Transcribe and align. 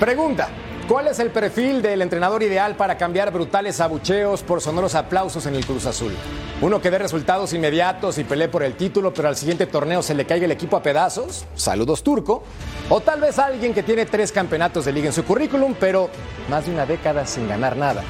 Pregunta. 0.00 0.48
¿Cuál 0.88 1.08
es 1.08 1.18
el 1.18 1.30
perfil 1.30 1.82
del 1.82 2.00
entrenador 2.00 2.44
ideal 2.44 2.76
para 2.76 2.96
cambiar 2.96 3.32
brutales 3.32 3.80
abucheos 3.80 4.44
por 4.44 4.60
sonoros 4.60 4.94
aplausos 4.94 5.44
en 5.46 5.56
el 5.56 5.66
Cruz 5.66 5.84
Azul? 5.84 6.14
¿Uno 6.60 6.80
que 6.80 6.92
dé 6.92 6.98
resultados 6.98 7.52
inmediatos 7.54 8.16
y 8.18 8.24
pelee 8.24 8.48
por 8.48 8.62
el 8.62 8.76
título, 8.76 9.12
pero 9.12 9.26
al 9.26 9.36
siguiente 9.36 9.66
torneo 9.66 10.02
se 10.02 10.14
le 10.14 10.26
caiga 10.26 10.44
el 10.44 10.52
equipo 10.52 10.76
a 10.76 10.82
pedazos? 10.82 11.44
Saludos, 11.56 12.04
Turco. 12.04 12.44
O 12.88 13.00
tal 13.00 13.20
vez 13.20 13.38
alguien 13.40 13.74
que 13.74 13.82
tiene 13.82 14.06
tres 14.06 14.30
campeonatos 14.30 14.84
de 14.84 14.92
liga 14.92 15.08
en 15.08 15.12
su 15.12 15.24
currículum, 15.24 15.74
pero 15.80 16.08
más 16.48 16.66
de 16.66 16.72
una 16.72 16.86
década 16.86 17.26
sin 17.26 17.48
ganar 17.48 17.76
nada. 17.76 18.04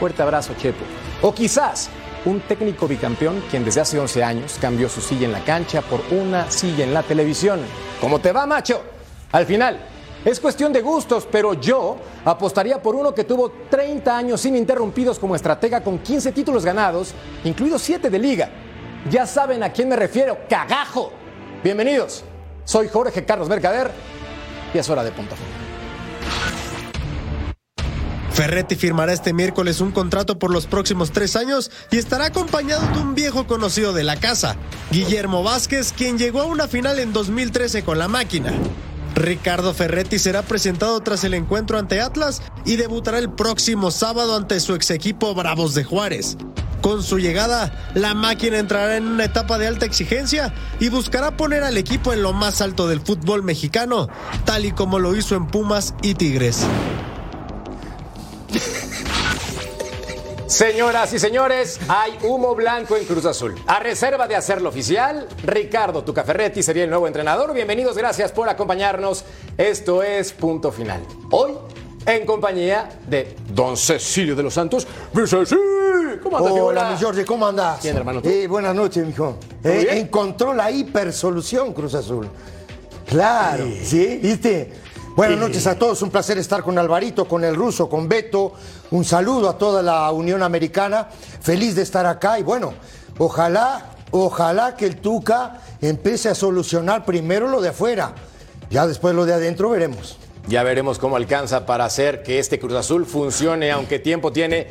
Fuerte 0.00 0.22
abrazo, 0.22 0.54
Chepo. 0.56 0.84
O 1.20 1.34
quizás 1.34 1.90
un 2.24 2.40
técnico 2.40 2.88
bicampeón 2.88 3.42
quien 3.50 3.64
desde 3.64 3.80
hace 3.80 3.98
11 3.98 4.24
años 4.24 4.58
cambió 4.60 4.88
su 4.88 5.00
silla 5.00 5.26
en 5.26 5.32
la 5.32 5.44
cancha 5.44 5.82
por 5.82 6.00
una 6.10 6.50
silla 6.50 6.84
en 6.84 6.94
la 6.94 7.02
televisión. 7.02 7.60
¿Cómo 8.00 8.18
te 8.18 8.32
va, 8.32 8.46
macho? 8.46 8.82
Al 9.32 9.46
final, 9.46 9.78
es 10.24 10.40
cuestión 10.40 10.72
de 10.72 10.80
gustos, 10.80 11.28
pero 11.30 11.54
yo 11.54 11.96
apostaría 12.24 12.80
por 12.80 12.94
uno 12.94 13.14
que 13.14 13.24
tuvo 13.24 13.52
30 13.68 14.16
años 14.16 14.44
ininterrumpidos 14.46 15.18
como 15.18 15.36
estratega 15.36 15.82
con 15.82 15.98
15 15.98 16.32
títulos 16.32 16.64
ganados, 16.64 17.14
incluidos 17.44 17.82
7 17.82 18.08
de 18.08 18.18
liga. 18.18 18.48
Ya 19.10 19.26
saben 19.26 19.62
a 19.62 19.70
quién 19.70 19.88
me 19.88 19.96
refiero, 19.96 20.38
cagajo. 20.48 21.12
Bienvenidos, 21.62 22.24
soy 22.64 22.88
Jorge 22.88 23.24
Carlos 23.24 23.48
Mercader 23.48 23.90
y 24.72 24.78
es 24.78 24.88
hora 24.88 25.04
de 25.04 25.12
punto. 25.12 25.34
Ferretti 28.34 28.74
firmará 28.74 29.12
este 29.12 29.32
miércoles 29.32 29.80
un 29.80 29.92
contrato 29.92 30.40
por 30.40 30.50
los 30.50 30.66
próximos 30.66 31.12
tres 31.12 31.36
años 31.36 31.70
y 31.92 31.98
estará 31.98 32.26
acompañado 32.26 32.84
de 32.92 32.98
un 32.98 33.14
viejo 33.14 33.46
conocido 33.46 33.92
de 33.92 34.02
la 34.02 34.16
casa, 34.16 34.56
Guillermo 34.90 35.44
Vázquez, 35.44 35.92
quien 35.96 36.18
llegó 36.18 36.40
a 36.42 36.46
una 36.46 36.66
final 36.66 36.98
en 36.98 37.12
2013 37.12 37.84
con 37.84 37.96
la 37.96 38.08
máquina. 38.08 38.52
Ricardo 39.14 39.72
Ferretti 39.72 40.18
será 40.18 40.42
presentado 40.42 41.00
tras 41.00 41.22
el 41.22 41.34
encuentro 41.34 41.78
ante 41.78 42.00
Atlas 42.00 42.42
y 42.64 42.74
debutará 42.74 43.18
el 43.18 43.30
próximo 43.30 43.92
sábado 43.92 44.36
ante 44.36 44.58
su 44.58 44.74
ex 44.74 44.90
equipo 44.90 45.32
Bravos 45.36 45.74
de 45.74 45.84
Juárez. 45.84 46.36
Con 46.80 47.04
su 47.04 47.20
llegada, 47.20 47.72
la 47.94 48.14
máquina 48.14 48.58
entrará 48.58 48.96
en 48.96 49.06
una 49.06 49.26
etapa 49.26 49.58
de 49.58 49.68
alta 49.68 49.86
exigencia 49.86 50.52
y 50.80 50.88
buscará 50.88 51.36
poner 51.36 51.62
al 51.62 51.76
equipo 51.76 52.12
en 52.12 52.22
lo 52.22 52.32
más 52.32 52.60
alto 52.60 52.88
del 52.88 53.00
fútbol 53.00 53.44
mexicano, 53.44 54.08
tal 54.44 54.64
y 54.64 54.72
como 54.72 54.98
lo 54.98 55.14
hizo 55.14 55.36
en 55.36 55.46
Pumas 55.46 55.94
y 56.02 56.14
Tigres. 56.14 56.66
Señoras 60.46 61.12
y 61.12 61.18
señores, 61.18 61.80
hay 61.88 62.16
humo 62.22 62.54
blanco 62.54 62.96
en 62.96 63.04
Cruz 63.04 63.24
Azul. 63.24 63.54
A 63.66 63.80
reserva 63.80 64.28
de 64.28 64.36
hacerlo 64.36 64.68
oficial, 64.68 65.26
Ricardo 65.42 66.04
Tucaferretti 66.04 66.62
sería 66.62 66.84
el 66.84 66.90
nuevo 66.90 67.06
entrenador. 67.06 67.52
Bienvenidos, 67.52 67.96
gracias 67.96 68.30
por 68.30 68.48
acompañarnos. 68.48 69.24
Esto 69.56 70.02
es 70.02 70.32
Punto 70.32 70.70
Final. 70.70 71.02
Hoy, 71.30 71.54
en 72.06 72.24
compañía 72.24 72.88
de 73.08 73.34
Don 73.52 73.76
Cecilio 73.76 74.36
de 74.36 74.44
los 74.44 74.54
Santos. 74.54 74.86
¿Cómo 76.22 76.36
andas, 76.38 76.52
Hola, 76.52 76.90
mi 76.90 77.02
Jorge, 77.02 77.24
¿cómo 77.24 77.46
andas? 77.46 77.82
Bien, 77.82 77.96
hermano. 77.96 78.22
¿tú? 78.22 78.28
Eh, 78.28 78.46
buenas 78.46 78.74
noches, 78.74 79.04
mijo. 79.04 79.38
Eh, 79.64 79.88
encontró 79.92 80.54
la 80.54 80.70
hipersolución, 80.70 81.72
Cruz 81.72 81.94
Azul. 81.94 82.28
Claro, 83.08 83.64
¿sí? 83.82 84.20
¿Viste? 84.22 84.83
Buenas 85.16 85.38
noches 85.38 85.64
a 85.68 85.78
todos, 85.78 86.02
un 86.02 86.10
placer 86.10 86.38
estar 86.38 86.64
con 86.64 86.76
Alvarito, 86.76 87.26
con 87.26 87.44
el 87.44 87.54
ruso, 87.54 87.88
con 87.88 88.08
Beto. 88.08 88.52
Un 88.90 89.04
saludo 89.04 89.48
a 89.48 89.56
toda 89.56 89.80
la 89.80 90.10
Unión 90.10 90.42
Americana. 90.42 91.08
Feliz 91.40 91.76
de 91.76 91.82
estar 91.82 92.04
acá 92.04 92.40
y 92.40 92.42
bueno, 92.42 92.74
ojalá, 93.18 93.92
ojalá 94.10 94.74
que 94.74 94.86
el 94.86 94.96
Tuca 94.96 95.60
empiece 95.80 96.30
a 96.30 96.34
solucionar 96.34 97.04
primero 97.04 97.46
lo 97.46 97.60
de 97.60 97.68
afuera. 97.68 98.12
Ya 98.70 98.88
después 98.88 99.14
lo 99.14 99.24
de 99.24 99.34
adentro 99.34 99.70
veremos. 99.70 100.18
Ya 100.48 100.64
veremos 100.64 100.98
cómo 100.98 101.14
alcanza 101.14 101.64
para 101.64 101.84
hacer 101.84 102.24
que 102.24 102.40
este 102.40 102.58
Cruz 102.58 102.74
Azul 102.74 103.06
funcione, 103.06 103.70
aunque 103.70 104.00
tiempo 104.00 104.32
tiene. 104.32 104.66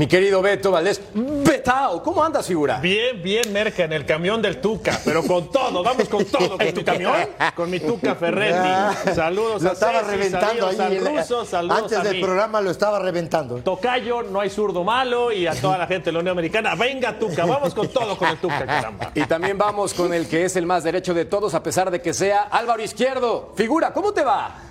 Mi 0.00 0.06
querido 0.06 0.40
Beto 0.40 0.70
Valdés, 0.70 0.98
Betao, 1.12 2.02
¿cómo 2.02 2.24
andas, 2.24 2.46
figura? 2.46 2.78
Bien, 2.80 3.22
bien, 3.22 3.52
Merca, 3.52 3.84
en 3.84 3.92
el 3.92 4.06
camión 4.06 4.40
del 4.40 4.58
Tuca, 4.58 4.98
pero 5.04 5.22
con 5.22 5.52
todo, 5.52 5.82
vamos 5.82 6.08
con 6.08 6.24
todo. 6.24 6.56
¿Con 6.56 6.72
tu 6.72 6.82
camión? 6.82 7.12
Con 7.54 7.68
mi 7.70 7.80
Tuca 7.80 8.14
Ferretti. 8.14 9.12
Saludos 9.14 9.60
Lo 9.60 9.68
a 9.68 9.72
estaba 9.74 9.98
Ceci, 10.00 10.10
reventando 10.12 10.72
saludos 10.72 10.80
ahí. 10.80 10.96
al 10.96 11.18
ruso, 11.18 11.44
saludos 11.44 11.82
Antes 11.82 11.98
a 11.98 12.02
del 12.02 12.14
mí. 12.14 12.22
programa 12.22 12.62
lo 12.62 12.70
estaba 12.70 12.98
reventando. 12.98 13.56
Tocayo, 13.56 14.22
no 14.22 14.40
hay 14.40 14.48
zurdo 14.48 14.84
malo 14.84 15.32
y 15.32 15.46
a 15.46 15.54
toda 15.54 15.76
la 15.76 15.86
gente 15.86 16.06
de 16.06 16.12
la 16.12 16.20
Unión 16.20 16.32
Americana. 16.32 16.74
Venga, 16.76 17.18
Tuca, 17.18 17.44
vamos 17.44 17.74
con 17.74 17.88
todo 17.88 18.16
con 18.16 18.28
el 18.28 18.38
Tuca, 18.38 18.64
caramba. 18.64 19.10
Y 19.14 19.24
también 19.26 19.58
vamos 19.58 19.92
con 19.92 20.14
el 20.14 20.26
que 20.30 20.46
es 20.46 20.56
el 20.56 20.64
más 20.64 20.82
derecho 20.82 21.12
de 21.12 21.26
todos, 21.26 21.52
a 21.52 21.62
pesar 21.62 21.90
de 21.90 22.00
que 22.00 22.14
sea 22.14 22.44
Álvaro 22.44 22.82
Izquierdo. 22.82 23.52
Figura, 23.54 23.92
¿cómo 23.92 24.14
te 24.14 24.24
va? 24.24 24.62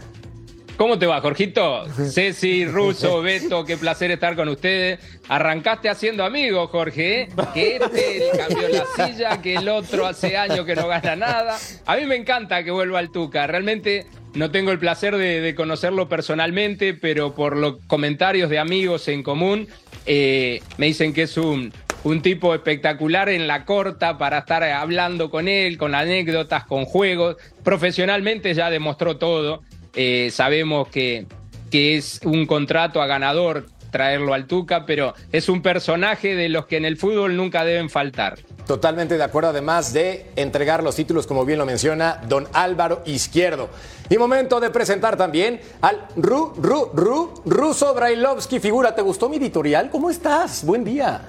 ¿Cómo 0.80 0.98
te 0.98 1.06
va, 1.08 1.20
Jorgito? 1.20 1.88
Ceci, 2.10 2.66
Ruso, 2.66 3.22
Beto, 3.22 3.66
qué 3.66 3.76
placer 3.76 4.12
estar 4.12 4.38
con 4.38 4.48
ustedes. 4.48 4.98
Arrancaste 5.28 5.90
haciendo 5.90 6.24
amigos, 6.24 6.70
Jorge, 6.70 7.24
¿eh? 7.24 7.30
que 7.54 7.76
este 7.76 8.30
cambió 8.38 8.70
la 8.70 8.86
silla, 8.96 9.42
que 9.42 9.56
el 9.56 9.68
otro 9.68 10.08
hace 10.08 10.38
años 10.38 10.66
que 10.66 10.78
no 10.78 10.88
gana 10.88 11.18
nada. 11.18 11.58
A 11.86 11.98
mí 11.98 12.06
me 12.06 12.16
encanta 12.16 12.64
que 12.64 12.72
vuelva 12.72 13.00
al 13.00 13.12
Tuca. 13.12 13.46
Realmente 13.46 14.06
no 14.36 14.52
tengo 14.52 14.72
el 14.72 14.80
placer 14.80 15.18
de, 15.18 15.42
de 15.42 15.54
conocerlo 15.54 16.08
personalmente, 16.08 16.94
pero 16.94 17.36
por 17.36 17.58
los 17.58 17.80
comentarios 17.88 18.50
de 18.50 18.60
amigos 18.60 19.10
en 19.10 19.22
común, 19.22 19.68
eh, 20.06 20.62
me 20.78 20.86
dicen 20.86 21.14
que 21.14 21.24
es 21.24 21.36
un, 21.36 21.74
un 22.06 22.22
tipo 22.22 22.56
espectacular 22.56 23.28
en 23.28 23.48
la 23.48 23.66
corta 23.66 24.18
para 24.18 24.40
estar 24.40 24.64
hablando 24.64 25.30
con 25.30 25.50
él, 25.50 25.78
con 25.78 25.94
anécdotas, 25.94 26.64
con 26.64 26.86
juegos. 26.86 27.36
Profesionalmente 27.66 28.54
ya 28.54 28.70
demostró 28.70 29.18
todo. 29.18 29.62
Eh, 29.96 30.30
sabemos 30.32 30.88
que, 30.88 31.26
que 31.72 31.98
es 31.98 32.22
un 32.24 32.46
contrato 32.46 33.02
a 33.02 33.08
ganador 33.08 33.66
traerlo 33.92 34.34
al 34.34 34.46
Tuca, 34.46 34.86
pero 34.86 35.14
es 35.32 35.50
un 35.50 35.62
personaje 35.62 36.36
de 36.36 36.50
los 36.50 36.66
que 36.66 36.78
en 36.78 36.86
el 36.86 36.98
fútbol 36.98 37.36
nunca 37.36 37.64
deben 37.66 37.90
faltar. 37.90 38.40
Totalmente 38.68 39.18
de 39.18 39.24
acuerdo, 39.24 39.50
además 39.50 39.94
de 39.94 40.28
entregar 40.36 40.84
los 40.84 40.96
títulos, 40.96 41.26
como 41.26 41.44
bien 41.44 41.58
lo 41.58 41.66
menciona 41.66 42.22
don 42.28 42.48
Álvaro 42.54 43.02
Izquierdo. 43.06 43.70
Y 44.10 44.18
momento 44.18 44.60
de 44.60 44.70
presentar 44.70 45.18
también 45.18 45.60
al 45.82 46.06
Ru, 46.16 46.54
Ru, 46.56 46.92
Ru, 46.94 47.42
Ruso 47.46 47.96
Brailovsky. 47.96 48.60
Figura, 48.60 48.94
¿te 48.94 49.02
gustó 49.02 49.28
mi 49.28 49.38
editorial? 49.38 49.90
¿Cómo 49.90 50.12
estás? 50.12 50.64
Buen 50.64 50.84
día. 50.84 51.22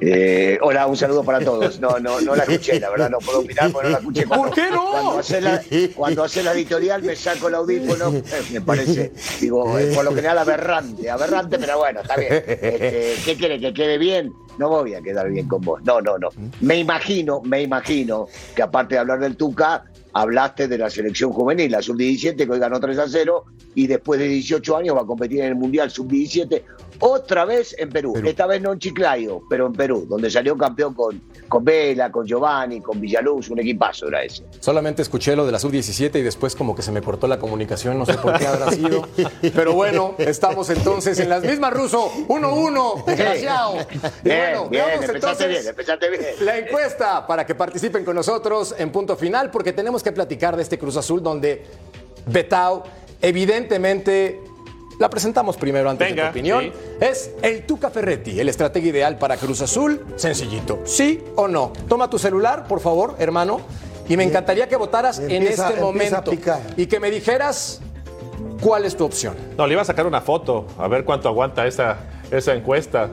Eh, 0.00 0.58
hola, 0.60 0.86
un 0.86 0.96
saludo 0.96 1.22
para 1.24 1.40
todos. 1.40 1.80
No, 1.80 1.98
no, 1.98 2.20
no 2.20 2.34
la 2.34 2.44
escuché, 2.44 2.80
la 2.80 2.90
verdad, 2.90 3.10
no 3.10 3.18
puedo 3.18 3.40
opinar 3.40 3.70
porque 3.70 3.88
no 3.88 3.92
la 3.92 3.98
escuché. 3.98 4.26
Cuando, 4.26 4.46
¿Por 4.46 4.54
qué 4.54 4.70
no? 4.70 4.90
Cuando 4.90 5.18
hace 5.18 5.40
la, 5.40 5.62
cuando 5.94 6.24
hace 6.24 6.42
la 6.42 6.52
editorial 6.52 7.02
me 7.02 7.16
saco 7.16 7.48
el 7.48 7.54
audífono, 7.54 8.14
eh, 8.14 8.22
me 8.52 8.60
parece, 8.60 9.12
digo, 9.40 9.78
eh, 9.78 9.92
por 9.94 10.04
lo 10.04 10.14
general 10.14 10.38
aberrante, 10.38 11.10
aberrante, 11.10 11.58
pero 11.58 11.78
bueno, 11.78 12.00
está 12.00 12.16
bien. 12.16 12.32
Este, 12.32 13.14
¿Qué 13.24 13.36
quiere? 13.36 13.60
¿Que 13.60 13.72
quede 13.72 13.98
bien? 13.98 14.32
No 14.58 14.68
voy 14.68 14.94
a 14.94 15.02
quedar 15.02 15.30
bien 15.30 15.48
con 15.48 15.60
vos. 15.60 15.82
No, 15.84 16.00
no, 16.00 16.18
no. 16.18 16.28
Me 16.60 16.76
imagino, 16.76 17.40
me 17.42 17.62
imagino 17.62 18.28
que 18.54 18.62
aparte 18.62 18.94
de 18.94 19.00
hablar 19.00 19.20
del 19.20 19.36
Tuca, 19.36 19.84
hablaste 20.12 20.68
de 20.68 20.78
la 20.78 20.88
selección 20.90 21.32
juvenil, 21.32 21.72
la 21.72 21.82
sub-17, 21.82 22.36
que 22.36 22.50
hoy 22.50 22.58
ganó 22.58 22.78
3 22.78 22.98
a 22.98 23.08
0, 23.08 23.44
y 23.74 23.86
después 23.86 24.20
de 24.20 24.28
18 24.28 24.76
años 24.76 24.96
va 24.96 25.02
a 25.02 25.06
competir 25.06 25.40
en 25.40 25.46
el 25.46 25.54
Mundial 25.56 25.90
sub-17, 25.90 26.62
otra 27.00 27.44
vez 27.44 27.74
en 27.78 27.90
Perú. 27.90 28.14
Esta 28.24 28.46
vez 28.46 28.62
no 28.62 28.72
en 28.72 28.78
Chiclayo, 28.78 29.42
pero 29.48 29.66
en 29.66 29.72
Perú, 29.72 30.06
donde 30.08 30.30
salió 30.30 30.56
campeón 30.56 30.94
con, 30.94 31.20
con 31.48 31.64
Vela, 31.64 32.10
con 32.10 32.26
Giovanni, 32.26 32.80
con 32.80 33.00
Villaluz, 33.00 33.50
un 33.50 33.60
equipazo 33.60 34.08
era 34.08 34.22
ese. 34.22 34.44
Solamente 34.60 35.02
escuché 35.02 35.36
lo 35.36 35.46
de 35.46 35.52
la 35.52 35.58
sub-17 35.58 36.18
y 36.18 36.22
después 36.22 36.54
como 36.54 36.74
que 36.74 36.82
se 36.82 36.92
me 36.92 37.02
cortó 37.02 37.26
la 37.26 37.38
comunicación, 37.38 37.98
no 37.98 38.06
sé 38.06 38.14
por 38.14 38.38
qué 38.38 38.46
habrá 38.46 38.70
sido. 38.70 39.08
Pero 39.54 39.72
bueno, 39.74 40.14
estamos 40.18 40.70
entonces 40.70 41.18
en 41.18 41.28
las 41.28 41.42
mismas, 41.42 41.72
Ruso. 41.72 42.10
1-1, 42.28 43.04
desgraciado. 43.06 43.76
Y 43.80 43.98
Bien, 44.22 44.38
bueno, 44.38 44.68
bien, 44.68 44.84
veamos 44.86 45.08
entonces 45.08 45.48
bien, 45.48 46.10
bien. 46.12 46.46
la 46.46 46.58
encuesta 46.58 47.26
para 47.26 47.46
que 47.46 47.54
participen 47.54 48.04
con 48.04 48.16
nosotros 48.16 48.74
en 48.78 48.90
punto 48.90 49.16
final, 49.16 49.50
porque 49.50 49.72
tenemos 49.72 50.02
que 50.02 50.12
platicar 50.12 50.56
de 50.56 50.62
este 50.62 50.78
Cruz 50.78 50.96
Azul 50.96 51.22
donde 51.22 51.64
Betao 52.26 52.84
evidentemente 53.20 54.40
La 54.98 55.10
presentamos 55.10 55.56
primero 55.56 55.90
antes 55.90 56.14
de 56.14 56.22
tu 56.22 56.28
opinión. 56.28 56.64
sí. 56.64 56.72
Es 57.00 57.30
el 57.42 57.64
Tuca 57.66 57.90
Ferretti, 57.90 58.38
el 58.38 58.48
estratega 58.48 58.86
ideal 58.86 59.18
para 59.18 59.36
Cruz 59.36 59.60
Azul. 59.62 60.04
Sencillito. 60.16 60.80
¿Sí 60.84 61.22
o 61.36 61.48
no? 61.48 61.72
Toma 61.88 62.08
tu 62.08 62.18
celular, 62.18 62.66
por 62.66 62.80
favor, 62.80 63.16
hermano. 63.18 63.60
Y 64.08 64.16
me 64.16 64.24
encantaría 64.24 64.68
que 64.68 64.76
votaras 64.76 65.18
en 65.18 65.42
este 65.46 65.76
momento. 65.80 66.32
Y 66.76 66.86
que 66.86 67.00
me 67.00 67.10
dijeras 67.10 67.80
cuál 68.60 68.84
es 68.84 68.96
tu 68.96 69.04
opción. 69.04 69.34
No, 69.56 69.66
le 69.66 69.72
iba 69.72 69.82
a 69.82 69.84
sacar 69.84 70.06
una 70.06 70.20
foto, 70.20 70.66
a 70.78 70.88
ver 70.88 71.04
cuánto 71.04 71.28
aguanta 71.28 71.66
esa, 71.66 71.98
esa 72.30 72.54
encuesta, 72.54 73.08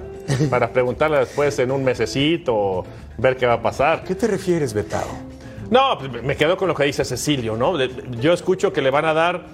para 0.50 0.69
preguntarle 0.74 1.18
después 1.19 1.57
en 1.60 1.72
un 1.72 1.84
mesecito, 1.84 2.84
ver 3.18 3.38
qué 3.38 3.45
va 3.45 3.54
a 3.54 3.62
pasar. 3.62 4.04
¿Qué 4.04 4.16
te 4.16 4.27
refieres, 4.27 4.74
Betao? 4.74 5.07
No, 5.69 5.98
pues, 5.98 6.24
me 6.24 6.36
quedo 6.36 6.57
con 6.57 6.68
lo 6.68 6.75
que 6.75 6.84
dice 6.84 7.06
Cecilio, 7.06 7.56
¿no? 7.56 7.81
Yo 8.19 8.34
escucho 8.34 8.74
que 8.74 8.81
le 8.81 8.92
van 8.92 9.06
a 9.06 9.13
dar 9.13 9.45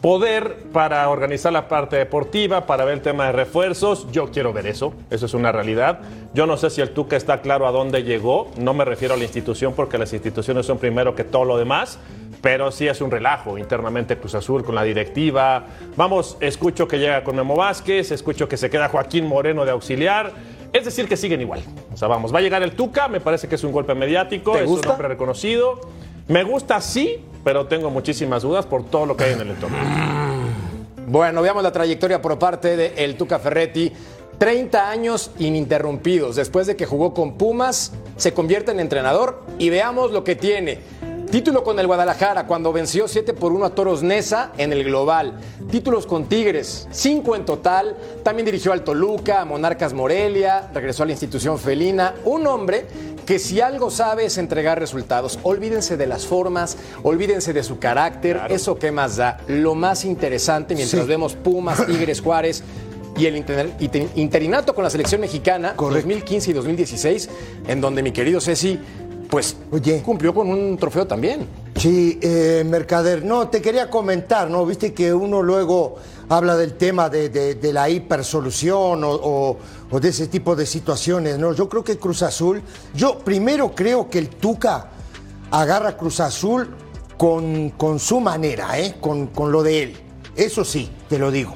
poder 0.00 0.64
para 0.72 1.08
organizar 1.08 1.52
la 1.52 1.68
parte 1.68 1.96
deportiva, 1.96 2.66
para 2.66 2.84
ver 2.84 2.94
el 2.94 3.00
tema 3.00 3.26
de 3.26 3.32
refuerzos. 3.32 4.06
Yo 4.12 4.30
quiero 4.30 4.52
ver 4.52 4.66
eso, 4.66 4.92
eso 5.10 5.26
es 5.26 5.34
una 5.34 5.52
realidad. 5.52 6.00
Yo 6.34 6.46
no 6.46 6.56
sé 6.56 6.70
si 6.70 6.80
el 6.80 6.90
Tuca 6.90 7.16
está 7.16 7.40
claro 7.40 7.66
a 7.66 7.72
dónde 7.72 8.02
llegó, 8.02 8.50
no 8.56 8.74
me 8.74 8.84
refiero 8.84 9.14
a 9.14 9.16
la 9.16 9.24
institución 9.24 9.72
porque 9.74 9.98
las 9.98 10.12
instituciones 10.12 10.66
son 10.66 10.78
primero 10.78 11.14
que 11.14 11.24
todo 11.24 11.44
lo 11.44 11.58
demás, 11.58 11.98
pero 12.42 12.70
sí 12.70 12.86
es 12.86 13.00
un 13.00 13.10
relajo 13.10 13.58
internamente 13.58 14.16
Cruz 14.18 14.34
Azul 14.34 14.64
con 14.64 14.74
la 14.74 14.82
directiva. 14.82 15.64
Vamos, 15.96 16.36
escucho 16.40 16.86
que 16.86 16.98
llega 16.98 17.24
con 17.24 17.34
Memo 17.36 17.56
Vázquez, 17.56 18.10
escucho 18.12 18.48
que 18.48 18.56
se 18.56 18.70
queda 18.70 18.88
Joaquín 18.88 19.26
Moreno 19.26 19.64
de 19.64 19.70
auxiliar. 19.72 20.32
Es 20.72 20.84
decir, 20.84 21.08
que 21.08 21.16
siguen 21.16 21.40
igual. 21.40 21.62
O 21.92 21.96
sea, 21.96 22.06
vamos, 22.08 22.34
va 22.34 22.38
a 22.40 22.42
llegar 22.42 22.62
el 22.62 22.72
Tuca, 22.72 23.08
me 23.08 23.20
parece 23.20 23.48
que 23.48 23.54
es 23.54 23.64
un 23.64 23.72
golpe 23.72 23.94
mediático, 23.94 24.52
¿Te 24.52 24.64
es 24.64 24.66
gusta? 24.66 24.88
un 24.88 24.92
hombre 24.92 25.08
reconocido. 25.08 25.80
Me 26.28 26.42
gusta 26.42 26.80
sí, 26.80 27.24
pero 27.44 27.66
tengo 27.66 27.88
muchísimas 27.88 28.42
dudas 28.42 28.66
por 28.66 28.84
todo 28.84 29.06
lo 29.06 29.16
que 29.16 29.24
hay 29.24 29.32
en 29.34 29.42
el 29.42 29.50
entorno. 29.50 29.76
Bueno, 31.06 31.40
veamos 31.40 31.62
la 31.62 31.70
trayectoria 31.70 32.20
por 32.20 32.36
parte 32.36 32.76
de 32.76 32.94
el 32.96 33.16
Tuca 33.16 33.38
Ferretti. 33.38 33.92
30 34.38 34.90
años 34.90 35.30
ininterrumpidos. 35.38 36.34
Después 36.34 36.66
de 36.66 36.74
que 36.74 36.84
jugó 36.84 37.14
con 37.14 37.38
Pumas, 37.38 37.92
se 38.16 38.34
convierte 38.34 38.72
en 38.72 38.80
entrenador 38.80 39.44
y 39.58 39.70
veamos 39.70 40.10
lo 40.10 40.24
que 40.24 40.34
tiene. 40.34 40.80
Título 41.30 41.62
con 41.62 41.78
el 41.78 41.86
Guadalajara 41.86 42.46
cuando 42.46 42.72
venció 42.72 43.08
7 43.08 43.32
por 43.32 43.52
1 43.52 43.64
a 43.66 43.70
Toros 43.70 44.02
Nesa 44.02 44.52
en 44.58 44.72
el 44.72 44.84
global. 44.84 45.34
Títulos 45.70 46.06
con 46.06 46.28
Tigres, 46.28 46.88
5 46.90 47.36
en 47.36 47.44
total. 47.44 47.96
También 48.22 48.46
dirigió 48.46 48.72
al 48.72 48.82
Toluca, 48.82 49.42
a 49.42 49.44
Monarcas 49.44 49.92
Morelia, 49.92 50.70
regresó 50.74 51.02
a 51.02 51.06
la 51.06 51.12
institución 51.12 51.58
felina. 51.58 52.14
Un 52.24 52.46
hombre 52.46 52.86
que 53.26 53.38
si 53.40 53.60
algo 53.60 53.90
sabe 53.90 54.24
es 54.26 54.38
entregar 54.38 54.78
resultados. 54.78 55.38
Olvídense 55.42 55.96
de 55.96 56.06
las 56.06 56.26
formas, 56.26 56.76
olvídense 57.02 57.52
de 57.52 57.62
su 57.64 57.78
carácter. 57.78 58.40
Eso 58.48 58.76
qué 58.78 58.92
más 58.92 59.16
da. 59.16 59.38
Lo 59.48 59.74
más 59.74 60.04
interesante 60.04 60.74
mientras 60.74 61.02
Sí. 61.02 61.08
vemos 61.08 61.34
Pumas, 61.34 61.84
Tigres, 61.86 62.20
Juárez 62.20 62.62
y 63.18 63.26
el 63.26 63.36
inter- 63.36 63.72
inter- 63.80 64.08
interinato 64.14 64.74
con 64.74 64.84
la 64.84 64.90
selección 64.90 65.20
mexicana 65.20 65.74
Correcto. 65.74 66.06
2015 66.08 66.50
y 66.50 66.54
2016, 66.54 67.28
en 67.66 67.80
donde 67.80 68.02
mi 68.02 68.12
querido 68.12 68.40
Ceci, 68.40 68.78
pues 69.28 69.56
Oye. 69.72 70.02
cumplió 70.02 70.32
con 70.32 70.48
un 70.48 70.76
trofeo 70.78 71.06
también. 71.06 71.48
Sí, 71.74 72.18
eh, 72.22 72.62
Mercader, 72.64 73.24
no, 73.24 73.48
te 73.48 73.60
quería 73.60 73.90
comentar, 73.90 74.48
¿no? 74.48 74.64
Viste 74.64 74.94
que 74.94 75.12
uno 75.12 75.42
luego 75.42 75.96
habla 76.28 76.56
del 76.56 76.74
tema 76.74 77.08
de, 77.10 77.28
de- 77.28 77.54
de 77.56 77.72
la 77.72 77.88
hipersolución 77.90 79.02
o, 79.02 79.10
o- 79.10 79.56
o 79.90 80.00
de 80.00 80.08
ese 80.08 80.26
tipo 80.26 80.56
de 80.56 80.66
situaciones, 80.66 81.38
¿no? 81.38 81.52
Yo 81.52 81.68
creo 81.68 81.84
que 81.84 81.98
Cruz 81.98 82.22
Azul, 82.22 82.62
yo 82.94 83.18
primero 83.18 83.74
creo 83.74 84.10
que 84.10 84.18
el 84.18 84.28
Tuca 84.28 84.90
agarra 85.50 85.90
a 85.90 85.96
Cruz 85.96 86.20
Azul 86.20 86.74
con, 87.16 87.70
con 87.70 87.98
su 87.98 88.20
manera, 88.20 88.78
¿eh? 88.78 88.96
Con, 89.00 89.28
con 89.28 89.52
lo 89.52 89.62
de 89.62 89.82
él. 89.84 89.96
Eso 90.34 90.64
sí, 90.64 90.90
te 91.08 91.18
lo 91.18 91.30
digo. 91.30 91.54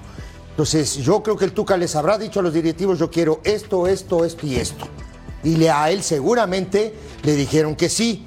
Entonces, 0.51 0.97
yo 0.97 1.23
creo 1.23 1.37
que 1.37 1.45
el 1.47 1.53
Tuca 1.53 1.77
les 1.77 1.97
habrá 1.97 2.19
dicho 2.19 2.41
a 2.41 2.43
los 2.43 2.53
directivos, 2.53 2.99
yo 2.99 3.11
quiero 3.11 3.41
esto, 3.45 3.87
esto, 3.87 4.25
esto 4.25 4.47
y 4.47 4.57
esto. 4.57 4.87
Y 5.43 5.57
le, 5.57 5.71
a 5.71 5.91
él 5.91 6.03
seguramente 6.03 6.95
le 7.23 7.35
dijeron 7.35 7.75
que 7.75 7.89
sí. 7.89 8.27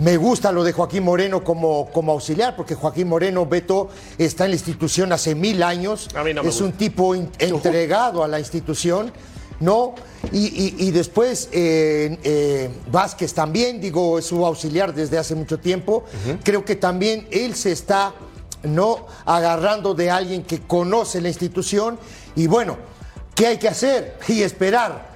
Me 0.00 0.16
gusta 0.16 0.52
lo 0.52 0.62
de 0.62 0.72
Joaquín 0.72 1.02
Moreno 1.02 1.42
como, 1.42 1.90
como 1.90 2.12
auxiliar, 2.12 2.54
porque 2.54 2.76
Joaquín 2.76 3.08
Moreno, 3.08 3.46
Beto, 3.46 3.88
está 4.16 4.44
en 4.44 4.52
la 4.52 4.56
institución 4.56 5.12
hace 5.12 5.34
mil 5.34 5.62
años. 5.62 6.08
A 6.14 6.22
mí 6.22 6.32
no 6.32 6.42
me 6.42 6.48
es 6.50 6.54
gusta. 6.54 6.64
un 6.66 6.72
tipo 6.72 7.14
entregado 7.16 8.22
a 8.22 8.28
la 8.28 8.38
institución, 8.38 9.12
¿no? 9.60 9.94
Y, 10.32 10.46
y- 10.46 10.74
y 10.88 10.90
después 10.90 11.48
eh, 11.52 12.18
eh, 12.22 12.70
Vázquez 12.90 13.34
también, 13.34 13.80
digo, 13.80 14.18
es 14.18 14.26
su 14.26 14.44
auxiliar 14.44 14.94
desde 14.94 15.18
hace 15.18 15.34
mucho 15.34 15.58
tiempo. 15.58 16.04
Creo 16.44 16.64
que 16.64 16.76
también 16.76 17.26
él 17.30 17.54
se 17.54 17.72
está, 17.72 18.12
¿no? 18.62 19.06
Agarrando 19.24 19.94
de 19.94 20.10
alguien 20.10 20.42
que 20.42 20.60
conoce 20.60 21.20
la 21.20 21.28
institución. 21.28 21.98
Y 22.36 22.46
bueno, 22.46 22.76
¿qué 23.34 23.46
hay 23.48 23.56
que 23.58 23.68
hacer? 23.68 24.18
Y 24.28 24.42
esperar 24.42 25.08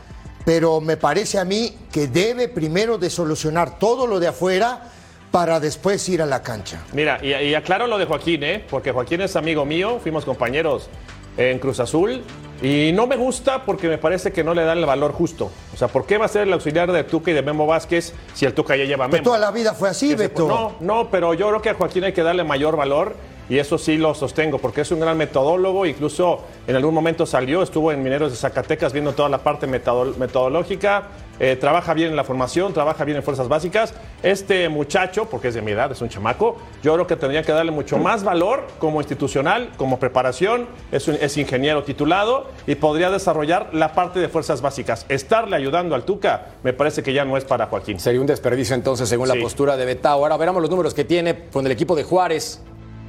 pero 0.45 0.81
me 0.81 0.97
parece 0.97 1.39
a 1.39 1.45
mí 1.45 1.73
que 1.93 2.09
debe 2.09 2.49
primero 2.49 2.99
de 2.99 3.11
solucionar 3.11 3.79
todo 3.79 4.09
lo 4.09 4.19
de 4.19 4.27
afuera 4.27 4.91
para 5.31 5.61
después 5.61 6.09
ir 6.09 6.21
a 6.21 6.27
la 6.27 6.43
cancha. 6.43 6.83
Mira, 6.93 7.21
y, 7.23 7.29
y 7.33 7.55
aclaro 7.55 7.87
lo 7.87 7.97
de 7.97 8.07
Joaquín, 8.07 8.43
¿eh? 8.43 8.65
Porque 8.69 8.91
Joaquín 8.91 9.21
es 9.21 9.37
amigo 9.37 9.65
mío, 9.65 10.01
fuimos 10.03 10.25
compañeros 10.25 10.89
en 11.37 11.59
Cruz 11.59 11.81
Azul. 11.81 12.23
Y 12.63 12.93
no 12.95 13.09
me 13.09 13.17
gusta 13.17 13.65
porque 13.65 13.89
me 13.89 13.99
parece 13.99 14.33
que 14.33 14.45
no 14.45 14.55
le 14.55 14.63
dan 14.65 14.79
el 14.79 14.87
valor 14.87 15.13
justo. 15.13 15.51
O 15.75 15.77
sea, 15.77 15.89
¿por 15.89 16.07
qué 16.07 16.17
va 16.17 16.27
a 16.27 16.29
ser 16.29 16.43
el 16.43 16.53
auxiliar 16.53 16.93
de 16.93 17.03
Tuca 17.03 17.33
y 17.33 17.35
de 17.35 17.43
Memo 17.43 17.67
Vázquez 17.67 18.15
si 18.35 18.45
el 18.47 18.55
Tuca 18.55 18.77
ya 18.77 18.85
lleva 18.85 19.07
a 19.07 19.09
Pero 19.09 19.23
Memo? 19.23 19.25
toda 19.25 19.39
la 19.39 19.51
vida 19.51 19.75
fue 19.75 19.89
así, 19.89 20.11
Que 20.11 20.17
se- 20.17 20.29
Beto. 20.29 20.47
No, 20.47 20.75
no, 20.79 21.09
pero 21.11 21.35
yo 21.35 21.49
creo 21.49 21.61
que 21.61 21.71
a 21.71 21.75
Joaquín 21.75 22.05
hay 22.05 22.13
que 22.13 22.23
darle 22.23 22.45
mayor 22.45 22.77
valor 22.77 23.17
y 23.53 23.59
eso 23.59 23.77
sí 23.77 23.99
lo 23.99 24.15
sostengo 24.15 24.57
porque 24.57 24.81
es 24.81 24.91
un 24.93 25.01
gran 25.01 25.19
metodólogo, 25.19 25.85
incluso 25.85 26.41
en 26.67 26.75
algún 26.75 26.95
momento 26.95 27.27
salió, 27.27 27.63
estuvo 27.63 27.93
en 27.93 28.03
Mineros 28.03 28.31
de 28.31 28.39
Zacatecas 28.39 28.95
viendo 28.95 29.13
toda 29.13 29.29
la 29.29 29.39
parte 29.39 29.67
metodol- 29.69 30.17
metodológica, 30.17 31.09
eh, 31.39 31.57
trabaja 31.57 31.93
bien 31.93 32.09
en 32.11 32.17
la 32.17 32.25
formación, 32.25 32.73
trabaja 32.73 33.05
bien 33.05 33.17
en 33.19 33.23
fuerzas 33.23 33.49
básicas. 33.49 33.93
Este 34.23 34.71
muchacho, 34.71 35.27
porque 35.29 35.49
es 35.49 35.55
de 35.55 35.61
mi 35.61 35.73
edad, 35.73 35.93
es 35.93 36.01
un 36.01 36.09
chamaco, 36.09 36.57
yo 36.83 36.95
creo 36.95 37.07
que 37.07 37.17
tendría 37.17 37.43
que 37.43 37.53
darle 37.53 37.73
mucho 37.73 37.99
más 37.99 38.25
valor 38.25 38.67
como 38.79 39.01
institucional, 39.03 39.71
como 39.77 39.99
preparación, 39.99 40.67
es, 40.91 41.07
un- 41.09 41.19
es 41.21 41.37
ingeniero 41.37 41.83
titulado 41.83 42.47
y 42.67 42.77
podría 42.77 43.11
desarrollar 43.11 43.69
la 43.75 43.93
parte 43.93 44.19
de 44.19 44.29
fuerzas 44.31 44.63
básicas. 44.63 45.05
Estarle 45.11 45.57
ayudando 45.57 45.95
al 45.95 46.05
Tuca 46.05 46.47
me 46.63 46.73
parece 46.73 47.03
que 47.03 47.13
ya 47.13 47.27
no 47.27 47.37
es 47.37 47.45
para 47.45 47.67
Joaquín. 47.67 48.01
Sería 48.01 48.21
un 48.23 48.27
desperdicio 48.27 48.75
entonces, 48.75 49.11
según 49.11 49.29
Sí. 49.29 49.37
la 49.37 49.43
postura 49.43 49.77
de 49.77 49.85
Betao. 49.85 50.23
Ahora 50.23 50.39
veremos 50.39 50.63
los 50.63 50.71
números 50.71 50.95
que 50.95 51.05
tiene 51.05 51.51
con 51.53 51.67
el 51.67 51.73
equipo 51.73 51.95
de 51.95 52.05
Juárez. 52.05 52.63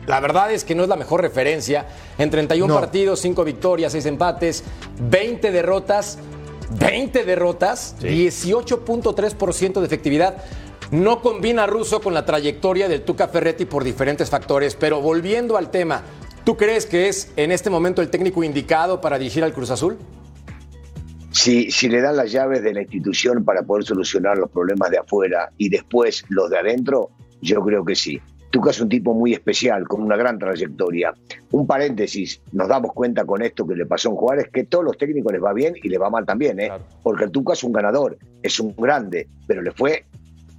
La 0.07 0.19
verdad 0.19 0.51
es 0.51 0.63
que 0.63 0.75
no 0.75 0.83
es 0.83 0.89
la 0.89 0.95
mejor 0.95 1.21
referencia. 1.21 1.85
En 2.17 2.29
31 2.29 2.73
No. 2.73 2.79
partidos, 2.79 3.19
5 3.21 3.43
victorias, 3.43 3.91
6 3.93 4.05
empates, 4.07 4.63
20 4.99 5.51
derrotas. 5.51 6.19
20 6.79 7.23
derrotas, 7.25 7.95
18.3% 7.99 9.79
de 9.79 9.85
efectividad. 9.85 10.37
No 10.91 11.21
combina 11.21 11.67
Russo 11.67 12.01
con 12.01 12.13
la 12.13 12.25
trayectoria 12.25 12.87
del 12.87 13.01
Tuca 13.03 13.27
Ferretti 13.27 13.65
por 13.65 13.83
diferentes 13.83 14.29
factores, 14.29 14.75
pero 14.75 15.01
volviendo 15.01 15.57
al 15.57 15.69
tema, 15.71 16.03
¿tú 16.43 16.55
crees 16.57 16.85
que 16.85 17.09
es 17.09 17.31
en 17.35 17.51
este 17.51 17.69
momento 17.69 18.01
el 18.01 18.09
técnico 18.09 18.43
indicado 18.43 19.01
para 19.01 19.17
dirigir 19.19 19.43
al 19.43 19.53
Cruz 19.53 19.69
Azul? 19.71 19.97
Si, 21.31 21.71
si 21.71 21.89
le 21.89 22.01
dan 22.01 22.15
las 22.15 22.31
llaves 22.31 22.61
de 22.63 22.73
la 22.73 22.81
institución 22.81 23.43
para 23.43 23.63
poder 23.63 23.85
solucionar 23.85 24.37
los 24.37 24.49
problemas 24.51 24.89
de 24.91 24.99
afuera 24.99 25.49
y 25.57 25.69
después 25.69 26.23
los 26.29 26.49
de 26.49 26.59
adentro, 26.59 27.09
yo 27.41 27.61
creo 27.63 27.83
que 27.83 27.95
sí. 27.95 28.21
Tuca 28.53 28.69
es 28.69 28.79
un 28.79 28.87
tipo 28.87 29.15
muy 29.15 29.33
especial, 29.33 29.87
con 29.87 30.03
una 30.03 30.15
gran 30.15 30.37
trayectoria. 30.37 31.11
Un 31.49 31.65
paréntesis, 31.65 32.39
nos 32.51 32.67
damos 32.67 32.93
cuenta 32.93 33.25
con 33.25 33.41
esto 33.41 33.65
que 33.65 33.75
le 33.75 33.87
pasó 33.87 34.09
en 34.09 34.15
Juárez, 34.15 34.49
que 34.53 34.65
todos 34.65 34.85
los 34.85 34.95
técnicos 34.95 35.33
les 35.33 35.43
va 35.43 35.53
bien 35.53 35.73
y 35.81 35.89
les 35.89 35.99
va 35.99 36.11
mal 36.11 36.23
también, 36.23 36.59
¿eh? 36.59 36.67
Claro. 36.67 36.83
porque 37.01 37.23
el 37.23 37.31
Tuca 37.31 37.53
es 37.53 37.63
un 37.63 37.73
ganador, 37.73 38.15
es 38.43 38.59
un 38.59 38.75
grande, 38.75 39.27
pero 39.47 39.63
le 39.63 39.71
fue 39.71 40.05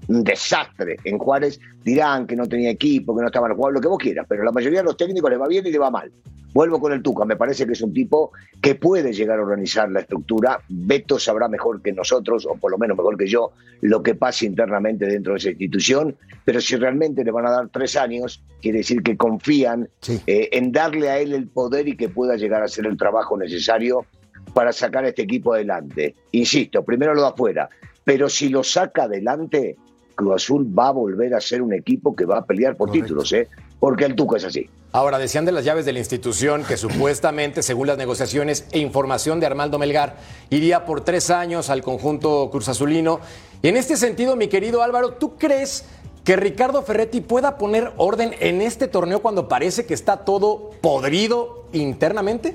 un 0.08 0.24
desastre. 0.24 0.96
En 1.04 1.18
Juárez 1.18 1.60
dirán 1.84 2.26
que 2.26 2.34
no 2.34 2.48
tenía 2.48 2.70
equipo, 2.70 3.14
que 3.14 3.22
no 3.22 3.28
estaban 3.28 3.54
jugando, 3.54 3.78
lo 3.78 3.80
que 3.80 3.86
vos 3.86 3.98
quieras, 3.98 4.26
pero 4.28 4.42
la 4.42 4.50
mayoría 4.50 4.80
de 4.80 4.86
los 4.86 4.96
técnicos 4.96 5.30
le 5.30 5.36
va 5.36 5.46
bien 5.46 5.64
y 5.64 5.70
le 5.70 5.78
va 5.78 5.92
mal. 5.92 6.10
Vuelvo 6.54 6.80
con 6.80 6.92
el 6.92 7.02
Tuca, 7.02 7.24
me 7.24 7.34
parece 7.36 7.66
que 7.66 7.72
es 7.72 7.82
un 7.82 7.92
tipo 7.92 8.30
que 8.62 8.76
puede 8.76 9.12
llegar 9.12 9.40
a 9.40 9.42
organizar 9.42 9.90
la 9.90 10.00
estructura. 10.00 10.60
Beto 10.68 11.18
sabrá 11.18 11.48
mejor 11.48 11.82
que 11.82 11.92
nosotros, 11.92 12.46
o 12.46 12.54
por 12.54 12.70
lo 12.70 12.78
menos 12.78 12.96
mejor 12.96 13.18
que 13.18 13.26
yo, 13.26 13.50
lo 13.80 14.02
que 14.04 14.14
pasa 14.14 14.46
internamente 14.46 15.04
dentro 15.06 15.32
de 15.32 15.38
esa 15.40 15.50
institución, 15.50 16.16
pero 16.44 16.60
si 16.60 16.76
realmente 16.76 17.24
le 17.24 17.32
van 17.32 17.46
a 17.46 17.50
dar 17.50 17.68
tres 17.70 17.96
años, 17.96 18.42
quiere 18.62 18.78
decir 18.78 19.02
que 19.02 19.16
confían 19.16 19.88
Sí. 20.00 20.20
eh, 20.28 20.48
en 20.52 20.70
darle 20.70 21.10
a 21.10 21.18
él 21.18 21.32
el 21.32 21.48
poder 21.48 21.88
y 21.88 21.96
que 21.96 22.08
pueda 22.08 22.36
llegar 22.36 22.62
a 22.62 22.66
hacer 22.66 22.86
el 22.86 22.96
trabajo 22.96 23.36
necesario 23.36 24.06
para 24.54 24.72
sacar 24.72 25.04
a 25.04 25.08
este 25.08 25.22
equipo 25.22 25.54
adelante. 25.54 26.14
Insisto, 26.30 26.84
primero 26.84 27.14
lo 27.14 27.22
de 27.22 27.28
afuera, 27.28 27.68
pero 28.04 28.28
si 28.28 28.48
lo 28.48 28.62
saca 28.62 29.04
adelante, 29.04 29.76
Cruz 30.14 30.34
Azul 30.36 30.66
va 30.78 30.88
a 30.88 30.92
volver 30.92 31.34
a 31.34 31.40
ser 31.40 31.62
un 31.62 31.72
equipo 31.72 32.14
que 32.14 32.24
va 32.24 32.38
a 32.38 32.44
pelear 32.44 32.76
por 32.76 32.92
títulos, 32.92 33.32
¿eh? 33.32 33.48
porque 33.80 34.04
el 34.04 34.14
Tuca 34.14 34.36
es 34.36 34.44
así. 34.44 34.70
Ahora, 34.94 35.18
decían 35.18 35.44
de 35.44 35.50
las 35.50 35.64
llaves 35.64 35.84
de 35.84 35.92
la 35.92 35.98
institución 35.98 36.62
que 36.62 36.76
supuestamente, 36.76 37.64
según 37.64 37.88
las 37.88 37.98
negociaciones 37.98 38.68
e 38.70 38.78
información 38.78 39.40
de 39.40 39.46
Armando 39.46 39.76
Melgar, 39.76 40.18
iría 40.50 40.84
por 40.84 41.00
tres 41.00 41.30
años 41.30 41.68
al 41.68 41.82
conjunto 41.82 42.48
Cruz 42.52 42.68
Azulino. 42.68 43.18
En 43.64 43.76
este 43.76 43.96
sentido, 43.96 44.36
mi 44.36 44.46
querido 44.46 44.84
Álvaro, 44.84 45.14
¿tú 45.14 45.36
crees 45.36 45.84
que 46.22 46.36
Ricardo 46.36 46.80
Ferretti 46.82 47.20
pueda 47.20 47.58
poner 47.58 47.90
orden 47.96 48.36
en 48.38 48.62
este 48.62 48.86
torneo 48.86 49.20
cuando 49.20 49.48
parece 49.48 49.84
que 49.84 49.94
está 49.94 50.18
todo 50.18 50.70
podrido 50.80 51.66
internamente? 51.72 52.54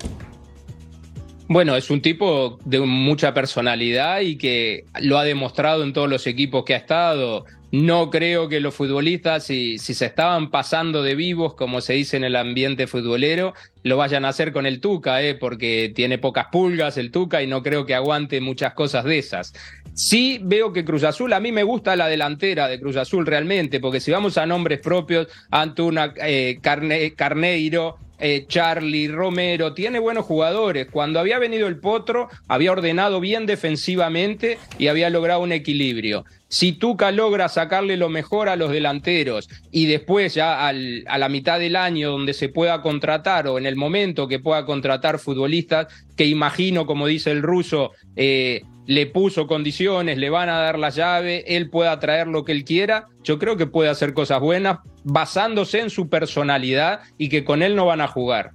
Bueno, 1.50 1.75
es 1.75 1.89
un 1.89 2.01
tipo 2.01 2.58
de 2.63 2.79
mucha 2.79 3.34
personalidad 3.34 4.22
y 4.22 4.38
que 4.38 4.86
lo 5.01 5.17
ha 5.17 5.25
demostrado 5.25 5.84
en 5.84 5.91
todos 5.91 6.08
los 6.08 6.25
equipos 6.25 6.63
que 6.63 6.74
ha 6.74 6.77
estado. 6.77 7.43
No 7.71 8.09
creo 8.09 8.49
que 8.49 8.59
los 8.59 8.73
futbolistas, 8.73 9.43
si, 9.43 9.77
si, 9.77 9.93
se 9.93 10.07
estaban 10.07 10.49
pasando 10.49 11.03
de 11.03 11.13
vivos, 11.13 11.53
como 11.53 11.81
se 11.81 11.93
dice 11.93 12.17
en 12.17 12.23
el 12.23 12.35
ambiente 12.35 12.88
futbolero, 12.88 13.53
lo 13.83 13.95
vayan 13.95 14.25
a 14.25 14.29
hacer 14.29 14.51
con 14.51 14.65
el 14.65 14.81
Tuca, 14.81 15.21
¿eh? 15.21 15.35
porque 15.35 15.91
tiene 15.95 16.17
pocas 16.17 16.47
pulgas 16.51 16.97
el 16.97 17.11
Tuca 17.11 17.43
y 17.43 17.47
no 17.47 17.61
creo 17.61 17.85
que 17.85 17.93
aguante 17.93 18.41
muchas 18.41 18.73
cosas 18.73 19.03
de 19.05 19.19
esas. 19.19 19.53
Sí 19.93 20.39
veo 20.41 20.73
que 20.73 20.83
Cruz 20.83 21.03
Azul, 21.03 21.31
a 21.33 21.39
mí 21.39 21.51
me 21.51 21.63
gusta 21.63 21.95
la 21.95 22.07
delantera 22.07 22.67
de 22.67 22.79
Cruz 22.79 22.95
Azul 22.95 23.27
realmente, 23.27 23.79
porque 23.79 23.99
si 23.99 24.11
vamos 24.11 24.39
a 24.39 24.47
nombres 24.47 24.79
propios, 24.79 25.27
Antuna, 25.51 26.13
eh, 26.23 26.57
Carne, 26.61 27.13
Carneiro, 27.13 27.97
eh, 28.19 28.45
Charlie, 28.47 29.07
Romero, 29.07 29.73
tiene 29.73 29.99
buenos 29.99 30.25
jugadores. 30.25 30.88
Cuando 30.91 31.19
había 31.19 31.39
venido 31.39 31.67
el 31.67 31.79
Potro, 31.79 32.29
había 32.47 32.71
ordenado 32.71 33.19
bien 33.19 33.45
defensivamente 33.45 34.57
y 34.77 34.88
había 34.88 35.09
logrado 35.09 35.41
un 35.41 35.51
equilibrio. 35.51 36.25
Si 36.49 36.73
Tuca 36.73 37.11
logra 37.11 37.47
sacarle 37.47 37.95
lo 37.95 38.09
mejor 38.09 38.49
a 38.49 38.55
los 38.55 38.71
delanteros 38.71 39.49
y 39.71 39.85
después 39.85 40.33
ya 40.33 40.67
a 40.67 40.73
la 40.73 41.29
mitad 41.29 41.59
del 41.59 41.75
año 41.75 42.09
donde 42.09 42.33
se 42.33 42.49
pueda 42.49 42.81
contratar 42.81 43.47
o 43.47 43.59
en 43.59 43.67
el 43.67 43.75
momento 43.75 44.27
que 44.27 44.39
pueda 44.39 44.65
contratar 44.65 45.19
futbolistas, 45.19 45.88
que 46.15 46.25
imagino, 46.25 46.88
como 46.88 47.05
dice 47.05 47.29
el 47.29 47.43
ruso, 47.43 47.91
eh, 48.15 48.63
le 48.89 49.05
puso 49.05 49.46
condiciones, 49.46 50.17
le 50.17 50.31
van 50.31 50.50
a 50.50 50.58
dar 50.58 50.79
la 50.79 50.89
llave, 50.89 51.43
él 51.55 51.69
pueda 51.69 52.00
traer 52.00 52.25
lo 52.25 52.43
que 52.43 52.51
él 52.51 52.63
quiera, 52.65 53.08
yo 53.24 53.38
creo 53.38 53.55
que 53.55 53.67
puede 53.67 53.88
hacer 53.88 54.15
cosas 54.15 54.39
buenas 54.39 54.79
basándose 55.03 55.79
en 55.79 55.91
su 55.91 56.10
personalidad 56.10 57.01
y 57.19 57.29
que 57.29 57.46
con 57.46 57.62
él 57.62 57.75
no 57.75 57.86
van 57.86 58.01
a 58.01 58.08
jugar. 58.08 58.50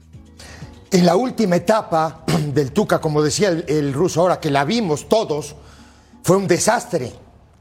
En 0.91 1.07
la 1.07 1.15
última 1.15 1.55
etapa 1.55 2.25
del 2.53 2.73
Tuca, 2.73 3.01
como 3.01 3.23
decía 3.23 3.51
el, 3.51 3.65
el 3.69 3.93
ruso 3.93 4.23
ahora, 4.23 4.41
que 4.41 4.51
la 4.51 4.65
vimos 4.65 5.09
todos, 5.09 5.55
fue 6.25 6.37
un 6.37 6.49
desastre. 6.49 7.13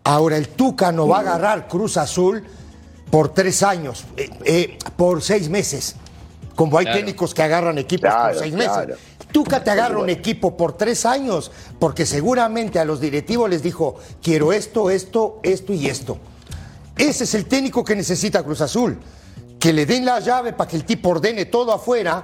Ahora 0.03 0.36
el 0.38 0.48
Tuca 0.48 0.92
no 0.92 1.08
va 1.08 1.18
a 1.18 1.22
agarrar 1.22 1.68
Cruz 1.68 1.96
Azul 1.98 2.44
por 3.12 3.36
tres 3.36 3.62
años, 3.62 4.06
eh, 4.18 4.32
eh, 4.46 4.77
por 4.98 5.22
seis 5.22 5.48
meses, 5.48 5.96
como 6.56 6.80
hay 6.80 6.86
Claro. 6.86 6.98
técnicos 7.01 7.36
que 7.36 7.44
agarran 7.44 7.77
equipos 7.77 8.10
Claro, 8.10 8.34
por 8.34 8.42
seis 8.42 8.56
claro. 8.56 8.96
Tuca 9.33 9.63
te 9.63 9.71
agarra 9.71 9.97
un 9.97 10.11
equipo 10.11 10.55
por 10.55 10.77
tres 10.77 11.07
años, 11.07 11.51
porque 11.79 12.05
seguramente 12.05 12.77
a 12.77 12.85
los 12.85 13.01
directivos 13.01 13.49
les 13.49 13.63
dijo, 13.63 13.95
quiero 14.21 14.53
esto, 14.53 14.91
esto, 14.91 15.39
esto 15.41 15.73
y 15.73 15.87
esto. 15.87 16.19
Ese 16.95 17.23
es 17.23 17.33
el 17.33 17.45
técnico 17.45 17.83
que 17.83 17.95
necesita 17.95 18.43
Cruz 18.43 18.61
Azul, 18.61 18.99
que 19.59 19.73
le 19.73 19.87
den 19.87 20.05
la 20.05 20.19
llave 20.19 20.53
para 20.53 20.69
que 20.69 20.75
el 20.75 20.85
tipo 20.85 21.09
ordene 21.09 21.45
todo 21.45 21.73
afuera 21.73 22.23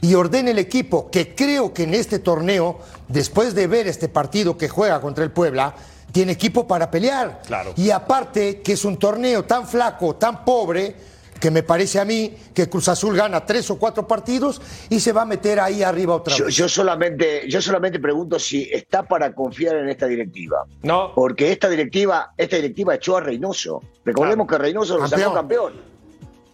y 0.00 0.14
ordene 0.14 0.52
el 0.52 0.60
equipo, 0.60 1.10
que 1.10 1.34
creo 1.34 1.74
que 1.74 1.82
en 1.82 1.94
este 1.94 2.20
torneo, 2.20 2.78
después 3.08 3.52
de 3.56 3.66
ver 3.66 3.88
este 3.88 4.08
partido 4.08 4.56
que 4.56 4.68
juega 4.68 5.00
contra 5.00 5.24
el 5.24 5.32
Puebla, 5.32 5.74
tiene 6.12 6.30
equipo 6.30 6.64
para 6.68 6.92
pelear. 6.92 7.42
Claro. 7.44 7.72
Y 7.76 7.90
aparte 7.90 8.62
que 8.62 8.74
es 8.74 8.84
un 8.84 8.98
torneo 8.98 9.44
tan 9.44 9.66
flaco, 9.66 10.14
tan 10.14 10.44
pobre, 10.44 10.94
que 11.40 11.50
me 11.50 11.62
parece 11.62 12.00
a 12.00 12.04
mí 12.04 12.32
que 12.54 12.68
Cruz 12.68 12.88
Azul 12.88 13.16
gana 13.16 13.44
tres 13.44 13.70
o 13.70 13.78
cuatro 13.78 14.06
partidos 14.06 14.60
y 14.88 15.00
se 15.00 15.12
va 15.12 15.22
a 15.22 15.24
meter 15.26 15.60
ahí 15.60 15.82
arriba 15.82 16.14
otra 16.14 16.36
vez. 16.36 16.54
yo 16.54 16.68
solamente, 16.68 17.48
yo 17.48 17.60
solamente 17.60 17.98
pregunto 18.00 18.38
si 18.38 18.68
está 18.72 19.02
para 19.02 19.34
confiar 19.34 19.76
en 19.76 19.88
esta 19.88 20.06
directiva. 20.06 20.64
No. 20.82 21.12
Porque 21.14 21.52
esta 21.52 21.68
directiva, 21.68 22.32
esta 22.36 22.56
directiva 22.56 22.94
echó 22.94 23.16
a 23.16 23.20
Reynoso. 23.20 23.82
Recordemos 24.04 24.46
que 24.46 24.58
Reynoso 24.58 24.98
lo 24.98 25.06
sacó 25.06 25.34
Campeón. 25.34 25.72
campeón. 25.72 25.96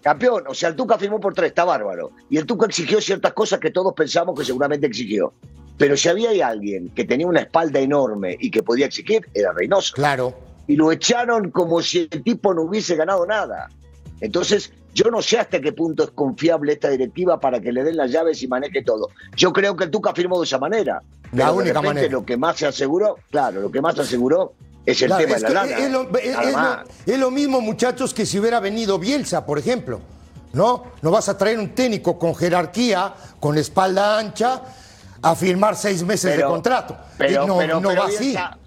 Campeón, 0.03 0.45
o 0.49 0.55
sea, 0.55 0.69
el 0.69 0.75
Tuca 0.75 0.99
firmó 0.99 1.21
por 1.21 1.33
tres, 1.33 1.51
está 1.51 1.65
bárbaro. 1.65 2.11
Y 2.29 2.37
el 2.37 2.45
Tuca 2.45 2.67
exigió 2.67 3.01
ciertas 3.01 3.33
cosas 3.35 3.61
que 3.61 3.71
todos 3.71 3.95
pensamos 3.95 4.37
que 4.39 4.45
seguramente 4.45 4.87
exigió. 4.87 5.33
Pero 5.79 5.97
si 5.97 6.09
había 6.09 6.49
alguien 6.49 6.91
que 6.91 7.05
tenía 7.05 7.27
una 7.27 7.41
espalda 7.41 7.79
enorme 7.79 8.37
y 8.39 8.51
que 8.51 8.63
podía 8.63 8.87
exigir, 8.87 9.29
era 9.33 9.53
Reynoso. 9.53 9.95
Claro. 9.95 10.35
y 10.67 10.77
lo 10.77 10.91
echaron 10.93 11.51
como 11.51 11.83
si 11.83 12.09
el 12.11 12.23
tipo 12.23 12.53
no 12.55 12.63
hubiese 12.63 12.97
ganado 12.97 13.27
nada. 13.27 13.69
Entonces, 14.23 14.73
yo 14.95 15.11
no 15.11 15.21
sé 15.21 15.39
hasta 15.39 15.61
qué 15.61 15.73
punto 15.73 16.05
es 16.05 16.11
confiable 16.13 16.73
esta 16.75 16.89
directiva 16.89 17.39
para 17.41 17.61
que 17.61 17.73
le 17.73 17.83
den 17.83 17.97
las 17.97 18.11
llaves 18.11 18.41
y 18.43 18.47
maneje 18.49 18.83
todo. 18.83 19.11
Yo 19.37 19.53
creo 19.53 19.77
que 19.77 19.85
el 19.85 19.91
Tuca 19.91 20.15
firmó 20.15 20.39
de 20.41 20.47
esa 20.47 20.59
manera. 20.59 21.03
La 21.33 21.47
Pero 21.47 21.55
única 21.57 21.83
manera. 21.83 22.09
Lo 22.11 22.25
que 22.25 22.37
más 22.37 22.57
se 22.57 22.67
aseguró, 22.67 23.17
claro, 23.31 23.61
lo 23.61 23.71
que 23.71 23.81
más 23.81 23.97
se 23.97 24.03
aseguró 24.03 24.53
es 24.87 25.03
el 25.03 25.09
Claro, 25.09 25.25
tema 25.25 25.37
es 25.37 25.43
de 25.43 25.49
la 25.49 25.55
lana. 25.67 25.77
es 25.79 25.91
lo- 25.91 26.17
es- 26.19 26.31
nada 26.33 26.43
es 26.45 26.53
lo- 26.53 26.59
más. 26.59 26.79
es 27.05 27.19
lo 27.19 27.31
mismo, 27.33 27.61
muchachos, 27.61 28.15
que 28.15 28.25
si 28.25 28.39
hubiera 28.39 28.61
venido 28.61 28.99
Bielsa, 28.99 29.45
por 29.45 29.59
ejemplo. 29.59 30.01
¿No? 30.53 30.85
No 31.01 31.11
vas 31.11 31.29
a 31.31 31.37
traer 31.39 31.59
un 31.59 31.71
técnico 31.75 32.19
con 32.19 32.35
jerarquía, 32.37 33.15
con 33.41 33.57
espalda 33.59 34.19
ancha, 34.19 34.61
a 35.23 35.35
firmar 35.35 35.75
seis 35.77 36.05
meses 36.05 36.37
de 36.37 36.45
contrato. 36.45 36.95
Pero, 37.17 37.47
no, 37.47 37.57
pero, 37.57 37.81
no 37.81 37.97
va 37.97 38.05
así. 38.05 38.19
Bielsa, 38.31 38.51
pe- 38.53 38.59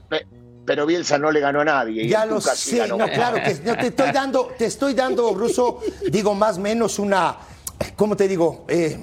pero 0.65 0.85
Bielsa 0.85 1.17
no 1.17 1.31
le 1.31 1.39
ganó 1.39 1.61
a 1.61 1.65
nadie. 1.65 2.07
Ya 2.07 2.25
lo 2.25 2.41
sé, 2.41 2.77
ganó. 2.77 2.97
no, 2.97 3.07
claro 3.07 3.37
que 3.43 3.55
no, 3.63 3.77
te 3.77 3.87
estoy 3.87 4.11
dando, 4.11 4.51
te 4.57 4.65
estoy 4.65 4.93
dando, 4.93 5.33
Ruso, 5.33 5.81
digo 6.09 6.33
más 6.33 6.57
o 6.57 6.61
menos 6.61 6.99
una, 6.99 7.37
¿cómo 7.95 8.17
te 8.17 8.27
digo? 8.27 8.65
Eh, 8.67 8.97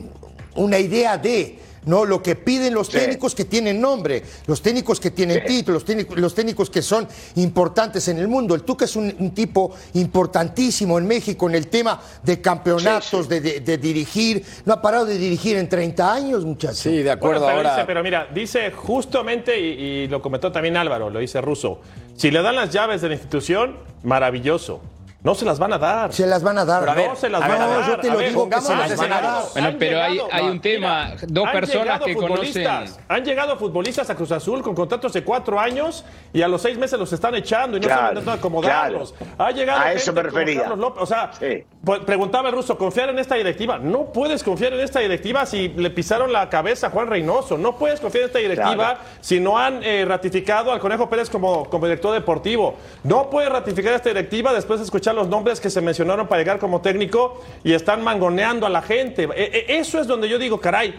una 0.57 0.79
idea 0.79 1.17
de, 1.17 1.59
¿no? 1.87 2.05
Lo 2.05 2.23
que 2.23 2.37
piden 2.37 2.75
los 2.75 2.87
Sí. 2.89 2.93
técnicos 2.99 3.35
que 3.35 3.45
tienen 3.45 3.81
nombre, 3.81 4.23
los 4.47 4.63
técnicos 4.63 5.01
que 5.01 5.11
tienen 5.11 5.45
títulos, 5.45 5.85
técnicos- 5.85 6.17
los 6.19 6.35
técnicos 6.35 6.71
que 6.71 6.83
son 6.83 7.09
importantes 7.37 8.07
en 8.09 8.19
el 8.19 8.29
mundo. 8.29 8.55
El 8.55 8.63
Tuca 8.63 8.85
es 8.85 8.95
un, 8.97 9.15
un 9.19 9.31
tipo 9.33 9.73
importantísimo 9.95 10.99
en 10.99 11.07
México 11.07 11.49
en 11.49 11.55
el 11.57 11.69
tema 11.69 12.01
de 12.23 12.41
campeonatos, 12.41 13.25
Sí, 13.27 13.29
De, 13.29 13.41
de- 13.41 13.61
de 13.61 13.79
dirigir. 13.79 14.45
No 14.65 14.75
ha 14.75 14.83
parado 14.83 15.05
de 15.07 15.19
dirigir 15.19 15.57
en 15.57 15.69
30 15.69 16.13
años, 16.13 16.45
muchachos. 16.45 16.79
Sí, 16.79 16.91
de 16.91 17.03
Bueno, 17.03 17.13
acuerdo. 17.13 17.47
pero, 17.47 17.57
ahora, 17.59 17.75
dice, 17.75 17.87
pero 17.87 18.03
mira, 18.03 18.29
dice 18.33 18.71
justamente, 18.73 19.59
y, 19.59 19.65
y 20.05 20.09
lo 20.09 20.21
comentó 20.23 20.53
también 20.53 20.77
Álvaro, 20.77 21.11
lo 21.11 21.19
dice 21.19 21.41
Russo, 21.41 21.81
si 22.17 22.31
le 22.31 22.43
dan 22.43 22.57
las 22.57 22.71
llaves 22.71 23.01
de 23.03 23.09
la 23.09 23.15
institución, 23.15 23.77
maravilloso. 24.03 24.81
No 25.25 25.37
se 25.37 25.45
las 25.45 25.61
van 25.61 25.73
a 25.73 25.79
dar. 25.79 26.13
Se 26.13 26.27
las 26.27 26.43
van 26.43 26.59
a 26.59 26.65
dar. 26.65 26.81
Pero 26.81 26.91
a 26.91 26.95
ver, 26.97 27.09
no 27.11 27.15
se 27.17 27.29
las 27.31 27.43
a 27.43 27.47
van 27.47 27.59
ver, 27.59 27.63
a 27.63 27.71
dar. 27.71 27.87
yo 27.91 27.97
te 27.99 28.11
lo 28.11 28.17
ver, 28.19 28.29
digo 28.31 28.51
que 28.51 28.61
se 28.61 28.75
las 28.75 28.97
van 28.97 29.13
a 29.13 29.21
dar. 29.21 29.43
Bueno, 29.53 29.69
pero 29.79 30.03
hay- 30.03 30.21
hay 30.33 30.45
un 30.47 30.61
tema, 30.61 31.13
dos 31.29 31.49
personas 31.51 32.01
que 32.01 32.17
conocen- 32.17 32.91
Han 33.09 33.25
llegado 33.25 33.57
futbolistas 33.57 34.11
a 34.11 34.17
Cruz 34.17 34.33
Azul 34.33 34.63
con 34.63 34.75
contratos 34.75 35.13
de 35.13 35.23
cuatro 35.23 35.61
años 35.61 36.05
y 36.33 36.43
a 36.43 36.49
los 36.49 36.61
seis 36.61 36.77
meses 36.77 36.99
los 36.99 37.13
están 37.13 37.37
echando 37.37 37.77
y 37.77 37.81
no 37.81 37.87
Claro, 37.87 38.21
saben 38.21 38.29
acomodarlos. 38.37 39.15
Ha 39.39 39.53
llegado 39.53 39.79
A 39.79 39.83
gente 39.85 39.99
eso 39.99 40.13
me 40.13 40.23
refería. 40.25 40.61
Carlos 40.63 40.79
López. 40.81 41.03
O 41.05 41.07
sea, 41.07 41.31
Sí. 41.39 41.65
pues, 41.85 42.01
preguntaba 42.01 42.49
el 42.49 42.57
ruso, 42.57 42.77
¿confiar 42.77 43.11
en 43.11 43.21
esta 43.21 43.37
directiva? 43.37 43.79
No 43.79 44.07
puedes 44.13 44.43
confiar 44.43 44.73
en 44.73 44.81
esta 44.81 44.99
directiva 44.99 45.47
si 45.47 45.69
le 45.69 45.91
pisaron 45.91 46.33
la 46.33 46.49
cabeza 46.51 46.89
a 46.89 46.91
Juan 46.91 47.07
Reynoso. 47.07 47.57
No 47.57 47.77
puedes 47.77 48.01
confiar 48.01 48.23
en 48.25 48.27
esta 48.27 48.39
directiva 48.41 48.75
Claro. 48.75 48.99
si 49.21 49.39
no 49.39 49.57
han 49.57 49.85
eh, 49.85 50.05
ratificado 50.05 50.73
al 50.73 50.81
Conejo 50.81 51.09
Pérez 51.09 51.31
como, 51.31 51.71
como 51.71 51.87
director 51.87 52.13
deportivo. 52.13 52.75
No 53.05 53.31
puedes 53.31 53.53
ratificar 53.53 53.93
esta 53.95 54.09
directiva 54.09 54.53
después 54.53 54.81
de 54.81 54.85
escuchar 54.85 55.12
los 55.13 55.29
nombres 55.29 55.61
que 55.61 55.71
se 55.71 55.81
mencionaron 55.81 56.27
para 56.29 56.41
llegar 56.41 56.59
como 56.59 56.81
técnico 56.81 57.41
y 57.65 57.73
están 57.73 58.03
mangoneando 58.03 58.67
a 58.67 58.71
la 58.71 58.83
gente. 58.83 59.29
E- 59.37 59.67
e- 59.69 59.79
eso 59.79 60.01
es 60.01 60.07
donde 60.07 60.29
yo 60.29 60.39
digo, 60.39 60.61
caray, 60.61 60.95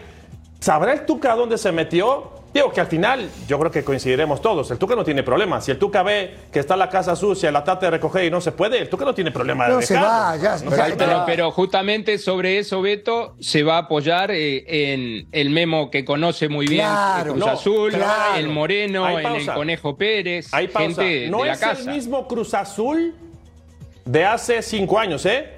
¿sabrá 0.60 0.94
el 0.94 1.06
Tuca 1.06 1.36
dónde 1.36 1.58
se 1.58 1.72
metió? 1.72 2.32
Digo 2.54 2.72
que 2.72 2.80
al 2.82 2.86
final 2.86 3.32
yo 3.48 3.58
creo 3.58 3.72
que 3.72 3.84
coincidiremos 3.84 4.40
todos. 4.40 4.70
El 4.70 4.78
Tuca 4.78 4.96
no 4.96 5.04
tiene 5.04 5.24
problema. 5.24 5.60
Si 5.60 5.72
el 5.72 5.80
Tuca 5.80 6.04
ve 6.04 6.36
que 6.52 6.60
está 6.60 6.76
la 6.76 6.88
casa 6.88 7.16
sucia, 7.16 7.52
la 7.52 7.64
trata 7.64 7.88
de 7.88 7.92
recoger 7.94 8.26
y 8.26 8.30
no 8.30 8.42
se 8.42 8.52
puede, 8.52 8.78
el 8.78 8.90
Tuca 8.90 9.06
no 9.06 9.16
tiene 9.16 9.32
problema 9.32 9.66
de 9.68 9.74
No 9.74 9.82
se 9.82 9.96
dejarlo. 9.96 10.12
va, 10.14 10.38
ya. 10.38 10.64
No 10.64 10.70
Pero 10.70 10.86
se 10.86 10.96
Pero, 10.96 11.12
va. 11.18 11.26
pero 11.26 11.50
justamente 11.52 12.20
sobre 12.20 12.60
eso, 12.60 12.80
Beto, 12.84 13.36
se 13.40 13.64
va 13.64 13.78
a 13.78 13.80
apoyar 13.80 14.30
eh, 14.30 14.66
en 14.68 15.28
el 15.32 15.50
Memo 15.50 15.90
que 15.90 16.06
conoce 16.06 16.48
muy 16.48 16.68
bien 16.68 16.86
Claro, 16.86 17.32
Cruz 17.34 17.44
no, 17.44 17.52
Azul, 17.52 17.92
claro. 17.92 18.36
el 18.38 18.48
Moreno, 18.50 19.18
en 19.18 19.26
el. 19.26 19.46
Conejo 19.48 19.98
Pérez, 19.98 20.54
Hay 20.54 20.68
pausa. 20.68 21.02
gente 21.02 21.30
no 21.32 21.40
de 21.40 21.46
la 21.48 21.54
es 21.54 21.60
casa. 21.60 21.82
el 21.82 21.88
mismo 21.88 22.28
Cruz 22.28 22.54
Azul 22.54 23.16
de 24.06 24.26
hace 24.26 24.62
cinco 24.62 25.00
años, 25.00 25.26
¿eh? 25.26 25.50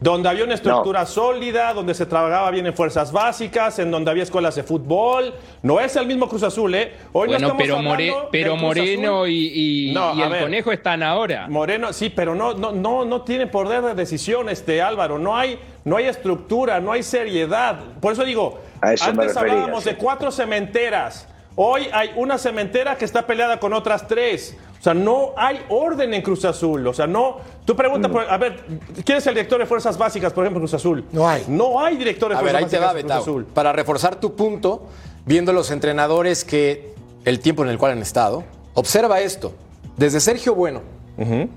Donde 0.00 0.28
había 0.28 0.44
una 0.44 0.54
estructura 0.54 1.04
sólida, 1.06 1.72
donde 1.74 1.92
se 1.92 2.06
trabajaba 2.06 2.52
bien 2.52 2.64
en 2.66 2.72
fuerzas 2.74 3.10
básicas, 3.10 3.80
en 3.80 3.90
donde 3.90 4.12
había 4.12 4.22
escuelas 4.22 4.54
de 4.54 4.62
fútbol. 4.62 5.34
No 5.62 5.80
es 5.80 5.96
el 5.96 6.06
mismo 6.06 6.28
Cruz 6.28 6.44
Azul, 6.44 6.72
¿eh? 6.76 6.92
Hoy 7.12 7.26
no 7.26 7.32
Bueno, 7.32 7.36
estamos 7.48 7.62
pero, 7.62 7.82
More- 7.82 8.14
pero 8.30 8.56
Moreno 8.56 9.16
Azul. 9.22 9.30
y, 9.30 9.88
y- 9.90 9.92
No, 9.92 10.14
y 10.14 10.22
el 10.22 10.30
ver. 10.30 10.42
Conejo 10.42 10.70
están 10.70 11.02
ahora. 11.02 11.48
Moreno, 11.48 11.92
sí, 11.92 12.10
pero 12.10 12.36
no, 12.36 12.54
no, 12.54 12.70
no, 12.70 13.04
no 13.04 13.22
tiene 13.22 13.48
poder 13.48 13.82
de 13.82 13.94
decisión, 13.94 14.48
este 14.48 14.80
Álvaro. 14.80 15.18
No 15.18 15.36
hay, 15.36 15.58
no 15.84 15.96
hay 15.96 16.04
estructura, 16.04 16.78
no 16.78 16.92
hay 16.92 17.02
seriedad. 17.02 17.80
Por 18.00 18.12
eso 18.12 18.22
digo, 18.24 18.60
eso 18.92 19.04
antes 19.06 19.34
refería, 19.34 19.52
hablábamos 19.54 19.82
sí. 19.82 19.90
de 19.90 19.96
cuatro 19.96 20.30
cementeras. 20.30 21.26
Hoy 21.56 21.88
hay 21.92 22.12
una 22.14 22.38
cementera 22.38 22.96
que 22.96 23.04
está 23.04 23.26
peleada 23.26 23.58
con 23.58 23.72
otras 23.72 24.06
tres. 24.06 24.56
O 24.78 24.82
sea, 24.82 24.94
no 24.94 25.32
hay 25.36 25.60
orden 25.68 26.14
en 26.14 26.22
Cruz 26.22 26.44
Azul. 26.44 26.86
O 26.86 26.94
sea, 26.94 27.06
no. 27.06 27.38
Tú 27.64 27.74
preguntas, 27.74 28.10
por- 28.10 28.28
a 28.30 28.36
ver, 28.38 28.64
¿quién 29.04 29.18
es 29.18 29.26
el 29.26 29.34
director 29.34 29.58
de 29.58 29.66
Fuerzas 29.66 29.98
Básicas, 29.98 30.32
por 30.32 30.44
ejemplo, 30.44 30.58
en 30.58 30.62
Cruz 30.62 30.74
Azul? 30.74 31.04
No 31.12 31.28
hay. 31.28 31.44
No 31.48 31.80
hay 31.84 31.96
director 31.96 32.28
de 32.30 32.36
A 32.36 32.40
ver, 32.42 32.52
Fuerzas 32.52 32.64
ahí 32.64 32.70
te 32.70 32.78
va, 32.78 32.92
Básicas 32.92 33.00
en 33.10 33.16
Cruz. 33.16 33.22
Azul. 33.28 33.44
Para 33.46 33.72
reforzar 33.72 34.16
tu 34.20 34.36
punto, 34.36 34.86
viendo 35.26 35.52
los 35.52 35.70
entrenadores 35.70 36.44
que 36.44 36.94
el 37.24 37.40
tiempo 37.40 37.64
en 37.64 37.70
el 37.70 37.78
cual 37.78 37.92
han 37.92 38.02
estado, 38.02 38.44
observa 38.74 39.20
esto. 39.20 39.52
Desde 39.96 40.20
Sergio 40.20 40.54
Bueno 40.54 40.80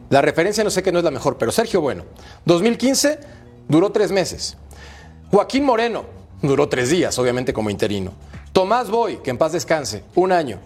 La 0.10 0.22
referencia 0.24 0.64
no 0.64 0.72
sé 0.72 0.82
que 0.82 0.92
no 0.92 0.98
es 0.98 1.06
la 1.06 1.12
mejor, 1.12 1.38
pero 1.38 1.52
Sergio 1.52 1.80
Bueno. 1.82 2.04
2015 2.46 3.20
duró 3.68 3.92
tres 3.92 4.12
meses. 4.12 4.58
Joaquín 5.30 5.64
Moreno 5.64 6.04
duró 6.42 6.68
tres 6.68 6.90
días, 6.90 7.18
obviamente 7.20 7.54
como 7.54 7.70
interino. 7.70 8.12
Tomás 8.52 8.90
Boy, 8.90 9.18
que 9.18 9.30
en 9.30 9.38
paz 9.38 9.52
descanse, 9.52 10.04
un 10.16 10.32
año. 10.32 10.58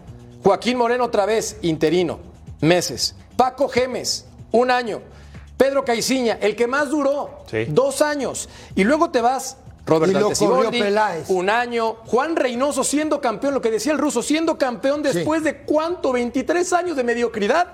Joaquín 0.44 0.78
Moreno 0.78 1.04
otra 1.04 1.26
vez, 1.26 1.58
interino, 1.62 2.20
meses. 2.66 3.16
Paco 3.38 3.68
Gemes, 3.70 4.26
un 4.52 4.72
año. 4.72 5.02
Pedro 5.58 5.86
Caiciña, 5.86 6.38
el 6.42 6.56
que 6.56 6.68
más 6.68 6.90
duró, 6.90 7.44
Sí. 7.50 7.66
dos 7.70 8.02
años. 8.02 8.50
Y 8.76 8.84
luego 8.84 9.10
te 9.10 9.22
vas, 9.22 9.58
Robert 9.86 10.10
Y 10.12 10.14
lo 10.16 10.20
Dante 10.22 10.40
corrió 10.40 10.58
Siboldi, 10.64 10.80
Peláez. 10.80 11.30
un 11.30 11.50
año. 11.50 11.98
Juan 12.08 12.36
Reynoso 12.36 12.84
siendo 12.84 13.22
campeón, 13.22 13.54
lo 13.54 13.62
que 13.62 13.72
decía 13.72 13.94
el 13.94 14.00
ruso, 14.00 14.22
siendo 14.22 14.58
campeón 14.58 15.02
después 15.04 15.44
de 15.44 15.58
cuánto, 15.60 16.12
23 16.12 16.74
años 16.74 16.98
de 16.98 17.04
mediocridad. 17.04 17.68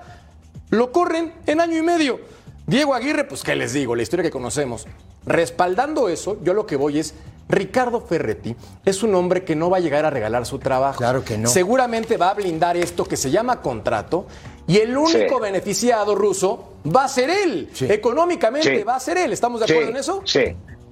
Lo 0.69 0.91
corren 0.91 1.33
en 1.47 1.59
año 1.61 1.77
y 1.77 1.81
medio. 1.81 2.19
Diego 2.67 2.93
Aguirre, 2.93 3.23
pues 3.23 3.43
qué 3.43 3.55
les 3.55 3.73
digo, 3.73 3.95
la 3.95 4.03
historia 4.03 4.23
que 4.23 4.31
conocemos. 4.31 4.85
Respaldando 5.25 6.09
eso, 6.09 6.37
yo 6.43 6.53
lo 6.53 6.65
que 6.65 6.75
voy 6.75 6.99
es, 6.99 7.13
Ricardo 7.49 7.99
Ferretti 7.99 8.55
es 8.85 9.03
un 9.03 9.13
hombre 9.15 9.43
que 9.43 9.55
no 9.55 9.69
va 9.69 9.77
a 9.77 9.79
llegar 9.79 10.05
a 10.05 10.09
regalar 10.09 10.45
su 10.45 10.59
trabajo. 10.59 10.97
Claro 10.99 11.23
que 11.25 11.37
no. 11.37 11.49
Seguramente 11.49 12.15
va 12.17 12.29
a 12.29 12.33
blindar 12.33 12.77
esto 12.77 13.03
que 13.05 13.17
se 13.17 13.29
llama 13.31 13.61
contrato 13.61 14.25
y 14.71 14.77
el 14.77 14.95
único 14.97 15.35
Sí. 15.37 15.41
beneficiado 15.41 16.15
ruso 16.15 16.73
va 16.95 17.03
a 17.05 17.07
ser 17.07 17.29
él. 17.29 17.69
Sí. 17.73 17.85
Económicamente 17.89 18.77
Sí. 18.77 18.83
va 18.83 18.95
a 18.95 18.99
ser 18.99 19.17
él. 19.17 19.33
¿Estamos 19.33 19.59
de 19.61 19.67
Sí, 19.67 19.73
acuerdo 19.73 19.91
en 19.91 19.97
eso? 19.97 20.21
Sí. 20.25 20.43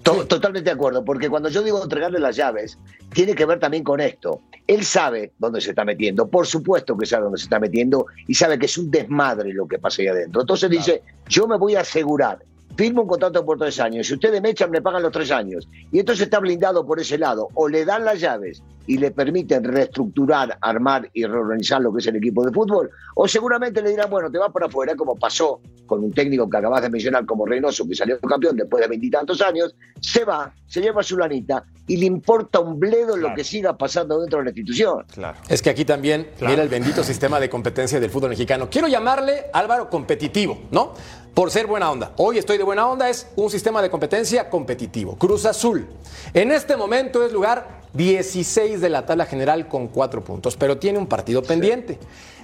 To- 0.04 0.26
Totalmente 0.26 0.70
de 0.70 0.74
acuerdo, 0.74 1.04
porque 1.04 1.30
cuando 1.30 1.50
yo 1.50 1.62
digo 1.62 1.82
entregarle 1.84 2.20
las 2.20 2.36
llaves, 2.36 2.78
tiene 3.14 3.36
que 3.36 3.46
ver 3.46 3.60
también 3.60 3.84
con 3.84 4.00
esto. 4.00 4.42
Él 4.66 4.86
sabe 4.86 5.34
dónde 5.38 5.60
se 5.62 5.72
está 5.72 5.84
metiendo, 5.84 6.28
por 6.28 6.48
supuesto 6.48 6.98
que 6.98 7.06
sabe 7.06 7.24
dónde 7.24 7.38
se 7.38 7.44
está 7.46 7.60
metiendo 7.60 8.06
y 8.28 8.34
sabe 8.34 8.58
que 8.58 8.66
es 8.68 8.78
un 8.78 8.90
desmadre 8.90 9.52
lo 9.54 9.68
que 9.68 9.78
pasa 9.78 10.02
ahí 10.02 10.08
adentro. 10.08 10.42
Entonces 10.42 10.70
dice, 10.70 11.02
yo 11.28 11.48
me 11.48 11.58
voy 11.58 11.76
a 11.76 11.82
asegurar, 11.82 12.40
firmo 12.80 13.02
un 13.02 13.10
contrato 13.10 13.44
por 13.46 13.58
tres 13.60 13.78
años, 13.82 14.08
si 14.08 14.14
ustedes 14.14 14.42
me 14.42 14.52
echan, 14.52 14.72
me 14.72 14.82
pagan 14.82 15.04
los 15.04 15.12
tres 15.12 15.32
años. 15.32 15.68
Y 15.92 16.00
entonces 16.00 16.24
está 16.24 16.40
blindado 16.40 16.86
por 16.86 16.98
ese 16.98 17.18
lado, 17.18 17.50
o 17.54 17.68
le 17.68 17.84
dan 17.84 18.06
las 18.06 18.22
llaves 18.22 18.64
y 18.88 18.98
le 18.98 19.12
permiten 19.12 19.66
reestructurar, 19.66 20.58
armar 20.62 21.10
y 21.14 21.26
reorganizar 21.26 21.82
lo 21.82 21.92
que 21.94 22.00
es 22.00 22.08
el 22.08 22.16
equipo 22.16 22.46
de 22.46 22.54
fútbol, 22.54 22.90
o 23.16 23.28
seguramente 23.28 23.82
le 23.82 23.90
dirán, 23.90 24.10
bueno, 24.10 24.32
te 24.32 24.38
vas 24.38 24.50
para 24.54 24.68
afuera, 24.68 24.96
como 24.96 25.18
pasó 25.18 25.60
con 25.86 26.02
un 26.06 26.14
técnico 26.14 26.50
que 26.50 26.56
acabas 26.58 26.82
de 26.82 26.90
mencionar 26.90 27.26
como 27.26 27.46
Reynoso, 27.46 27.86
que 27.86 27.96
salió 27.96 28.18
campeón 28.22 28.56
después 28.56 28.82
de 28.82 28.88
veintitantos 28.88 29.42
años, 29.42 29.76
se 30.00 30.24
va, 30.24 30.54
se 30.66 30.80
lleva 30.82 31.04
su 31.04 31.18
lanita 31.18 31.66
y 31.86 31.98
le 31.98 32.06
importa 32.06 32.60
un 32.62 32.80
bledo 32.80 33.18
lo 33.18 33.24
Claro. 33.24 33.36
que 33.36 33.44
siga 33.44 33.78
pasando 33.78 34.20
dentro 34.22 34.40
de 34.40 34.46
la 34.46 34.50
institución. 34.52 35.04
Claro. 35.14 35.38
Es 35.50 35.62
que 35.62 35.70
aquí 35.70 35.84
también, 35.84 36.30
Claro. 36.38 36.52
mira 36.54 36.64
el 36.64 36.70
bendito 36.70 37.04
sistema 37.04 37.40
de 37.42 37.50
competencia 37.50 38.00
del 38.00 38.10
fútbol 38.10 38.30
mexicano. 38.30 38.70
Quiero 38.72 38.88
llamarle, 38.88 39.48
Álvaro, 39.52 39.90
competitivo, 39.90 40.62
¿no? 40.72 40.94
Por 41.34 41.52
ser 41.52 41.68
buena 41.68 41.90
onda. 41.90 42.12
Hoy 42.18 42.38
estoy 42.38 42.58
de 42.58 42.64
buena 42.64 42.88
onda, 42.88 43.10
es 43.10 43.28
un 43.36 43.50
sistema 43.50 43.82
de 43.82 43.90
competencia 43.90 44.50
competitivo. 44.50 45.16
Cruz 45.18 45.46
Azul. 45.46 45.88
En 46.34 46.52
este 46.52 46.76
momento 46.76 47.24
es 47.26 47.32
lugar 47.32 47.80
16 47.94 48.82
de 48.82 48.90
la 48.90 49.06
tabla 49.06 49.26
general 49.26 49.68
con 49.68 49.88
cuatro 49.88 50.24
puntos, 50.24 50.58
pero 50.58 50.78
tiene 50.78 50.98
un 51.00 51.08
partido 51.08 51.42
pendiente. 51.42 51.98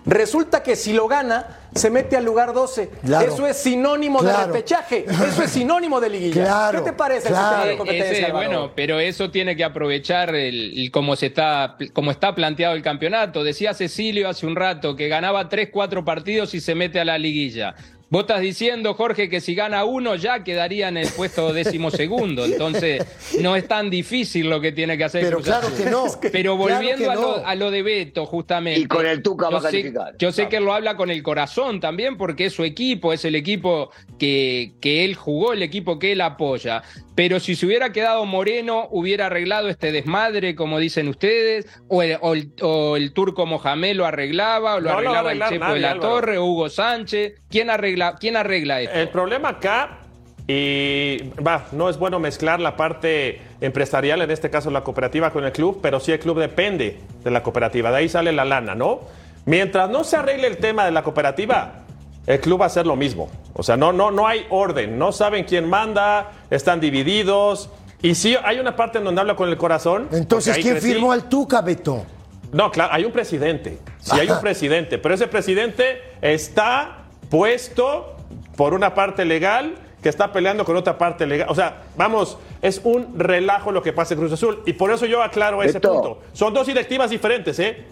Resulta 0.05 0.61
que 0.61 0.75
si 0.75 0.93
lo 0.93 1.07
gana, 1.07 1.61
se 1.73 1.89
mete 1.89 2.15
al 2.15 2.23
lugar 2.23 2.53
12. 2.53 2.89
Claro. 3.03 3.33
Eso 3.33 3.47
es 3.47 3.57
sinónimo 3.57 4.19
Claro. 4.19 4.37
de 4.37 4.45
repechaje. 4.53 5.03
Eso 5.09 5.41
es 5.43 5.49
sinónimo 5.49 5.99
de 5.99 6.09
liguilla. 6.09 6.43
Claro, 6.43 6.83
¿Qué 6.83 6.91
te 6.91 6.95
parece 6.95 7.29
claro. 7.29 7.43
el 7.43 7.49
sistema 7.49 7.65
de 7.65 7.73
Eh, 7.73 7.77
competencia? 7.77 8.23
ese, 8.27 8.31
bueno, 8.31 8.71
pero 8.75 8.99
eso 8.99 9.31
tiene 9.31 9.55
que 9.55 9.63
aprovechar 9.63 10.35
el, 10.35 10.77
el 10.79 10.91
cómo 10.91 11.15
se 11.15 11.25
está, 11.25 11.75
cómo 11.91 12.11
está 12.11 12.35
planteado 12.35 12.75
el 12.75 12.83
campeonato. 12.83 13.43
Decía 13.43 13.73
Cecilio 13.73 14.29
hace 14.29 14.45
un 14.45 14.55
rato 14.55 14.95
que 14.95 15.07
ganaba 15.07 15.49
tres, 15.49 15.69
cuatro 15.73 16.05
partidos 16.05 16.53
y 16.53 16.61
se 16.61 16.75
mete 16.75 16.99
a 16.99 17.05
la 17.05 17.17
liguilla. 17.17 17.73
Vos 18.09 18.21
estás 18.21 18.41
diciendo, 18.41 18.93
Jorge, 18.93 19.29
que 19.29 19.41
si 19.41 19.55
gana 19.55 19.83
uno 19.83 20.15
ya 20.15 20.43
quedaría 20.43 20.87
en 20.89 20.97
el 20.97 21.07
puesto 21.09 21.51
décimo 21.53 21.89
segundo. 21.89 22.45
Entonces, 22.45 23.03
no 23.41 23.55
es 23.55 23.67
tan 23.67 23.89
difícil 23.89 24.47
lo 24.49 24.61
que 24.61 24.71
tiene 24.71 24.95
que 24.97 25.05
hacer 25.05 25.23
Pero 25.23 25.37
Cruz 25.37 25.47
claro 25.47 25.67
Azul. 25.67 25.83
que 25.83 25.89
no. 25.89 26.03
Pero 26.31 26.55
Claro 26.55 26.55
volviendo 26.57 27.05
que 27.05 27.09
a, 27.11 27.15
lo, 27.15 27.37
no. 27.39 27.45
a 27.47 27.55
lo 27.55 27.71
de 27.71 27.81
Beto, 27.81 28.25
justamente. 28.27 28.79
Y 28.81 28.85
con 28.85 29.05
el 29.07 29.23
Tuca 29.23 29.49
va 29.49 29.57
a 29.57 29.61
sé- 29.61 29.67
calificar. 29.67 30.15
Yo 30.19 30.31
sé 30.31 30.47
que 30.49 30.57
él 30.57 30.65
lo 30.65 30.73
habla 30.73 30.95
con 30.95 31.09
el 31.09 31.23
corazón 31.23 31.79
también, 31.79 32.15
porque 32.15 32.45
es 32.45 32.53
su 32.53 32.63
equipo, 32.63 33.11
es 33.11 33.25
el 33.25 33.35
equipo 33.35 33.89
que, 34.19 34.73
que 34.81 35.03
él 35.03 35.15
jugó, 35.15 35.53
el 35.53 35.63
equipo 35.63 35.97
que 35.97 36.11
él 36.11 36.21
apoya. 36.21 36.83
Pero 37.15 37.39
si 37.39 37.55
se 37.55 37.65
hubiera 37.65 37.91
quedado 37.91 38.25
Moreno, 38.25 38.87
hubiera 38.91 39.27
arreglado 39.27 39.69
este 39.69 39.91
desmadre, 39.91 40.53
como 40.53 40.79
dicen 40.79 41.07
ustedes, 41.07 41.65
o 41.87 42.03
el, 42.03 42.17
o 42.21 42.33
el- 42.33 42.51
o 42.61 42.97
el 42.97 43.13
turco 43.13 43.45
Mohamed 43.45 43.95
lo 43.95 44.05
arreglaba, 44.05 44.75
o 44.75 44.79
lo 44.79 44.91
No 44.91 44.97
arreglaba 44.97 45.31
el 45.31 45.39
Chepo 45.39 45.59
nadie, 45.59 45.75
de 45.75 45.79
la 45.81 45.91
Álvaro. 45.91 46.09
Torre, 46.13 46.37
o 46.37 46.45
Hugo 46.45 46.69
Sánchez. 46.69 47.35
¿Quién 47.49 47.69
arregla, 48.07 48.19
quién 48.19 48.37
arregla 48.37 48.81
esto? 48.81 48.95
El 48.97 49.09
problema 49.09 49.49
acá, 49.49 49.99
y 50.47 51.31
va, 51.45 51.65
no 51.71 51.89
es 51.89 51.97
bueno 51.97 52.19
mezclar 52.19 52.59
la 52.59 52.75
parte 52.75 53.41
empresarial, 53.61 54.21
en 54.21 54.31
este 54.31 54.49
caso 54.49 54.69
la 54.69 54.83
cooperativa, 54.83 55.31
con 55.31 55.43
el 55.43 55.51
club, 55.51 55.79
pero 55.81 55.99
sí 55.99 56.11
el 56.11 56.19
club 56.19 56.39
depende 56.39 56.99
de 57.23 57.31
la 57.31 57.41
cooperativa, 57.41 57.91
de 57.91 57.97
ahí 57.97 58.09
sale 58.09 58.31
la 58.31 58.45
lana, 58.45 58.75
¿no? 58.75 59.01
Mientras 59.45 59.89
no 59.89 60.03
se 60.03 60.17
arregle 60.17 60.47
el 60.47 60.57
tema 60.57 60.85
de 60.85 60.91
la 60.91 61.03
cooperativa, 61.03 61.85
el 62.25 62.39
club 62.39 62.61
va 62.61 62.65
a 62.65 62.67
hacer 62.67 62.87
lo 62.87 62.95
mismo. 62.95 63.29
O 63.53 63.63
sea, 63.63 63.77
no, 63.77 63.93
no, 63.93 64.11
no 64.11 64.27
hay 64.27 64.45
orden, 64.49 64.97
no 64.97 65.11
saben 65.11 65.43
quién 65.43 65.69
manda, 65.69 66.31
están 66.49 66.79
divididos. 66.79 67.69
Y 68.01 68.15
sí, 68.15 68.35
hay 68.43 68.59
una 68.59 68.75
parte 68.75 68.97
en 68.97 69.03
donde 69.03 69.21
habla 69.21 69.35
con 69.35 69.49
el 69.49 69.57
corazón. 69.57 70.09
Entonces, 70.11 70.57
¿quién 70.57 70.73
crecí. 70.73 70.93
firmó 70.93 71.11
al 71.11 71.29
Tuca, 71.29 71.61
Beto? 71.61 72.05
No, 72.51 72.71
claro, 72.71 72.93
hay 72.93 73.05
un 73.05 73.11
presidente. 73.11 73.79
Sí, 73.99 74.19
hay 74.19 74.29
un 74.29 74.39
presidente, 74.39 74.97
pero 74.97 75.15
ese 75.15 75.27
presidente 75.27 76.01
está 76.21 77.04
puesto 77.29 78.15
por 78.55 78.73
una 78.73 78.93
parte 78.93 79.25
legal 79.25 79.75
que 80.01 80.09
está 80.09 80.31
peleando 80.31 80.65
con 80.65 80.75
otra 80.77 80.97
parte 80.97 81.25
legal. 81.25 81.47
O 81.49 81.55
sea, 81.55 81.83
vamos, 81.97 82.37
es 82.61 82.79
un 82.83 83.17
relajo 83.19 83.71
lo 83.71 83.81
que 83.81 83.91
pasa 83.93 84.13
en 84.13 84.19
Cruz 84.19 84.31
Azul. 84.33 84.61
Y 84.65 84.73
por 84.73 84.91
eso 84.91 85.05
yo 85.05 85.21
aclaro 85.23 85.63
ese 85.63 85.73
Beto. 85.73 85.93
punto. 85.93 86.21
Son 86.33 86.53
dos 86.53 86.67
directivas 86.67 87.09
diferentes, 87.09 87.57
¿eh? 87.59 87.83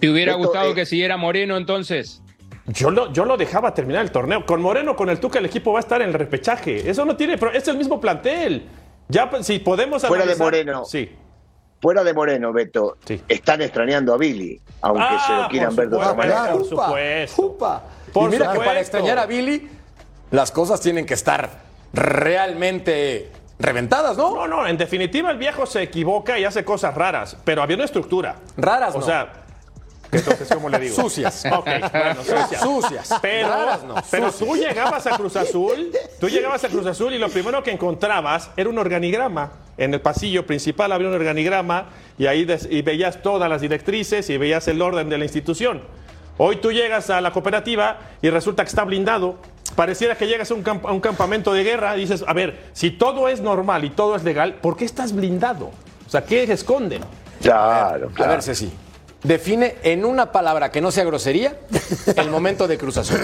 ¿Te 0.00 0.08
hubiera 0.10 0.34
gustado 0.34 0.70
eh, 0.70 0.74
que 0.74 0.86
siguiera 0.86 1.16
Moreno 1.16 1.56
entonces? 1.56 2.22
Yo 2.66 2.90
lo, 2.90 3.12
yo 3.12 3.26
lo 3.26 3.36
dejaba 3.36 3.74
terminar 3.74 4.02
el 4.02 4.10
torneo. 4.10 4.46
Con 4.46 4.62
Moreno, 4.62 4.96
con 4.96 5.10
el 5.10 5.20
Tuca, 5.20 5.38
el 5.38 5.44
equipo 5.46 5.72
va 5.72 5.80
a 5.80 5.82
estar 5.82 6.00
en 6.00 6.08
el 6.08 6.14
repechaje. 6.14 6.88
Eso 6.88 7.04
no 7.04 7.14
tiene. 7.14 7.36
pro- 7.36 7.52
Es 7.52 7.68
el 7.68 7.76
mismo 7.76 8.00
plantel. 8.00 8.64
Ya, 9.08 9.28
pues, 9.28 9.44
si 9.46 9.58
podemos 9.58 10.04
Fuera 10.06 10.24
de 10.24 10.36
Moreno. 10.36 10.84
Sí. 10.86 11.10
Fuera 11.82 12.02
de 12.02 12.14
Moreno, 12.14 12.54
Beto, 12.54 12.96
Sí. 13.04 13.20
están 13.28 13.60
extrañando 13.60 14.14
a 14.14 14.16
Billy, 14.16 14.58
aunque 14.84 15.02
Ah, 15.02 15.24
se 15.26 15.32
lo 15.34 15.48
quieran 15.48 15.68
por 15.74 15.76
ver 15.84 15.88
de 15.90 15.96
otra 15.96 16.14
manera. 16.14 16.52
Por 16.52 16.64
supuesto. 16.68 17.42
upa. 17.42 17.82
Por 18.12 18.28
y 18.28 18.32
mira 18.32 18.52
que 18.52 18.58
para 18.60 18.80
extrañar 18.80 19.18
a 19.18 19.26
Billy, 19.26 19.68
las 20.30 20.52
cosas 20.52 20.80
tienen 20.80 21.04
que 21.06 21.14
estar 21.14 21.48
realmente 21.92 23.30
reventadas, 23.58 24.16
¿no? 24.16 24.34
No, 24.34 24.46
no, 24.48 24.66
en 24.66 24.76
definitiva 24.76 25.30
el 25.30 25.38
viejo 25.38 25.64
se 25.66 25.82
equivoca 25.82 26.38
y 26.38 26.44
hace 26.44 26.64
cosas 26.64 26.94
raras, 26.94 27.36
pero 27.44 27.62
había 27.62 27.76
una 27.76 27.84
estructura. 27.86 28.36
Raras 28.56 28.94
O 28.94 28.98
no. 29.00 29.04
sea, 29.06 29.32
entonces, 30.12 30.48
¿cómo 30.52 30.68
le 30.68 30.78
digo? 30.78 30.94
Sucias. 30.94 31.44
Ok, 31.52 31.64
bueno, 31.92 32.22
sucias. 32.24 32.60
Sucias. 32.60 33.18
Pero, 33.22 33.48
Raras 33.48 33.82
no, 33.84 33.94
pero 34.10 34.30
sucias. 34.30 34.48
tú 34.48 34.56
llegabas 34.56 35.06
a 35.06 35.16
Cruz 35.16 35.36
Azul, 35.36 35.90
tú 36.20 36.28
llegabas 36.28 36.62
a 36.64 36.68
Cruz 36.68 36.86
Azul 36.86 37.12
y 37.14 37.18
lo 37.18 37.28
primero 37.28 37.62
que 37.62 37.70
encontrabas 37.72 38.50
era 38.56 38.68
un 38.68 38.78
organigrama. 38.78 39.50
En 39.76 39.92
el 39.94 40.00
pasillo 40.00 40.46
principal 40.46 40.92
había 40.92 41.08
un 41.08 41.14
organigrama 41.14 41.86
y 42.18 42.26
ahí 42.26 42.44
des- 42.44 42.68
y 42.70 42.82
veías 42.82 43.22
todas 43.22 43.48
las 43.50 43.60
directrices 43.60 44.28
y 44.30 44.36
veías 44.38 44.68
el 44.68 44.80
orden 44.80 45.08
de 45.08 45.18
la 45.18 45.24
institución. 45.24 45.82
Hoy 46.38 46.56
tú 46.56 46.72
llegas 46.72 47.10
a 47.10 47.20
la 47.20 47.32
cooperativa 47.32 47.98
y 48.22 48.30
resulta 48.30 48.62
que 48.64 48.68
está 48.68 48.84
blindado. 48.84 49.36
Pareciera 49.76 50.16
que 50.16 50.26
llegas 50.26 50.50
a 50.50 50.54
un, 50.54 50.62
camp- 50.62 50.86
a 50.86 50.92
un 50.92 51.00
campamento 51.00 51.52
de 51.52 51.64
guerra 51.64 51.96
y 51.96 52.00
dices, 52.00 52.24
a 52.26 52.32
ver, 52.32 52.58
si 52.72 52.90
todo 52.90 53.28
es 53.28 53.40
normal 53.40 53.84
y 53.84 53.90
todo 53.90 54.14
es 54.16 54.22
legal, 54.24 54.54
¿por 54.56 54.76
qué 54.76 54.84
estás 54.84 55.12
blindado? 55.12 55.70
O 56.06 56.10
sea, 56.10 56.24
¿qué 56.24 56.44
esconden? 56.44 57.02
Claro, 57.40 58.08
A 58.08 58.14
claro. 58.14 58.32
ver, 58.32 58.42
Ceci. 58.42 58.70
Define 59.22 59.76
en 59.82 60.04
una 60.04 60.30
palabra 60.30 60.70
que 60.70 60.80
no 60.80 60.90
sea 60.90 61.02
grosería 61.04 61.56
el 62.16 62.30
momento 62.30 62.68
de 62.68 62.76
Cruz 62.78 62.98
Azul. 62.98 63.18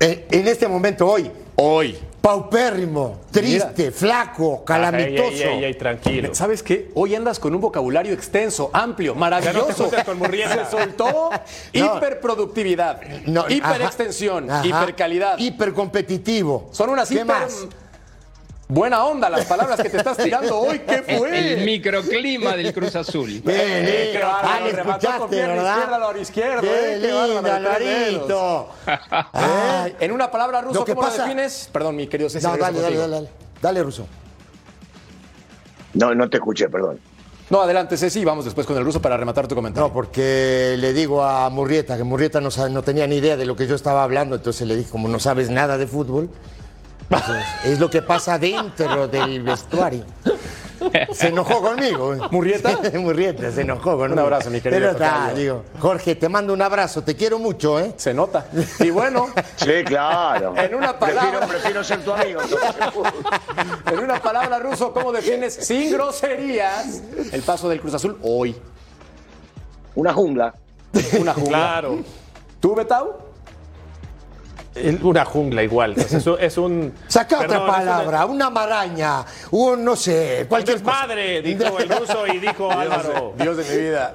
Eh, 0.00 0.26
en 0.30 0.48
este 0.48 0.66
momento, 0.66 1.06
hoy, 1.06 1.30
Hoy. 1.56 1.96
Paupérrimo, 2.22 3.18
triste, 3.30 3.90
flaco, 3.90 4.64
calamitoso. 4.64 5.30
Ey, 5.32 5.64
ey, 5.64 5.74
tranquilo. 5.74 6.34
¿Sabes 6.34 6.62
qué? 6.62 6.90
Hoy 6.94 7.14
andas 7.14 7.38
con 7.40 7.54
un 7.54 7.60
vocabulario 7.60 8.14
extenso, 8.14 8.70
amplio, 8.72 9.14
Ya 9.14 9.18
maravilloso. 9.20 9.84
no 9.84 9.88
te. 9.90 10.48
Se 10.48 10.70
soltó 10.70 11.30
No. 11.74 11.96
hiperproductividad, 11.96 13.00
No, 13.26 13.44
hiperextensión, 13.48 14.48
hipercalidad. 14.64 15.36
Hipercompetitivo. 15.38 16.68
Son 16.70 16.88
unas 16.90 17.08
¿Qué 17.08 17.14
hiper... 17.16 17.26
más? 17.26 17.66
Buena 18.68 19.04
onda 19.04 19.28
las 19.28 19.44
palabras 19.44 19.80
que 19.82 19.90
te 19.90 19.98
estás 19.98 20.16
tirando 20.16 20.58
hoy. 20.58 20.78
¿Qué 20.78 21.02
fue? 21.02 21.52
El 21.58 21.64
microclima 21.66 22.56
del 22.56 22.72
Cruz 22.72 22.96
Azul. 22.96 23.28
Bien, 23.44 23.60
Eh, 23.60 23.80
bien. 23.82 24.12
qué 24.12 24.24
bárbaro, 24.24 24.48
Ah, 24.64 24.68
remató 24.72 25.18
con 25.18 25.30
pierna 25.30 25.54
¿verdad? 25.54 25.72
izquierda, 25.76 25.98
lado 25.98 26.18
izquierdo, 26.20 26.60
Qué 26.62 26.68
eh, 26.68 26.98
qué 27.00 28.10
lindo, 28.12 28.70
en 30.00 30.12
una 30.12 30.30
palabra 30.30 30.62
ruso, 30.62 30.80
Lo 30.80 30.84
que 30.86 30.94
¿cómo 30.94 31.06
pasa- 31.06 31.18
lo 31.18 31.22
defines? 31.24 31.68
Perdón, 31.70 31.96
mi 31.96 32.06
querido 32.06 32.30
César. 32.30 32.52
No, 32.52 32.56
dale, 32.64 32.80
dale, 32.80 32.96
dale, 32.96 33.12
dale. 33.14 33.28
Dale, 33.60 33.82
Ruso. 33.82 34.06
No, 35.94 36.14
no 36.14 36.30
te 36.30 36.38
escuché, 36.38 36.68
perdón. 36.70 36.98
No, 37.50 37.60
adelante, 37.60 37.98
Ceci, 37.98 38.24
vamos 38.24 38.46
después 38.46 38.66
con 38.66 38.76
el 38.78 38.84
ruso 38.84 39.02
para 39.02 39.16
rematar 39.18 39.46
tu 39.46 39.54
comentario. 39.54 39.88
No, 39.88 39.92
porque 39.92 40.76
le 40.78 40.94
digo 40.94 41.22
a 41.22 41.50
Murrieta 41.50 41.98
que 41.98 42.04
Murrieta 42.04 42.40
no, 42.40 42.50
sabe- 42.50 42.70
no 42.70 42.82
tenía 42.82 43.06
ni 43.06 43.16
idea 43.16 43.36
de 43.36 43.44
lo 43.44 43.54
que 43.54 43.66
yo 43.66 43.74
estaba 43.74 44.02
hablando, 44.02 44.34
entonces 44.36 44.66
le 44.66 44.74
dije, 44.76 44.90
como 44.90 45.06
no 45.08 45.18
sabes 45.20 45.50
nada 45.50 45.76
de 45.76 45.86
fútbol, 45.86 46.30
entonces, 47.12 47.44
es 47.64 47.78
lo 47.78 47.90
que 47.90 48.02
pasa 48.02 48.38
dentro 48.38 49.08
del 49.08 49.42
vestuario. 49.42 50.04
Se 51.12 51.28
enojó 51.28 51.62
conmigo. 51.62 52.14
¿eh? 52.14 52.18
¿Murrieta? 52.30 52.78
Murrieta, 52.94 53.50
se 53.52 53.60
enojó 53.62 53.96
conmigo. 53.96 54.14
Un 54.14 54.18
abrazo, 54.18 54.50
mi 54.50 54.60
querido 54.60 54.80
Pero 54.80 54.92
está, 54.92 55.32
digo, 55.34 55.64
Jorge, 55.78 56.14
te 56.14 56.28
mando 56.28 56.52
un 56.52 56.62
abrazo, 56.62 57.02
te 57.02 57.14
quiero 57.14 57.38
mucho, 57.38 57.78
¿eh? 57.78 57.94
Se 57.96 58.12
nota. 58.12 58.46
Y 58.80 58.90
bueno, 58.90 59.28
Sí, 59.56 59.84
claro. 59.84 60.54
En 60.56 60.74
una 60.74 60.98
palabra. 60.98 61.22
Prefiero, 61.22 61.48
prefiero 61.48 61.84
ser 61.84 62.04
tu 62.04 62.12
amigo. 62.12 62.40
en 63.92 63.98
una 63.98 64.20
palabra, 64.20 64.58
ruso, 64.58 64.92
¿cómo 64.92 65.12
defines 65.12 65.54
sin 65.54 65.92
groserías 65.92 67.02
el 67.32 67.42
paso 67.42 67.68
del 67.68 67.80
Cruz 67.80 67.94
Azul 67.94 68.18
hoy? 68.22 68.56
Una 69.94 70.12
jungla. 70.12 70.54
Una 71.18 71.34
jungla. 71.34 71.58
Claro. 71.58 71.98
¿Tú, 72.60 72.74
Betau? 72.74 73.21
El- 74.74 75.00
Una 75.04 75.24
jungla 75.24 75.62
igual. 75.62 75.94
Es, 75.98 76.26
un- 76.26 76.36
es 76.40 76.56
un. 76.56 76.94
Saca 77.08 77.40
Perdón, 77.40 77.56
otra 77.62 77.76
es 77.76 77.82
una- 77.84 77.92
palabra, 77.96 78.26
una 78.26 78.50
maraña, 78.50 79.24
un 79.50 79.84
no 79.84 79.94
sé, 79.96 80.46
cualquier 80.48 80.82
cosa. 80.82 81.06
Desmadre, 81.06 81.42
dijo 81.42 81.78
el 81.78 81.88
ruso 81.98 82.26
y 82.26 82.38
dijo 82.38 82.70
Álvaro. 82.70 83.34
Dios 83.36 83.56
de 83.58 83.64
mi 83.64 83.76
vida. 83.82 84.14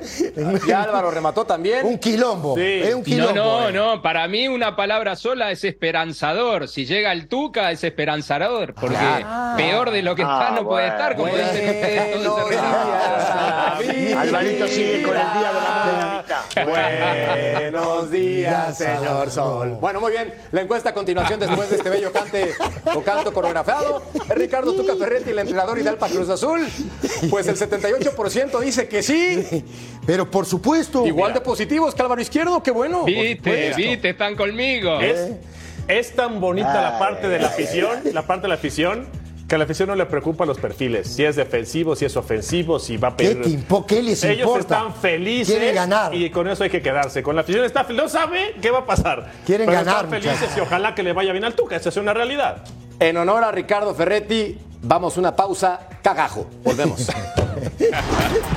Y 0.68 0.72
Álvaro 0.72 1.12
remató 1.12 1.46
también. 1.46 1.86
Un 1.86 1.98
quilombo, 2.00 2.56
Sí. 2.56 2.62
¿eh? 2.64 2.94
un 2.96 3.02
No, 3.02 3.06
quilombo. 3.06 3.34
no, 3.36 3.70
¿eh? 3.70 3.72
no. 3.74 4.02
Para 4.02 4.28
mí 4.28 4.48
una 4.48 4.76
palabra 4.76 5.16
sola 5.16 5.52
es 5.52 5.64
esperanzador. 5.64 6.68
Si 6.68 6.86
llega 6.86 7.12
el 7.12 7.28
Tuca 7.28 7.72
es 7.72 7.84
esperanzador. 7.84 8.74
Porque 8.74 8.98
peor 9.58 9.92
de 9.92 10.02
lo 10.02 10.16
que 10.16 10.24
Ah, 10.26 10.40
está 10.50 10.56
no 10.56 10.68
puede 10.68 10.88
bueno. 10.90 10.94
estar, 10.96 11.16
como 11.16 11.28
dicen 11.28 11.70
ustedes. 11.70 12.28
Alvarito 14.18 14.68
sigue 14.68 15.04
con 15.04 15.16
el 15.16 15.22
día 15.22 15.52
de 15.54 16.64
la. 16.64 16.66
Buenos 16.66 18.12
días, 18.12 18.78
señor 18.78 19.30
Sol. 19.30 19.78
Bueno, 19.80 20.02
muy 20.02 20.12
bien. 20.12 20.34
La 20.52 20.62
encuesta 20.62 20.90
a 20.90 20.94
continuación 20.94 21.40
después 21.40 21.70
de 21.70 21.76
este 21.76 21.90
bello 21.90 22.12
cante 22.12 22.54
o 22.96 23.02
canto 23.02 23.34
coreografiado. 23.34 24.02
Es 24.14 24.36
Ricardo 24.36 24.74
Tuca 24.74 24.96
Ferretti, 24.96 25.32
el 25.32 25.40
entrenador 25.40 25.78
ideal 25.78 25.98
para 25.98 26.14
Cruz 26.14 26.30
Azul. 26.30 26.66
Pues 27.30 27.48
el 27.48 27.58
78% 27.58 28.60
dice 28.60 28.88
que 28.88 29.04
sí. 29.04 29.66
Pero 30.06 30.30
por 30.32 30.46
supuesto. 30.46 31.06
Igual 31.06 31.34
de 31.34 31.42
positivos 31.42 31.94
que 31.94 32.02
Álvaro 32.02 32.22
Izquierdo, 32.22 32.64
qué 32.64 32.72
bueno. 32.72 33.04
Viste, 33.04 33.74
viste, 33.76 34.10
están 34.10 34.36
conmigo. 34.36 35.00
Es, 35.02 35.32
es 35.88 36.16
tan 36.16 36.40
bonita 36.40 36.82
la 36.82 37.00
parte 37.00 37.28
de 37.28 37.40
la 37.40 37.48
afición, 37.48 38.00
la 38.14 38.22
parte 38.22 38.44
de 38.44 38.48
la 38.50 38.56
afición, 38.56 39.08
que 39.48 39.56
a 39.56 39.58
la 39.58 39.64
afición 39.64 39.88
no 39.88 39.96
le 39.96 40.06
preocupa 40.06 40.46
los 40.46 40.58
perfiles. 40.60 41.08
Si 41.08 41.24
es 41.24 41.36
defensivo, 41.38 41.96
si 41.96 42.04
es 42.06 42.18
ofensivo, 42.18 42.80
si 42.80 42.98
va 42.98 43.10
a 43.10 43.16
¿Qué, 43.16 43.30
pedir. 43.36 43.44
te 43.44 43.50
impo- 43.50 43.86
qué 43.86 44.04
les 44.04 44.22
Ellos 44.26 44.40
importa? 44.48 44.60
están 44.78 44.94
felices 44.96 45.56
Quieren 45.56 45.76
ganar. 45.76 46.14
y 46.14 46.30
con 46.30 46.48
eso 46.50 46.64
hay 46.66 46.70
que 46.70 46.82
quedarse. 46.82 47.24
Con 47.24 47.36
la 47.36 47.42
afición 47.44 47.64
está 47.64 47.86
feliz, 47.86 48.02
no 48.04 48.10
sabe 48.10 48.56
qué 48.62 48.72
va 48.72 48.80
a 48.80 48.86
pasar. 48.86 49.32
Quieren 49.46 49.68
Pero 49.68 49.80
ganar, 49.80 49.96
Están 50.06 50.10
felices 50.10 50.40
muchachos. 50.42 50.58
y 50.58 50.62
ojalá 50.62 50.94
que 50.96 51.04
le 51.04 51.14
vaya 51.14 51.32
bien 51.32 51.46
al 51.46 51.54
Tuca. 51.56 51.78
Esa 51.78 51.90
es 51.90 51.96
una 51.98 52.14
realidad. 52.14 52.64
En 53.00 53.16
honor 53.16 53.44
a 53.46 53.52
Ricardo 53.52 53.96
Ferretti, 53.96 54.58
vamos 54.82 55.16
una 55.18 55.34
pausa. 55.36 55.80
Cagajo. 56.02 56.48
Volvemos. 56.64 57.08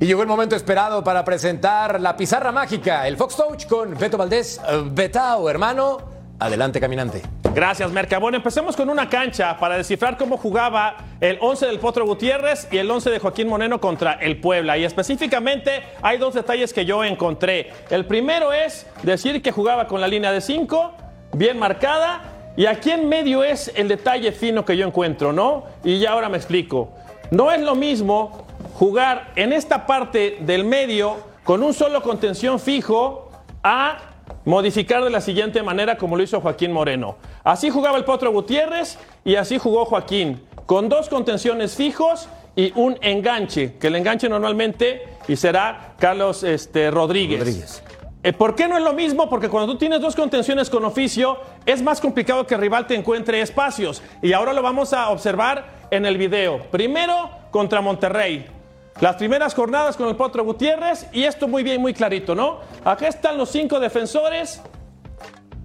Y 0.00 0.06
llegó 0.06 0.22
el 0.22 0.28
momento 0.28 0.54
esperado 0.54 1.02
para 1.02 1.24
presentar 1.24 2.00
la 2.00 2.16
pizarra 2.16 2.52
mágica, 2.52 3.08
el 3.08 3.16
Fox 3.16 3.36
Touch 3.36 3.66
con 3.66 3.98
Beto 3.98 4.16
Valdés. 4.16 4.60
Eh, 4.68 4.82
Betao, 4.92 5.50
hermano, 5.50 5.98
adelante 6.38 6.78
caminante. 6.78 7.22
Gracias, 7.52 7.90
Merca. 7.90 8.20
Bueno, 8.20 8.36
empecemos 8.36 8.76
con 8.76 8.90
una 8.90 9.08
cancha 9.08 9.58
para 9.58 9.76
descifrar 9.76 10.16
cómo 10.16 10.36
jugaba 10.36 10.98
el 11.20 11.36
11 11.40 11.66
del 11.66 11.80
Potro 11.80 12.06
Gutiérrez 12.06 12.68
y 12.70 12.78
el 12.78 12.88
11 12.88 13.10
de 13.10 13.18
Joaquín 13.18 13.48
Moreno 13.48 13.80
contra 13.80 14.12
el 14.12 14.40
Puebla. 14.40 14.78
Y 14.78 14.84
específicamente 14.84 15.82
hay 16.00 16.18
dos 16.18 16.34
detalles 16.34 16.72
que 16.72 16.84
yo 16.84 17.02
encontré. 17.02 17.72
El 17.90 18.06
primero 18.06 18.52
es 18.52 18.86
decir 19.02 19.42
que 19.42 19.50
jugaba 19.50 19.88
con 19.88 20.00
la 20.00 20.06
línea 20.06 20.30
de 20.30 20.40
5, 20.40 20.92
bien 21.32 21.58
marcada. 21.58 22.52
Y 22.56 22.66
aquí 22.66 22.92
en 22.92 23.08
medio 23.08 23.42
es 23.42 23.72
el 23.74 23.88
detalle 23.88 24.30
fino 24.30 24.64
que 24.64 24.76
yo 24.76 24.86
encuentro, 24.86 25.32
¿no? 25.32 25.64
Y 25.82 25.98
ya 25.98 26.12
ahora 26.12 26.28
me 26.28 26.36
explico. 26.36 26.92
No 27.32 27.50
es 27.50 27.60
lo 27.60 27.74
mismo 27.74 28.46
jugar 28.78 29.32
en 29.34 29.52
esta 29.52 29.86
parte 29.86 30.38
del 30.40 30.64
medio 30.64 31.16
con 31.42 31.64
un 31.64 31.74
solo 31.74 32.00
contención 32.00 32.60
fijo 32.60 33.28
a 33.64 33.98
modificar 34.44 35.02
de 35.02 35.10
la 35.10 35.20
siguiente 35.20 35.64
manera 35.64 35.98
como 35.98 36.16
lo 36.16 36.22
hizo 36.22 36.40
Joaquín 36.40 36.72
Moreno. 36.72 37.16
Así 37.42 37.70
jugaba 37.70 37.98
el 37.98 38.04
Potro 38.04 38.30
Gutiérrez 38.30 38.96
y 39.24 39.34
así 39.34 39.58
jugó 39.58 39.84
Joaquín, 39.84 40.40
con 40.64 40.88
dos 40.88 41.08
contenciones 41.08 41.74
fijos 41.74 42.28
y 42.54 42.72
un 42.76 42.96
enganche, 43.02 43.74
que 43.78 43.88
el 43.88 43.96
enganche 43.96 44.28
normalmente 44.28 45.02
y 45.26 45.34
será 45.34 45.94
Carlos 45.98 46.44
este, 46.44 46.92
Rodríguez. 46.92 47.40
Rodríguez. 47.40 47.82
Eh, 48.22 48.32
¿Por 48.32 48.54
qué 48.54 48.68
no 48.68 48.76
es 48.76 48.84
lo 48.84 48.92
mismo? 48.92 49.28
Porque 49.28 49.48
cuando 49.48 49.72
tú 49.72 49.78
tienes 49.78 50.00
dos 50.00 50.14
contenciones 50.14 50.70
con 50.70 50.84
oficio, 50.84 51.38
es 51.66 51.82
más 51.82 52.00
complicado 52.00 52.46
que 52.46 52.54
el 52.54 52.60
rival 52.60 52.86
te 52.86 52.94
encuentre 52.94 53.40
espacios. 53.40 54.02
Y 54.22 54.34
ahora 54.34 54.52
lo 54.52 54.62
vamos 54.62 54.92
a 54.92 55.10
observar 55.10 55.88
en 55.90 56.06
el 56.06 56.16
video. 56.16 56.62
Primero 56.70 57.30
contra 57.50 57.80
Monterrey. 57.80 58.57
Las 59.00 59.14
primeras 59.14 59.54
jornadas 59.54 59.96
con 59.96 60.08
el 60.08 60.16
Potro 60.16 60.42
Gutiérrez 60.42 61.06
y 61.12 61.22
esto 61.22 61.46
muy 61.46 61.62
bien, 61.62 61.80
muy 61.80 61.94
clarito, 61.94 62.34
¿no? 62.34 62.58
Acá 62.84 63.06
están 63.06 63.38
los 63.38 63.48
cinco 63.48 63.78
defensores, 63.78 64.60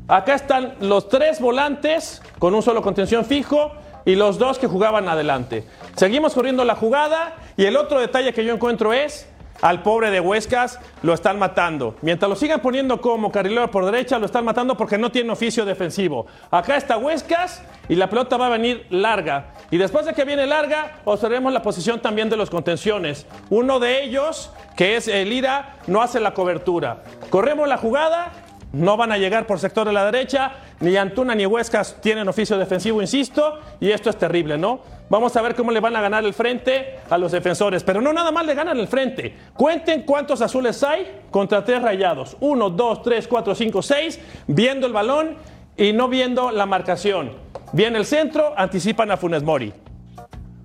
acá 0.07 0.35
están 0.35 0.75
los 0.81 1.09
tres 1.09 1.41
volantes 1.41 2.21
con 2.37 2.53
un 2.53 2.61
solo 2.61 2.83
contención 2.83 3.25
fijo 3.25 3.71
y 4.05 4.13
los 4.13 4.37
dos 4.37 4.59
que 4.59 4.67
jugaban 4.67 5.09
adelante. 5.09 5.65
Seguimos 5.95 6.35
corriendo 6.35 6.63
la 6.63 6.75
jugada 6.75 7.33
y 7.57 7.65
el 7.65 7.75
otro 7.75 7.99
detalle 7.99 8.33
que 8.33 8.45
yo 8.45 8.53
encuentro 8.53 8.93
es 8.93 9.27
al 9.61 9.81
pobre 9.81 10.11
de 10.11 10.19
Huescas 10.19 10.79
lo 11.01 11.13
están 11.13 11.39
matando. 11.39 11.95
Mientras 12.01 12.29
lo 12.29 12.35
sigan 12.35 12.61
poniendo 12.61 12.99
como 12.99 13.31
carrilero 13.31 13.69
por 13.71 13.85
derecha, 13.85 14.19
lo 14.19 14.25
están 14.25 14.45
matando 14.45 14.75
porque 14.75 14.97
no 14.97 15.11
tiene 15.11 15.31
oficio 15.31 15.65
defensivo. 15.65 16.25
Acá 16.51 16.75
está 16.75 16.97
Huescas 16.97 17.63
y 17.87 17.95
la 17.95 18.09
pelota 18.09 18.37
va 18.37 18.47
a 18.47 18.49
venir 18.49 18.85
larga. 18.89 19.53
Y 19.71 19.77
después 19.77 20.05
de 20.05 20.13
que 20.13 20.25
viene 20.25 20.45
larga, 20.45 20.97
observemos 21.05 21.53
la 21.53 21.61
posición 21.61 22.01
también 22.01 22.29
de 22.29 22.37
los 22.37 22.49
contenciones. 22.49 23.25
Uno 23.49 23.79
de 23.79 24.03
ellos, 24.03 24.51
que 24.75 24.95
es 24.95 25.07
el 25.07 25.31
Ira, 25.31 25.77
no 25.87 26.01
hace 26.01 26.19
la 26.19 26.33
cobertura. 26.33 27.03
Corremos 27.29 27.67
la 27.67 27.77
jugada, 27.77 28.31
no 28.73 28.97
van 28.97 29.11
a 29.11 29.17
llegar 29.17 29.47
por 29.47 29.59
sector 29.59 29.87
de 29.87 29.93
la 29.93 30.05
derecha, 30.05 30.51
ni 30.79 30.97
Antuna 30.97 31.33
ni 31.35 31.45
Huescas 31.45 31.97
tienen 32.01 32.27
oficio 32.27 32.57
defensivo, 32.57 33.01
insisto, 33.01 33.59
y 33.79 33.91
esto 33.91 34.09
es 34.09 34.17
terrible, 34.17 34.57
¿no? 34.57 34.81
Vamos 35.09 35.35
a 35.35 35.41
ver 35.41 35.53
cómo 35.53 35.71
le 35.71 35.79
van 35.79 35.95
a 35.95 36.01
ganar 36.01 36.25
el 36.25 36.33
frente 36.33 36.99
a 37.09 37.17
los 37.17 37.31
defensores, 37.31 37.83
pero 37.83 38.01
no 38.01 38.11
nada 38.11 38.31
más 38.31 38.45
le 38.45 38.55
ganan 38.55 38.79
el 38.79 38.87
frente. 38.87 39.35
Cuenten 39.53 40.01
cuántos 40.03 40.41
azules 40.41 40.83
hay 40.83 41.21
contra 41.29 41.63
tres 41.63 41.83
rayados. 41.83 42.35
Uno, 42.39 42.69
dos, 42.71 43.03
tres, 43.03 43.27
cuatro, 43.27 43.53
cinco, 43.53 43.83
seis, 43.83 44.19
viendo 44.47 44.87
el 44.87 44.93
balón 44.93 45.37
y 45.77 45.93
no 45.93 46.07
viendo 46.07 46.51
la 46.51 46.65
marcación. 46.65 47.31
Viene 47.73 47.99
el 47.99 48.05
centro, 48.05 48.53
anticipan 48.57 49.11
a 49.11 49.17
Funes 49.17 49.43
Mori. 49.43 49.71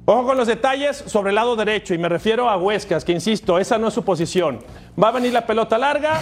Ojo 0.06 0.24
con 0.24 0.38
los 0.38 0.46
detalles 0.46 0.96
sobre 0.96 1.28
el 1.28 1.34
lado 1.34 1.54
derecho, 1.54 1.92
y 1.92 1.98
me 1.98 2.08
refiero 2.08 2.48
a 2.48 2.56
Huescas, 2.56 3.04
que 3.04 3.12
insisto, 3.12 3.58
esa 3.58 3.76
no 3.76 3.88
es 3.88 3.94
su 3.94 4.02
posición. 4.02 4.60
Va 5.02 5.08
a 5.08 5.12
venir 5.12 5.34
la 5.34 5.44
pelota 5.44 5.76
larga, 5.76 6.18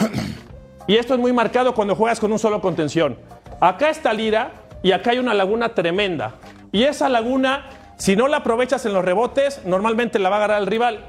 y 0.87 0.97
esto 0.97 1.15
es 1.15 1.21
muy 1.21 1.33
marcado 1.33 1.75
cuando 1.75 1.95
juegas 1.95 2.21
con 2.21 2.33
un 2.33 2.39
solo 2.39 2.61
contención. 2.61 3.17
Acá 3.61 3.91
está 3.91 4.13
Lira, 4.13 4.53
y 4.83 4.93
acá 4.93 5.11
hay 5.11 5.19
una 5.19 5.35
laguna 5.35 5.71
tremenda. 5.71 6.35
Y 6.71 6.85
esa 6.85 7.09
laguna, 7.09 7.67
si 7.97 8.15
no 8.15 8.29
la 8.29 8.39
aprovechas 8.39 8.87
en 8.87 8.93
los 8.93 9.05
rebotes, 9.05 9.63
normalmente 9.65 10.19
la 10.19 10.29
va 10.29 10.37
a 10.37 10.39
agarrar 10.39 10.61
el 10.61 10.67
rival. 10.67 11.01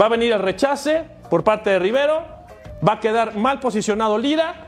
Va 0.00 0.06
a 0.06 0.08
venir 0.08 0.32
el 0.32 0.40
rechace 0.40 1.04
por 1.28 1.44
parte 1.44 1.70
de 1.70 1.78
Rivero, 1.78 2.22
va 2.86 2.94
a 2.94 3.00
quedar 3.00 3.36
mal 3.36 3.60
posicionado 3.60 4.16
Lira, 4.16 4.66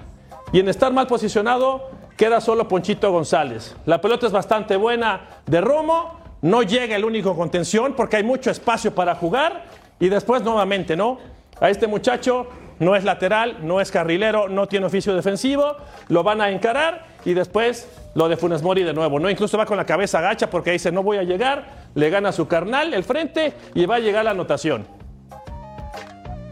y 0.52 0.60
en 0.60 0.68
estar 0.68 0.92
mal 0.92 1.06
posicionado 1.06 1.90
queda 2.16 2.40
solo 2.40 2.68
Ponchito 2.68 3.10
González. 3.10 3.74
La 3.86 4.00
pelota 4.00 4.26
es 4.26 4.32
bastante 4.32 4.76
buena 4.76 5.22
de 5.46 5.60
Romo, 5.60 6.20
no 6.42 6.62
llega 6.62 6.96
el 6.96 7.04
único 7.04 7.34
contención 7.34 7.94
porque 7.94 8.16
hay 8.16 8.24
mucho 8.24 8.50
espacio 8.50 8.94
para 8.94 9.14
jugar 9.14 9.64
y 9.98 10.08
después 10.08 10.42
nuevamente, 10.42 10.96
¿no? 10.96 11.18
A 11.60 11.70
este 11.70 11.86
muchacho 11.86 12.48
no 12.82 12.96
es 12.96 13.04
lateral, 13.04 13.58
no 13.62 13.80
es 13.80 13.90
carrilero, 13.90 14.48
no 14.48 14.66
tiene 14.66 14.86
oficio 14.86 15.14
defensivo, 15.14 15.76
lo 16.08 16.22
van 16.22 16.40
a 16.40 16.50
encarar 16.50 17.06
y 17.24 17.32
después 17.32 17.88
lo 18.14 18.28
de 18.28 18.36
Funes 18.36 18.62
Mori 18.62 18.82
de 18.82 18.92
nuevo, 18.92 19.20
¿no? 19.20 19.30
Incluso 19.30 19.56
va 19.56 19.64
con 19.64 19.76
la 19.76 19.86
cabeza 19.86 20.18
agacha 20.18 20.50
porque 20.50 20.72
dice 20.72 20.90
no 20.90 21.02
voy 21.02 21.18
a 21.18 21.22
llegar, 21.22 21.64
le 21.94 22.10
gana 22.10 22.32
su 22.32 22.48
carnal 22.48 22.92
el 22.92 23.04
frente 23.04 23.54
y 23.74 23.86
va 23.86 23.96
a 23.96 23.98
llegar 24.00 24.24
la 24.24 24.32
anotación. 24.32 24.86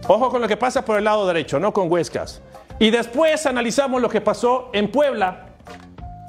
Ojo 0.06 0.30
con 0.30 0.40
lo 0.40 0.48
que 0.48 0.56
pasa 0.56 0.84
por 0.84 0.98
el 0.98 1.04
lado 1.04 1.26
derecho, 1.26 1.58
no 1.58 1.72
con 1.72 1.90
Huescas. 1.90 2.40
Y 2.78 2.90
después 2.90 3.44
analizamos 3.46 4.00
lo 4.00 4.08
que 4.08 4.20
pasó 4.20 4.70
en 4.72 4.90
Puebla. 4.90 5.48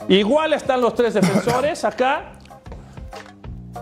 Igual 0.09 0.53
están 0.53 0.81
los 0.81 0.95
tres 0.95 1.13
defensores 1.13 1.85
acá, 1.85 2.33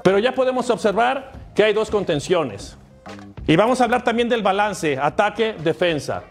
pero 0.04 0.20
ya 0.20 0.34
podemos 0.34 0.70
observar 0.70 1.32
que 1.56 1.64
hay 1.64 1.74
dos 1.74 1.90
contenciones. 1.90 2.78
Y 3.50 3.56
vamos 3.56 3.82
a 3.82 3.86
hablar 3.86 4.04
también 4.04 4.30
del 4.30 4.44
balance, 4.44 5.00
ataque, 5.02 5.56
defensa. 5.64 6.22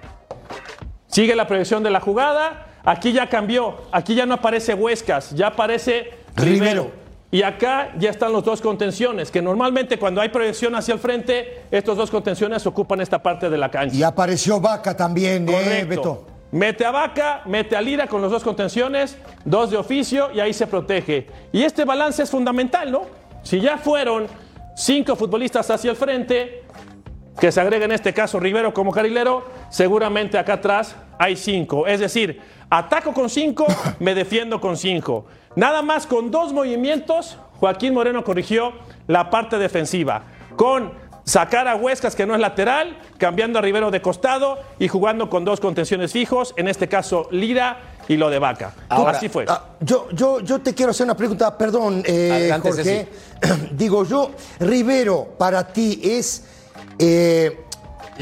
Sigue 1.08 1.34
la 1.34 1.48
proyección 1.48 1.82
de 1.82 1.90
la 1.90 1.98
jugada. 1.98 2.68
Aquí 2.84 3.10
ya 3.10 3.28
cambió. 3.28 3.74
Aquí 3.90 4.14
ya 4.14 4.24
no 4.24 4.34
aparece 4.34 4.72
Huescas, 4.72 5.34
ya 5.34 5.48
aparece 5.48 6.12
Rivero. 6.36 6.62
Rivero. 6.62 6.90
Y 7.32 7.42
acá 7.42 7.92
ya 7.98 8.10
están 8.10 8.32
los 8.32 8.44
dos 8.44 8.60
contenciones, 8.60 9.32
que 9.32 9.42
normalmente 9.42 9.98
cuando 9.98 10.20
hay 10.20 10.28
proyección 10.28 10.76
hacia 10.76 10.94
el 10.94 11.00
frente, 11.00 11.64
estos 11.72 11.96
dos 11.96 12.08
contenciones 12.08 12.64
ocupan 12.68 13.00
esta 13.00 13.20
parte 13.20 13.50
de 13.50 13.58
la 13.58 13.68
cancha. 13.68 13.96
Y 13.96 14.04
apareció 14.04 14.60
Vaca 14.60 14.96
también, 14.96 15.48
¿eh. 15.48 15.84
Beto? 15.88 16.24
Mete 16.52 16.86
a 16.86 16.92
Vaca, 16.92 17.42
mete 17.46 17.74
a 17.74 17.82
Lira 17.82 18.06
con 18.06 18.22
los 18.22 18.30
dos 18.30 18.44
contenciones, 18.44 19.18
dos 19.44 19.72
de 19.72 19.76
oficio 19.76 20.30
y 20.32 20.38
ahí 20.38 20.54
se 20.54 20.68
protege. 20.68 21.26
Y 21.50 21.64
este 21.64 21.84
balance 21.84 22.22
es 22.22 22.30
fundamental, 22.30 22.92
¿no? 22.92 23.06
Si 23.42 23.60
ya 23.60 23.76
fueron 23.76 24.28
cinco 24.76 25.16
futbolistas 25.16 25.68
hacia 25.68 25.90
el 25.90 25.96
frente, 25.96 26.62
que 27.40 27.52
se 27.52 27.60
agrega 27.60 27.84
en 27.84 27.92
este 27.92 28.12
caso 28.12 28.40
Rivero 28.40 28.74
como 28.74 28.92
carrilero, 28.92 29.44
seguramente 29.70 30.38
acá 30.38 30.54
atrás 30.54 30.96
hay 31.18 31.36
cinco. 31.36 31.86
Es 31.86 32.00
decir, 32.00 32.40
ataco 32.68 33.12
con 33.12 33.30
cinco, 33.30 33.66
me 34.00 34.14
defiendo 34.14 34.60
con 34.60 34.76
cinco. 34.76 35.26
Nada 35.54 35.82
más 35.82 36.06
con 36.06 36.30
dos 36.30 36.52
movimientos, 36.52 37.38
Joaquín 37.58 37.94
Moreno 37.94 38.24
corrigió 38.24 38.72
la 39.06 39.30
parte 39.30 39.58
defensiva. 39.58 40.22
Con 40.56 40.92
sacar 41.24 41.68
a 41.68 41.76
Huescas, 41.76 42.16
que 42.16 42.26
no 42.26 42.34
es 42.34 42.40
lateral, 42.40 42.98
cambiando 43.18 43.58
a 43.58 43.62
Rivero 43.62 43.90
de 43.90 44.00
costado 44.00 44.58
y 44.78 44.88
jugando 44.88 45.28
con 45.28 45.44
dos 45.44 45.60
contenciones 45.60 46.12
fijos, 46.12 46.54
en 46.56 46.68
este 46.68 46.88
caso 46.88 47.28
Lira 47.30 47.78
y 48.08 48.16
lo 48.16 48.30
de 48.30 48.38
Vaca. 48.38 48.74
Así 48.88 49.28
fue. 49.28 49.44
Ah, 49.46 49.62
yo, 49.80 50.08
yo, 50.12 50.40
yo 50.40 50.60
te 50.60 50.74
quiero 50.74 50.90
hacer 50.90 51.04
una 51.04 51.16
pregunta, 51.16 51.56
perdón, 51.56 52.02
eh, 52.06 52.30
Adelante, 52.32 52.72
Jorge. 52.72 53.08
Digo 53.72 54.04
yo, 54.04 54.30
Rivero, 54.58 55.34
para 55.38 55.68
ti 55.68 56.00
es 56.02 56.57
eh, 56.98 57.64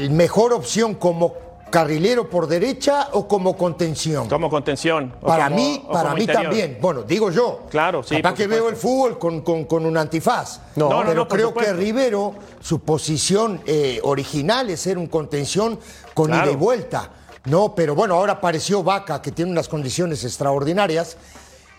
mejor 0.09 0.53
opción 0.53 0.95
como 0.95 1.33
carrilero 1.69 2.29
por 2.29 2.47
derecha 2.47 3.09
o 3.11 3.27
como 3.27 3.57
contención? 3.57 4.29
Como 4.29 4.49
contención. 4.49 5.13
Para 5.21 5.45
como- 5.45 5.55
mí, 5.57 5.83
para 5.91 6.13
mí 6.13 6.21
interior. 6.21 6.43
también. 6.43 6.77
Bueno, 6.79 7.03
digo 7.03 7.29
yo. 7.31 7.63
Claro, 7.69 8.03
sí, 8.03 8.15
Capaz 8.17 8.35
que 8.35 8.43
supuesto. 8.43 8.63
veo 8.63 8.69
el 8.71 8.77
fútbol 8.77 9.19
con, 9.19 9.41
con- 9.41 9.65
con 9.65 9.85
un 9.85 9.97
antifaz. 9.97 10.61
No, 10.75 10.89
no, 10.89 11.01
pero 11.01 11.13
no, 11.13 11.27
por 11.27 11.37
creo 11.37 11.53
que. 11.53 11.73
Rivero, 11.73 12.35
su 12.61 12.79
posición 12.79 13.61
eh, 13.65 13.99
original 14.03 14.69
es 14.69 14.79
ser 14.81 14.97
un 14.97 15.07
contención 15.07 15.77
con 16.13 16.27
Claro. 16.27 16.45
ida 16.45 16.53
y 16.53 16.55
vuelta. 16.55 17.11
No, 17.45 17.73
pero 17.75 17.95
bueno, 17.95 18.15
ahora 18.15 18.33
apareció 18.33 18.83
Vaca, 18.83 19.21
que 19.21 19.31
tiene 19.31 19.51
unas 19.51 19.67
condiciones 19.67 20.23
extraordinarias. 20.23 21.17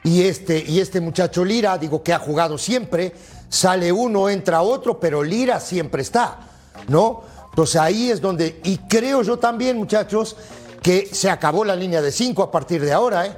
Y 0.04 0.22
este, 0.22 0.64
y 0.66 0.80
este 0.80 1.00
muchacho 1.00 1.44
Lira, 1.44 1.76
digo 1.76 2.02
que 2.02 2.12
ha 2.14 2.18
jugado 2.18 2.56
siempre, 2.56 3.12
sale 3.48 3.90
uno, 3.90 4.28
entra 4.28 4.62
otro, 4.62 5.00
pero 5.00 5.22
Lira 5.22 5.60
siempre 5.60 6.02
está, 6.02 6.38
¿no? 6.86 7.22
Entonces 7.50 7.76
ahí 7.80 8.10
es 8.10 8.20
donde, 8.20 8.60
y 8.64 8.78
creo 8.78 9.22
yo 9.22 9.38
también, 9.38 9.76
muchachos, 9.76 10.36
que 10.82 11.06
se 11.12 11.28
acabó 11.28 11.64
la 11.64 11.74
línea 11.74 12.00
de 12.00 12.12
cinco 12.12 12.42
a 12.42 12.50
partir 12.50 12.80
de 12.84 12.92
ahora, 12.92 13.26
¿eh? 13.26 13.36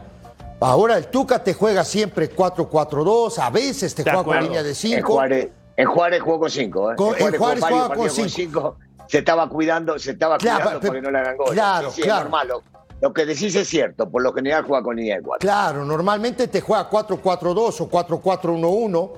Ahora 0.61 0.99
el 0.99 1.07
Tuca 1.07 1.43
te 1.43 1.55
juega 1.55 1.85
siempre 1.85 2.31
4-4-2, 2.37 3.39
a 3.39 3.49
veces 3.49 3.95
te 3.95 4.03
De 4.05 4.11
juega 4.11 4.25
con 4.25 4.35
acuerdo. 4.35 4.43
línea 4.49 4.63
de 4.63 4.69
En 4.71 4.75
5. 4.75 5.13
Juárez, 5.13 5.49
en 5.77 5.87
Juárez 5.89 6.21
jugó 6.23 6.41
con 6.41 6.51
cinco. 6.51 6.93
¿eh? 6.93 6.97
Con- 6.97 7.15
en 7.17 7.27
jugó 7.29 7.39
Juárez 7.39 7.65
jugaba 7.65 7.89
con 7.89 7.99
partidos 8.07 8.33
cinco. 8.33 8.77
Se 9.09 9.19
estaba 9.19 9.49
cuidando, 9.49 9.99
se 9.99 10.11
estaba 10.11 10.37
Claro, 10.37 10.59
cuidando 10.61 10.81
pero- 10.81 10.93
porque 10.93 11.03
no 11.03 11.11
le 11.11 11.19
hagan 11.19 11.37
goles. 11.39 11.53
claro, 11.55 11.91
Sí, 11.91 12.01
es 12.03 12.07
claro. 12.07 12.23
normal. 12.25 12.49
Lo, 12.49 12.63
lo 13.01 13.13
que 13.15 13.25
decís 13.25 13.55
es 13.55 13.67
cierto. 13.69 14.11
Por 14.11 14.21
lo 14.23 14.35
general 14.35 14.65
juega 14.67 14.83
con 14.85 14.97
línea 14.97 15.17
de 15.17 15.23
cuatro. 15.23 15.41
Claro, 15.41 15.85
normalmente 15.87 16.47
te 16.49 16.61
juega 16.61 16.91
4-4-2 16.91 17.81
o 17.81 17.89
4-4-1-1, 17.89 19.13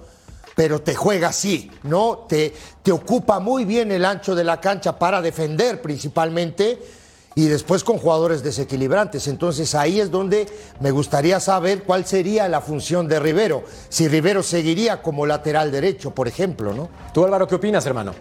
pero 0.54 0.80
te 0.80 0.94
juega 0.94 1.28
así, 1.28 1.70
¿no? 1.82 2.26
Te, 2.28 2.54
te 2.82 2.92
ocupa 2.92 3.40
muy 3.40 3.64
bien 3.64 3.92
el 3.92 4.04
ancho 4.04 4.34
de 4.34 4.44
la 4.44 4.60
cancha 4.60 4.98
para 4.98 5.22
defender 5.22 5.80
principalmente 5.80 6.78
y 7.34 7.46
después 7.46 7.84
con 7.84 7.98
jugadores 7.98 8.42
desequilibrantes. 8.42 9.28
Entonces 9.28 9.74
ahí 9.74 10.00
es 10.00 10.10
donde 10.10 10.46
me 10.80 10.90
gustaría 10.90 11.40
saber 11.40 11.82
cuál 11.82 12.04
sería 12.04 12.48
la 12.48 12.60
función 12.60 13.08
de 13.08 13.20
Rivero. 13.20 13.64
Si 13.88 14.08
Rivero 14.08 14.42
seguiría 14.42 15.02
como 15.02 15.26
lateral 15.26 15.70
derecho, 15.72 16.12
por 16.12 16.28
ejemplo, 16.28 16.72
¿no? 16.74 16.90
¿Tú, 17.14 17.24
Álvaro, 17.24 17.46
qué 17.46 17.54
opinas, 17.54 17.86
hermano? 17.86 18.14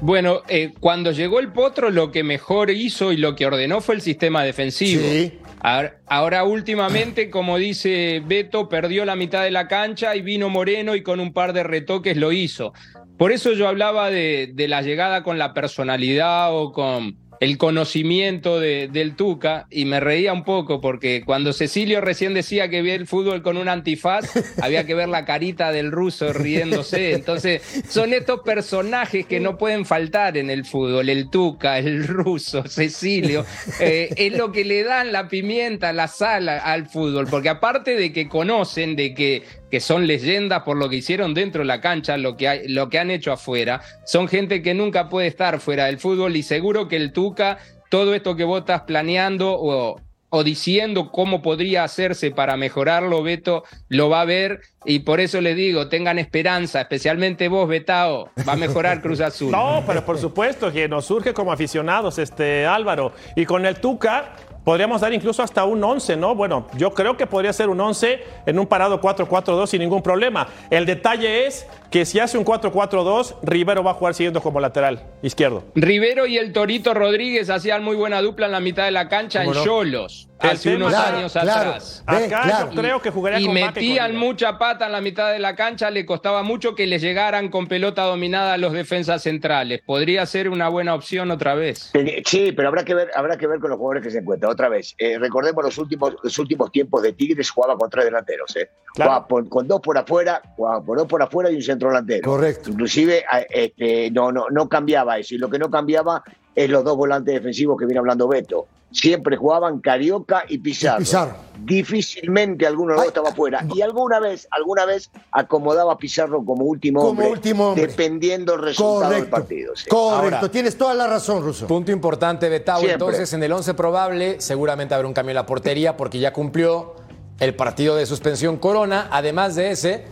Bueno, 0.00 0.42
eh, 0.48 0.74
cuando 0.78 1.10
llegó 1.10 1.40
el 1.40 1.52
Potro, 1.52 1.90
lo 1.90 2.12
que 2.12 2.22
mejor 2.22 2.70
hizo 2.70 3.10
y 3.12 3.16
lo 3.16 3.34
que 3.34 3.46
ordenó 3.46 3.80
fue 3.80 3.96
el 3.96 4.00
sistema 4.00 4.44
defensivo. 4.44 5.02
Sí. 5.02 5.38
Ahora, 5.60 6.00
ahora 6.06 6.44
últimamente, 6.44 7.30
como 7.30 7.58
dice 7.58 8.22
Beto, 8.24 8.68
perdió 8.68 9.04
la 9.04 9.16
mitad 9.16 9.42
de 9.42 9.50
la 9.50 9.68
cancha 9.68 10.14
y 10.16 10.22
vino 10.22 10.48
Moreno 10.48 10.94
y 10.94 11.02
con 11.02 11.20
un 11.20 11.32
par 11.32 11.52
de 11.52 11.62
retoques 11.62 12.16
lo 12.16 12.32
hizo. 12.32 12.72
Por 13.16 13.32
eso 13.32 13.52
yo 13.52 13.68
hablaba 13.68 14.10
de, 14.10 14.50
de 14.54 14.68
la 14.68 14.82
llegada 14.82 15.22
con 15.22 15.38
la 15.38 15.54
personalidad 15.54 16.54
o 16.54 16.72
con 16.72 17.27
el 17.40 17.58
conocimiento 17.58 18.60
de- 18.60 18.88
del 18.88 19.14
Tuca 19.16 19.66
y 19.70 19.84
me 19.84 20.00
reía 20.00 20.32
un 20.32 20.44
poco 20.44 20.80
porque 20.80 21.22
cuando 21.24 21.52
Cecilio 21.52 22.00
recién 22.00 22.34
decía 22.34 22.68
que 22.68 22.82
ve 22.82 22.94
el 22.94 23.06
fútbol 23.06 23.42
con 23.42 23.56
un 23.56 23.68
antifaz, 23.68 24.24
había 24.62 24.84
que 24.86 24.94
ver 24.94 25.08
la 25.08 25.24
carita 25.24 25.72
del 25.72 25.92
ruso 25.92 26.32
riéndose. 26.32 27.12
Entonces, 27.12 27.62
son 27.88 28.12
estos 28.12 28.40
personajes 28.40 29.26
que 29.26 29.40
no 29.40 29.56
pueden 29.56 29.84
faltar 29.84 30.36
en 30.36 30.50
el 30.50 30.64
fútbol, 30.64 31.08
el 31.08 31.30
Tuca, 31.30 31.78
el 31.78 32.06
ruso, 32.06 32.64
Cecilio, 32.68 33.44
eh, 33.80 34.10
es 34.16 34.32
lo 34.32 34.52
que 34.52 34.64
le 34.64 34.82
dan 34.84 35.12
la 35.12 35.28
pimienta, 35.28 35.92
la 35.92 36.08
sal 36.08 36.48
al 36.48 36.88
fútbol, 36.88 37.26
porque 37.30 37.48
aparte 37.48 37.94
de 37.96 38.12
que 38.12 38.28
conocen, 38.28 38.96
de 38.96 39.14
que, 39.14 39.42
que 39.70 39.80
son 39.80 40.06
leyendas 40.06 40.62
por 40.62 40.76
lo 40.76 40.88
que 40.88 40.96
hicieron 40.96 41.34
dentro 41.34 41.60
de 41.60 41.66
la 41.66 41.80
cancha, 41.80 42.16
lo 42.16 42.36
que, 42.36 42.48
hay- 42.48 42.68
lo 42.68 42.88
que 42.88 42.98
han 42.98 43.10
hecho 43.10 43.32
afuera, 43.32 43.80
son 44.06 44.28
gente 44.28 44.62
que 44.62 44.74
nunca 44.74 45.08
puede 45.08 45.26
estar 45.26 45.60
fuera 45.60 45.86
del 45.86 45.98
fútbol 45.98 46.36
y 46.36 46.42
seguro 46.42 46.88
que 46.88 46.96
el 46.96 47.12
Tuca, 47.12 47.58
todo 47.90 48.14
esto 48.14 48.36
que 48.36 48.44
vos 48.44 48.60
estás 48.60 48.82
planeando 48.82 49.52
o, 49.52 50.00
o 50.30 50.44
diciendo 50.44 51.10
cómo 51.10 51.40
podría 51.40 51.84
hacerse 51.84 52.30
para 52.30 52.56
mejorarlo, 52.58 53.22
Beto, 53.22 53.64
lo 53.88 54.10
va 54.10 54.20
a 54.22 54.24
ver 54.26 54.60
y 54.84 54.98
por 55.00 55.20
eso 55.20 55.40
les 55.40 55.56
digo, 55.56 55.88
tengan 55.88 56.18
esperanza, 56.18 56.82
especialmente 56.82 57.48
vos, 57.48 57.66
Betao, 57.68 58.30
va 58.46 58.52
a 58.52 58.56
mejorar 58.56 59.00
Cruz 59.02 59.20
Azul. 59.20 59.50
No, 59.50 59.82
pero 59.86 60.04
por 60.04 60.18
supuesto 60.18 60.70
que 60.72 60.86
nos 60.88 61.06
surge 61.06 61.32
como 61.32 61.50
aficionados, 61.52 62.18
este 62.18 62.66
Álvaro. 62.66 63.12
Y 63.36 63.44
con 63.46 63.64
el 63.64 63.76
Tuca 63.76 64.34
podríamos 64.68 65.00
dar 65.00 65.14
incluso 65.14 65.42
hasta 65.42 65.64
un 65.64 65.82
11, 65.82 66.18
¿no? 66.18 66.34
Bueno, 66.34 66.66
yo 66.76 66.92
creo 66.92 67.16
que 67.16 67.26
podría 67.26 67.54
ser 67.54 67.70
un 67.70 67.80
11 67.80 68.22
en 68.44 68.58
un 68.58 68.66
parado 68.66 69.00
4-4-2 69.00 69.66
sin 69.66 69.80
ningún 69.80 70.02
problema. 70.02 70.46
El 70.68 70.84
detalle 70.84 71.46
es 71.46 71.66
que 71.90 72.04
si 72.04 72.20
hace 72.20 72.36
un 72.38 72.44
4-4-2, 72.44 73.36
Rivero 73.42 73.82
va 73.82 73.92
a 73.92 73.94
jugar 73.94 74.14
siguiendo 74.14 74.40
como 74.42 74.60
lateral 74.60 75.02
izquierdo. 75.22 75.64
Rivero 75.74 76.26
y 76.26 76.36
el 76.38 76.52
Torito 76.52 76.94
Rodríguez 76.94 77.50
hacían 77.50 77.82
muy 77.82 77.96
buena 77.96 78.20
dupla 78.20 78.46
en 78.46 78.52
la 78.52 78.60
mitad 78.60 78.84
de 78.84 78.90
la 78.90 79.08
cancha 79.08 79.42
en. 79.44 79.52
Cholos, 79.52 80.28
hace 80.38 80.76
unos 80.76 80.90
Claro, 80.90 81.16
años 81.18 81.32
claro. 81.32 81.70
atrás. 81.70 82.04
Ve, 82.06 82.16
Acá 82.26 82.42
claro. 82.42 82.70
yo 82.70 82.80
creo 82.80 83.02
que 83.02 83.10
jugaría 83.10 83.40
y 83.40 83.46
con 83.46 83.56
y 83.56 83.60
metían 83.62 84.16
mucha 84.16 84.58
pata 84.58 84.86
en 84.86 84.92
la 84.92 85.00
mitad 85.00 85.32
de 85.32 85.38
la 85.38 85.56
cancha, 85.56 85.90
le 85.90 86.04
costaba 86.06 86.42
mucho 86.42 86.74
que 86.74 86.86
le 86.86 86.98
llegaran 86.98 87.48
con 87.48 87.66
pelota 87.66 88.02
dominada 88.02 88.54
a 88.54 88.58
los 88.58 88.72
defensas 88.72 89.22
centrales. 89.22 89.80
Podría 89.86 90.26
ser 90.26 90.48
una 90.48 90.68
buena 90.68 90.94
opción 90.94 91.30
otra 91.30 91.54
vez. 91.54 91.90
Sí, 92.26 92.52
pero 92.52 92.68
habrá 92.68 92.84
que 92.84 92.94
ver, 92.94 93.10
habrá 93.14 93.36
que 93.38 93.46
ver 93.46 93.58
con 93.60 93.70
los 93.70 93.78
jugadores 93.78 94.02
que 94.04 94.10
se 94.10 94.18
encuentran. 94.18 94.52
Otra 94.52 94.68
vez, 94.68 94.94
eh, 94.98 95.18
recordemos 95.18 95.64
los 95.64 95.78
últimos, 95.78 96.14
los 96.22 96.38
últimos 96.38 96.70
tiempos 96.70 97.02
de 97.02 97.12
Tigres 97.12 97.50
jugaba 97.50 97.76
con 97.76 97.88
tres 97.90 98.04
delanteros, 98.04 98.54
eh. 98.56 98.68
Claro. 98.94 99.10
Jugaba 99.10 99.26
por- 99.28 99.48
con 99.48 99.68
dos 99.68 99.80
por 99.80 99.96
afuera, 99.98 100.40
jugaba 100.56 100.82
por 100.82 100.98
dos 100.98 101.06
por 101.06 101.22
afuera 101.22 101.50
y 101.50 101.56
un 101.56 101.62
centro 101.62 101.77
delantero. 101.86 102.28
Correcto. 102.28 102.70
Inclusive 102.70 103.24
este, 103.50 104.10
no, 104.10 104.32
no, 104.32 104.46
no 104.50 104.68
cambiaba 104.68 105.18
eso. 105.18 105.34
Y 105.36 105.38
lo 105.38 105.48
que 105.48 105.58
no 105.58 105.70
cambiaba 105.70 106.24
es 106.54 106.68
los 106.68 106.82
dos 106.82 106.96
volantes 106.96 107.32
defensivos 107.34 107.78
que 107.78 107.86
viene 107.86 108.00
hablando 108.00 108.26
Beto. 108.26 108.66
Siempre 108.90 109.36
jugaban 109.36 109.80
Carioca 109.80 110.44
y 110.48 110.58
Pizarro. 110.58 110.96
Y 111.00 111.04
Pizarro. 111.04 111.36
Difícilmente 111.58 112.66
alguno 112.66 112.92
de 112.92 112.96
los 112.96 113.02
Ay, 113.02 113.06
dos 113.06 113.08
estaba 113.10 113.28
afuera. 113.30 113.64
Y 113.74 113.82
alguna 113.82 114.18
vez, 114.18 114.48
alguna 114.50 114.84
vez 114.86 115.10
acomodaba 115.30 115.92
a 115.92 115.98
Pizarro 115.98 116.44
como 116.44 116.64
último 116.64 117.00
Como 117.00 117.10
hombre. 117.10 117.28
último 117.28 117.68
hombre. 117.68 117.86
Dependiendo 117.86 118.52
del 118.52 118.62
resultado 118.62 119.00
del 119.12 119.28
Correcto. 119.28 119.30
partido. 119.36 119.76
sí. 119.76 119.88
Correcto, 119.88 120.36
Ahora- 120.36 120.50
tienes 120.50 120.76
toda 120.76 120.94
la 120.94 121.06
razón, 121.06 121.42
Russo. 121.42 121.66
Punto 121.66 121.92
importante. 121.92 122.48
Siempre. 122.48 122.92
Entonces, 122.92 123.32
en 123.32 123.42
el 123.42 123.52
11 123.52 123.74
probable, 123.74 124.40
seguramente 124.40 124.94
habrá 124.94 125.06
un 125.06 125.14
cambio 125.14 125.30
en 125.32 125.36
la 125.36 125.46
portería 125.46 125.96
porque 125.96 126.18
ya 126.18 126.32
cumplió 126.32 126.94
el 127.40 127.54
partido 127.54 127.94
de 127.94 128.06
suspensión 128.06 128.56
Corona. 128.56 129.08
Además 129.12 129.54
de 129.54 129.70
ese, 129.70 130.04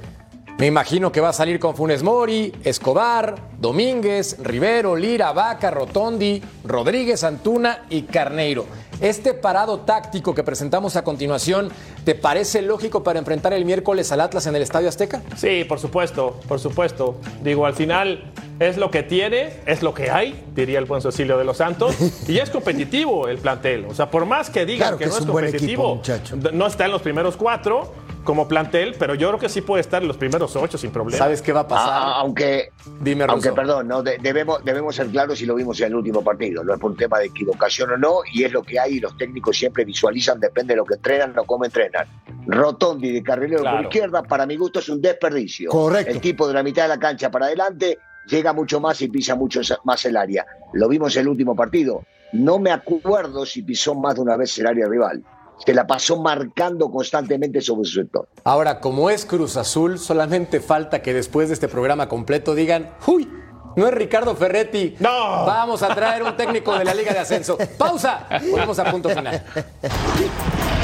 Me 0.58 0.66
imagino 0.66 1.12
que 1.12 1.20
va 1.20 1.28
a 1.28 1.32
salir 1.34 1.58
con 1.60 1.76
Funes 1.76 2.02
Mori, 2.02 2.50
Escobar, 2.64 3.34
Domínguez, 3.58 4.38
Rivero, 4.42 4.96
Lira, 4.96 5.32
Vaca, 5.32 5.70
Rotondi, 5.70 6.42
Rodríguez, 6.64 7.24
Antuna 7.24 7.84
y 7.90 8.02
Carneiro. 8.02 8.64
Este 9.02 9.34
parado 9.34 9.80
táctico 9.80 10.34
que 10.34 10.42
presentamos 10.42 10.96
a 10.96 11.04
continuación, 11.04 11.68
¿te 12.06 12.14
parece 12.14 12.62
lógico 12.62 13.02
para 13.02 13.18
enfrentar 13.18 13.52
el 13.52 13.66
miércoles 13.66 14.10
al 14.12 14.22
Atlas 14.22 14.46
en 14.46 14.56
el 14.56 14.62
Estadio 14.62 14.88
Azteca? 14.88 15.20
Sí, 15.36 15.64
por 15.64 15.78
supuesto, 15.78 16.40
por 16.48 16.58
supuesto. 16.58 17.20
Digo, 17.42 17.66
al 17.66 17.74
final 17.74 18.32
es 18.58 18.78
lo 18.78 18.90
que 18.90 19.02
tiene, 19.02 19.60
es 19.66 19.82
lo 19.82 19.92
que 19.92 20.10
hay, 20.10 20.42
diría 20.54 20.78
el 20.78 20.86
buen 20.86 21.02
Cecilio 21.02 21.36
de 21.36 21.44
los 21.44 21.58
Santos, 21.58 21.94
y 22.28 22.38
es 22.38 22.48
competitivo 22.48 23.28
el 23.28 23.36
plantel. 23.36 23.84
O 23.90 23.94
sea, 23.94 24.10
por 24.10 24.24
más 24.24 24.48
que 24.48 24.64
digan 24.64 24.96
Claro 24.96 24.96
que, 24.96 25.04
que 25.04 25.10
no 25.10 25.16
es 25.16 25.20
es 25.20 25.26
un 25.26 25.32
buen 25.32 25.44
competitivo, 25.44 26.00
equipo, 26.02 26.50
no 26.54 26.66
está 26.66 26.86
en 26.86 26.92
los 26.92 27.02
primeros 27.02 27.36
cuatro 27.36 28.05
como 28.26 28.46
plantel, 28.46 28.94
pero 28.98 29.14
yo 29.14 29.28
creo 29.28 29.40
que 29.40 29.48
sí 29.48 29.62
puede 29.62 29.80
estar 29.80 30.02
en 30.02 30.08
los 30.08 30.18
primeros 30.18 30.54
ocho 30.56 30.76
sin 30.76 30.90
problema. 30.90 31.16
¿Sabes 31.16 31.40
qué 31.40 31.52
va 31.52 31.60
a 31.60 31.68
pasar? 31.68 31.88
Ah, 31.90 32.12
aunque, 32.18 32.68
Dime, 33.00 33.24
aunque 33.26 33.52
perdón, 33.52 33.88
no 33.88 34.02
De- 34.02 34.18
debemos, 34.18 34.62
debemos 34.62 34.94
ser 34.96 35.06
claros 35.06 35.40
y 35.40 35.46
lo 35.46 35.54
vimos 35.54 35.80
en 35.80 35.86
el 35.86 35.94
último 35.94 36.22
partido. 36.22 36.62
No 36.62 36.74
es 36.74 36.80
por 36.80 36.90
un 36.90 36.96
tema 36.98 37.18
de 37.20 37.26
equivocación 37.26 37.92
o 37.92 37.96
no, 37.96 38.16
y 38.30 38.44
es 38.44 38.52
lo 38.52 38.62
que 38.62 38.78
hay 38.78 38.96
y 38.96 39.00
los 39.00 39.16
técnicos 39.16 39.56
siempre 39.56 39.86
visualizan, 39.86 40.38
depende 40.38 40.74
de 40.74 40.78
lo 40.78 40.84
que 40.84 40.94
entrenan 40.94 41.38
o 41.38 41.44
cómo 41.44 41.64
entrenan. 41.64 42.06
Rotondi 42.46 43.12
de 43.12 43.22
carrilero 43.22 43.62
Claro. 43.62 43.76
por 43.78 43.86
izquierda, 43.86 44.22
para 44.22 44.44
mi 44.44 44.56
gusto 44.56 44.80
es 44.80 44.88
un 44.90 45.00
desperdicio. 45.00 45.70
Correcto. 45.70 46.12
El 46.12 46.20
tipo 46.20 46.46
de 46.46 46.52
la 46.54 46.62
mitad 46.62 46.82
de 46.82 46.88
la 46.88 46.98
cancha 46.98 47.30
para 47.30 47.46
adelante 47.46 47.98
llega 48.26 48.52
mucho 48.52 48.80
más 48.80 49.00
y 49.02 49.08
pisa 49.08 49.34
mucho 49.36 49.60
más 49.84 50.04
el 50.04 50.16
área. 50.16 50.44
Lo 50.72 50.88
vimos 50.88 51.14
en 51.16 51.22
el 51.22 51.28
último 51.28 51.54
partido. 51.56 52.02
No 52.32 52.58
me 52.58 52.72
acuerdo 52.72 53.46
si 53.46 53.62
pisó 53.62 53.94
más 53.94 54.16
de 54.16 54.20
una 54.20 54.36
vez 54.36 54.58
el 54.58 54.66
área 54.66 54.88
rival. 54.88 55.22
Se 55.64 55.72
la 55.72 55.86
pasó 55.86 56.20
marcando 56.20 56.90
constantemente 56.90 57.60
sobre 57.60 57.84
su 57.84 58.00
sector. 58.00 58.28
Ahora, 58.44 58.80
como 58.80 59.10
es 59.10 59.24
Cruz 59.24 59.56
Azul, 59.56 59.98
solamente 59.98 60.60
falta 60.60 61.02
que 61.02 61.14
después 61.14 61.48
de 61.48 61.54
este 61.54 61.68
programa 61.68 62.08
completo 62.08 62.54
digan, 62.54 62.90
¡Uy! 63.06 63.28
No 63.76 63.86
es 63.86 63.92
Ricardo 63.92 64.34
Ferretti. 64.34 64.96
No. 65.00 65.44
Vamos 65.44 65.82
a 65.82 65.94
traer 65.94 66.22
un 66.22 66.34
técnico 66.34 66.76
de 66.78 66.84
la 66.84 66.94
Liga 66.94 67.12
de 67.12 67.18
Ascenso. 67.18 67.58
Pausa. 67.76 68.26
Volvemos 68.50 68.78
a 68.78 68.90
punto 68.90 69.10
final. 69.10 69.44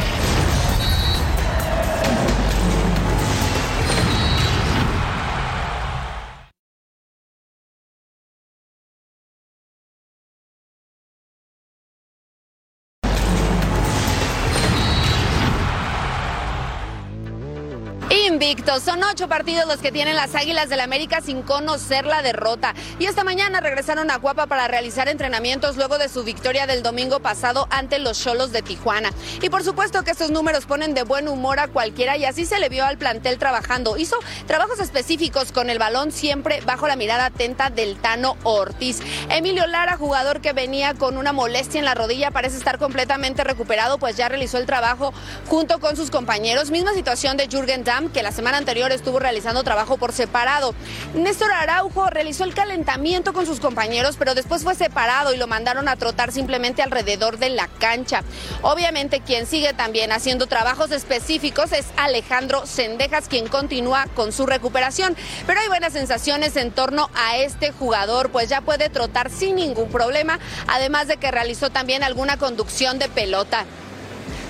Son 18.62 19.03
ocho 19.03 19.29
partidos 19.29 19.66
los 19.66 19.79
que 19.79 19.92
tienen 19.92 20.16
las 20.16 20.35
Águilas 20.35 20.68
del 20.70 20.81
América 20.81 21.20
sin 21.20 21.42
conocer 21.42 22.07
la 22.07 22.22
derrota. 22.22 22.75
Y 22.98 23.05
esta 23.05 23.22
mañana 23.22 23.61
regresaron 23.61 24.11
a 24.11 24.18
Cuapa 24.18 24.46
para 24.46 24.66
realizar 24.66 25.09
entrenamientos 25.09 25.77
luego 25.77 25.98
de 25.98 26.09
su 26.09 26.25
victoria 26.25 26.66
del 26.66 26.83
domingo 26.83 27.20
pasado 27.20 27.66
ante 27.70 27.98
los 27.98 28.18
Cholos 28.18 28.51
de 28.51 28.62
Tijuana. 28.62 29.11
Y 29.42 29.51
por 29.51 29.62
supuesto 29.62 30.05
que 30.05 30.12
estos 30.12 30.31
números 30.31 30.64
ponen 30.64 30.94
de 30.94 31.03
buen 31.03 31.29
humor 31.29 31.61
a 31.61 31.68
cualquiera 31.68 32.16
y 32.16 32.25
así 32.25 32.46
se 32.46 32.61
le 32.61 32.70
vio 32.70 32.87
al 32.87 32.96
plantel 32.96 33.38
trabajando. 33.38 33.98
Hizo 33.98 34.16
trabajos 34.46 34.81
específicos 34.81 35.53
con 35.53 35.68
el 35.68 35.79
balón 35.79 36.11
siempre 36.11 36.61
bajo 36.62 36.88
la 36.88 36.96
mirada 36.96 37.27
atenta 37.27 37.68
del 37.68 37.96
Tano 37.96 38.37
Ortiz. 38.42 39.01
Emilio 39.29 39.66
Lara, 39.66 39.96
jugador 39.96 40.40
que 40.40 40.55
venía 40.55 40.94
con 40.94 41.18
una 41.18 41.33
molestia 41.33 41.79
en 41.79 41.85
la 41.85 41.94
rodilla, 41.94 42.31
parece 42.31 42.57
estar 42.57 42.79
completamente 42.79 43.44
recuperado, 43.44 43.98
pues 43.98 44.16
ya 44.16 44.29
realizó 44.29 44.57
el 44.57 44.66
trabajo 44.66 45.12
junto 45.48 45.79
con 45.79 45.96
sus 45.96 46.11
compañeros. 46.11 46.70
Misma 46.70 46.94
situación 46.94 47.37
de 47.37 47.48
Jürgen 47.48 47.85
Damm, 47.85 48.09
que 48.09 48.22
la 48.22 48.33
semana 48.33 48.52
anterior 48.55 48.93
estuvo 48.93 49.19
realizando 49.19 49.62
trabajo 49.62 49.97
por 49.97 50.12
separado. 50.12 50.75
Néstor 51.15 51.53
Araujo 51.53 52.09
realizó 52.11 52.45
el 52.45 52.55
calentamiento 52.55 53.33
con 53.33 53.47
sus 53.47 53.61
compañeros, 53.61 54.17
pero 54.19 54.35
después 54.35 54.62
fue 54.62 54.75
separado 54.75 55.33
y 55.33 55.37
lo 55.37 55.47
mandaron 55.47 55.88
a 55.88 55.97
trotar 55.97 56.33
simplemente 56.33 56.83
alrededor 56.83 57.38
de 57.38 57.51
la 57.51 57.69
cancha. 57.69 58.23
Obviamente 58.62 59.21
quien 59.21 59.47
sigue 59.47 59.73
también 59.73 60.12
haciendo 60.12 60.47
trabajos 60.47 60.91
específicos 60.91 61.73
es 61.73 61.87
Alejandro 61.97 62.67
Sendejas, 62.67 63.29
quien 63.29 63.49
continúa 63.49 64.07
con 64.15 64.33
su 64.33 64.47
recuperación. 64.47 65.17
Pero 65.47 65.61
hay 65.61 65.69
buenas 65.69 65.93
sensaciones 65.93 66.57
en 66.57 66.71
torno 66.73 67.11
a 67.15 67.37
este 67.37 67.73
jugador, 67.73 68.31
pues 68.31 68.49
ya 68.49 68.61
puede 68.61 68.88
trotar 68.88 69.31
sin 69.31 69.57
ningún 69.57 69.88
problema, 69.88 70.38
además 70.67 71.09
de 71.09 71.17
que 71.17 71.31
realizó 71.31 71.71
también 71.71 72.03
alguna 72.03 72.37
conducción 72.37 72.99
de 72.99 73.09
pelota. 73.09 73.65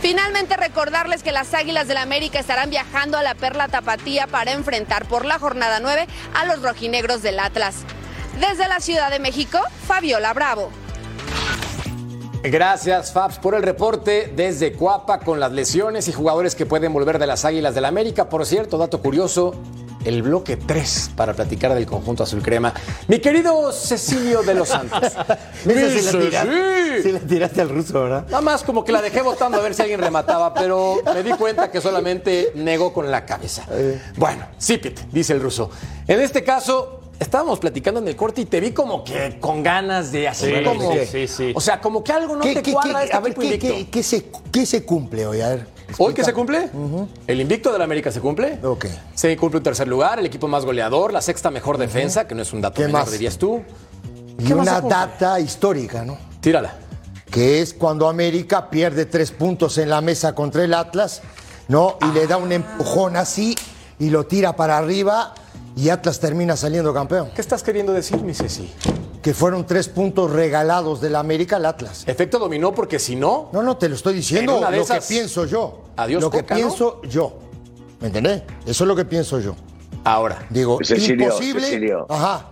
Finalmente 0.03 0.57
recordarles 0.57 1.23
que 1.23 1.31
las 1.31 1.55
Águilas 1.55 1.87
del 1.87 1.97
América 1.97 2.41
estarán 2.41 2.71
viajando 2.71 3.17
a 3.17 3.23
la 3.23 3.37
Perla 3.37 3.69
Tapatía 3.69 4.27
para 4.27 4.51
enfrentar 4.51 5.07
por 5.07 5.25
la 5.25 5.39
jornada 5.39 5.79
9 5.81 6.09
a 6.35 6.45
los 6.45 6.61
rojinegros 6.61 7.23
del 7.23 7.39
Atlas. 7.39 7.85
Desde 8.41 8.67
la 8.67 8.81
Ciudad 8.81 9.13
de 9.13 9.21
México, 9.21 9.61
Fabiola 9.87 10.33
Bravo. 10.35 10.71
Gracias, 12.43 13.13
Fabs, 13.13 13.39
por 13.39 13.55
el 13.55 13.63
reporte 13.63 14.33
desde 14.35 14.73
Cuapa 14.73 15.21
con 15.21 15.39
las 15.39 15.53
lesiones 15.53 16.09
y 16.09 16.13
jugadores 16.13 16.57
que 16.57 16.67
pueden 16.67 16.93
volver 16.93 17.21
de 17.21 17.29
las 17.29 17.45
Águilas 17.45 17.77
del 17.77 17.85
América. 17.85 18.29
Por 18.29 18.45
cierto, 18.45 18.79
dato 18.79 19.01
curioso, 19.01 19.55
el 20.05 20.23
bloque 20.23 20.57
3 20.57 21.11
para 21.17 21.35
platicar 21.35 21.75
del 21.75 21.87
conjunto 21.87 22.23
azul 22.23 22.43
crema. 22.43 22.73
Mi 23.09 23.19
querido 23.19 23.73
Cecilio 23.73 24.43
de 24.43 24.55
los 24.55 24.69
Santos. 24.69 25.01
Esa 25.67 26.11
sí 27.03 27.13
la 27.13 27.19
tiraste, 27.21 27.57
la 27.57 27.63
al 27.63 27.69
ruso, 27.69 28.03
¿verdad? 28.03 28.25
Nada 28.29 28.41
más 28.41 28.63
como 28.63 28.85
que 28.85 28.93
la 28.93 29.01
dejé 29.03 29.23
votando 29.23 29.59
a 29.59 29.61
ver 29.63 29.75
si 29.75 29.83
alguien 29.83 30.01
remataba, 30.01 30.53
pero 30.55 30.97
me 31.15 31.23
di 31.23 31.31
cuenta 31.33 31.71
que 31.71 31.81
solamente 31.81 32.53
negó 32.55 32.93
con 32.93 33.11
la 33.11 33.25
cabeza. 33.27 33.67
Bueno, 34.17 34.47
Sipit, 34.59 35.01
dice 35.13 35.33
el 35.33 35.41
ruso. 35.41 35.71
En 36.07 36.21
este 36.21 36.43
caso, 36.45 37.01
estábamos 37.19 37.59
platicando 37.61 38.01
en 38.01 38.09
el 38.09 38.17
corte 38.17 38.41
y 38.41 38.45
te 38.47 38.61
vi 38.61 38.73
como 38.73 39.05
que 39.05 39.39
con 39.41 39.63
ganas 39.63 40.11
de 40.13 40.29
hacer 40.29 40.59
Sí, 40.59 40.65
como. 40.65 40.93
sí, 40.93 40.99
sí, 41.11 41.29
sí. 41.29 41.53
O 41.55 41.61
sea, 41.61 41.81
como 41.81 42.03
que 42.03 42.13
algo 42.13 42.35
no 42.37 42.43
¿Qué- 42.43 42.55
te 42.55 42.63
qué- 42.63 42.73
cuadra 42.73 42.99
qué- 43.01 43.05
este 43.05 43.17
a 43.17 43.21
ver, 43.21 43.33
equipo 43.33 43.41
¿qué, 43.41 43.47
invicto. 43.55 43.75
qué- 43.77 43.91
qué 43.91 44.03
se, 44.03 44.25
qué 44.51 44.67
se 44.67 44.85
cumple 44.85 45.27
hoy? 45.27 45.41
A 45.41 45.49
ver. 45.51 45.67
¿Hoy 45.99 46.15
que 46.15 46.25
se 46.25 46.33
cumple? 46.33 46.71
El 47.27 47.41
invicto 47.41 47.73
de 47.73 47.79
la 47.79 47.85
América 47.85 48.11
se 48.11 48.21
cumple. 48.21 48.59
Ok. 48.63 48.87
Se 49.15 49.37
cumple 49.37 49.59
un 49.59 49.63
tercer 49.65 49.89
lugar, 49.89 50.19
el 50.19 50.27
equipo 50.27 50.49
más 50.49 50.65
goleador, 50.65 51.13
la 51.13 51.21
sexta 51.23 51.51
mejor 51.51 51.79
defensa, 51.79 52.27
que 52.27 52.35
no 52.35 52.43
es 52.43 52.53
un 52.53 52.61
dato 52.61 52.77
¿Qué 52.77 52.87
menor, 52.87 53.03
más? 53.03 53.13
dirías 53.13 53.39
tú. 53.39 53.63
Y 54.39 54.45
¿Qué 54.45 54.55
más 54.55 54.67
una 54.67 54.81
data 54.81 55.39
histórica, 55.41 56.05
¿no? 56.05 56.17
Tírala. 56.41 56.75
que 57.31 57.61
es 57.63 57.73
cuando 57.75 58.09
América 58.09 58.69
pierde 58.71 59.07
tres 59.07 59.31
puntos 59.31 59.79
en 59.79 59.89
la 59.89 60.01
mesa 60.01 60.35
contra 60.35 60.65
el 60.65 60.75
Atlas, 60.75 61.23
¿no? 61.69 61.97
Y 62.03 62.13
le 62.13 62.27
da 62.27 62.37
un 62.37 62.53
empujón 62.53 63.17
así 63.17 63.55
y 63.99 64.11
lo 64.11 64.27
tira 64.27 64.55
para 64.57 64.77
arriba 64.79 65.35
y 65.77 65.89
Atlas 65.89 66.19
termina 66.21 66.57
saliendo 66.57 66.93
campeón. 66.93 67.31
¿Qué 67.35 67.41
estás 67.41 67.63
queriendo 67.63 67.93
decir, 67.93 68.21
mi 68.23 68.35
Ceci? 68.35 68.71
Que 69.23 69.33
fueron 69.35 69.65
tres 69.67 69.89
puntos 69.89 70.31
regalados 70.33 71.01
del 71.01 71.15
América 71.15 71.57
al 71.57 71.67
Atlas. 71.67 72.03
Efecto 72.09 72.39
dominó 72.41 72.75
porque 72.75 72.99
si 72.99 73.15
no, 73.15 73.51
No, 73.53 73.63
no, 73.63 73.77
te 73.77 73.89
lo 73.89 73.95
estoy 73.95 74.15
diciendo 74.15 74.61
lo 74.61 74.69
esas- 74.73 75.07
que 75.07 75.15
pienso 75.15 75.47
yo. 75.47 75.85
Adiós, 75.97 76.21
Lo 76.23 76.31
que 76.31 76.43
pienso 76.43 77.01
yo. 77.03 77.39
¿Me 78.01 78.09
entendés? 78.09 78.43
Eso 78.67 78.83
es 78.85 78.89
lo 78.89 78.97
que 78.97 79.05
pienso 79.05 79.39
yo. 79.39 79.55
ahora. 80.05 80.45
Digo, 80.51 80.79
Cecilio, 80.83 81.27
imposible. 81.27 81.61
Cecilio. 81.63 82.07
Ajá. 82.09 82.49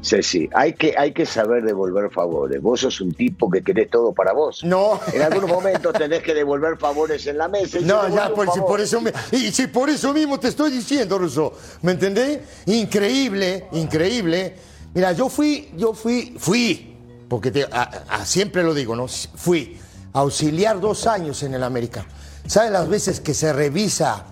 Sí, 0.00 0.22
sí, 0.22 0.48
hay 0.54 0.74
que, 0.74 0.94
hay 0.96 1.12
que 1.12 1.26
saber 1.26 1.64
devolver 1.64 2.08
favores. 2.12 2.60
Vos 2.62 2.80
sos 2.80 3.00
un 3.00 3.12
tipo 3.14 3.50
que 3.50 3.62
querés 3.62 3.90
todo 3.90 4.12
para 4.12 4.32
vos. 4.32 4.62
No. 4.62 5.00
En 5.12 5.22
algunos 5.22 5.50
momentos 5.50 5.92
tenés 5.92 6.22
que 6.22 6.34
devolver 6.34 6.76
favores 6.78 7.26
en 7.26 7.36
la 7.38 7.48
mesa. 7.48 7.78
y 7.80 7.84
No, 7.84 8.08
ya, 8.08 8.32
por, 8.32 8.52
si 8.52 8.60
por 8.60 8.80
eso 8.80 9.00
me- 9.00 9.12
y 9.32 9.50
si 9.52 9.66
por 9.68 9.90
eso 9.90 10.12
mismo 10.12 10.38
te 10.38 10.48
estoy 10.48 10.70
diciendo, 10.70 11.18
Russo, 11.18 11.52
¿me 11.82 11.92
entendés? 11.92 12.40
Increíble, 12.66 13.66
increíble. 13.72 14.54
Mira, 14.96 15.12
yo 15.12 15.28
fui, 15.28 15.68
yo 15.76 15.92
fui, 15.92 16.34
fui, 16.38 16.96
porque 17.28 17.50
te- 17.50 17.64
a- 17.70 17.90
a- 18.08 18.24
siempre 18.24 18.62
lo 18.62 18.72
digo, 18.72 18.96
¿no? 18.96 19.06
Fui 19.08 19.78
auxiliar 20.14 20.80
dos 20.80 21.06
años 21.06 21.42
en 21.42 21.52
el 21.52 21.62
América. 21.64 22.06
¿Sabes 22.46 22.70
las 22.72 22.88
veces 22.88 23.20
que 23.20 23.34
se 23.34 23.52
revisa, 23.52 24.24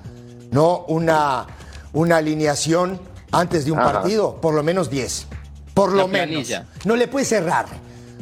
¿no? 0.52 0.86
Una, 0.88 1.46
una 1.92 2.16
alineación 2.16 2.98
antes 3.30 3.66
de 3.66 3.72
un 3.72 3.78
Ajá. 3.80 3.92
partido? 3.92 4.40
Por 4.40 4.54
lo 4.54 4.62
menos 4.62 4.88
10. 4.88 5.26
Por 5.74 5.92
lo 5.92 6.08
menos. 6.08 6.48
No 6.86 6.96
le 6.96 7.08
puedes 7.08 7.28
cerrar, 7.28 7.66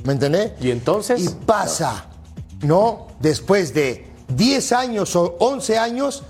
¿me 0.02 0.14
entendés? 0.14 0.50
¿Y 0.60 0.72
entonces? 0.72 1.20
Y 1.22 1.28
pasa, 1.46 2.06
¿no? 2.62 3.06
Después 3.20 3.72
de 3.72 4.10
10 4.34 4.72
años 4.72 5.14
o 5.14 5.36
11 5.38 5.78
años, 5.78 6.24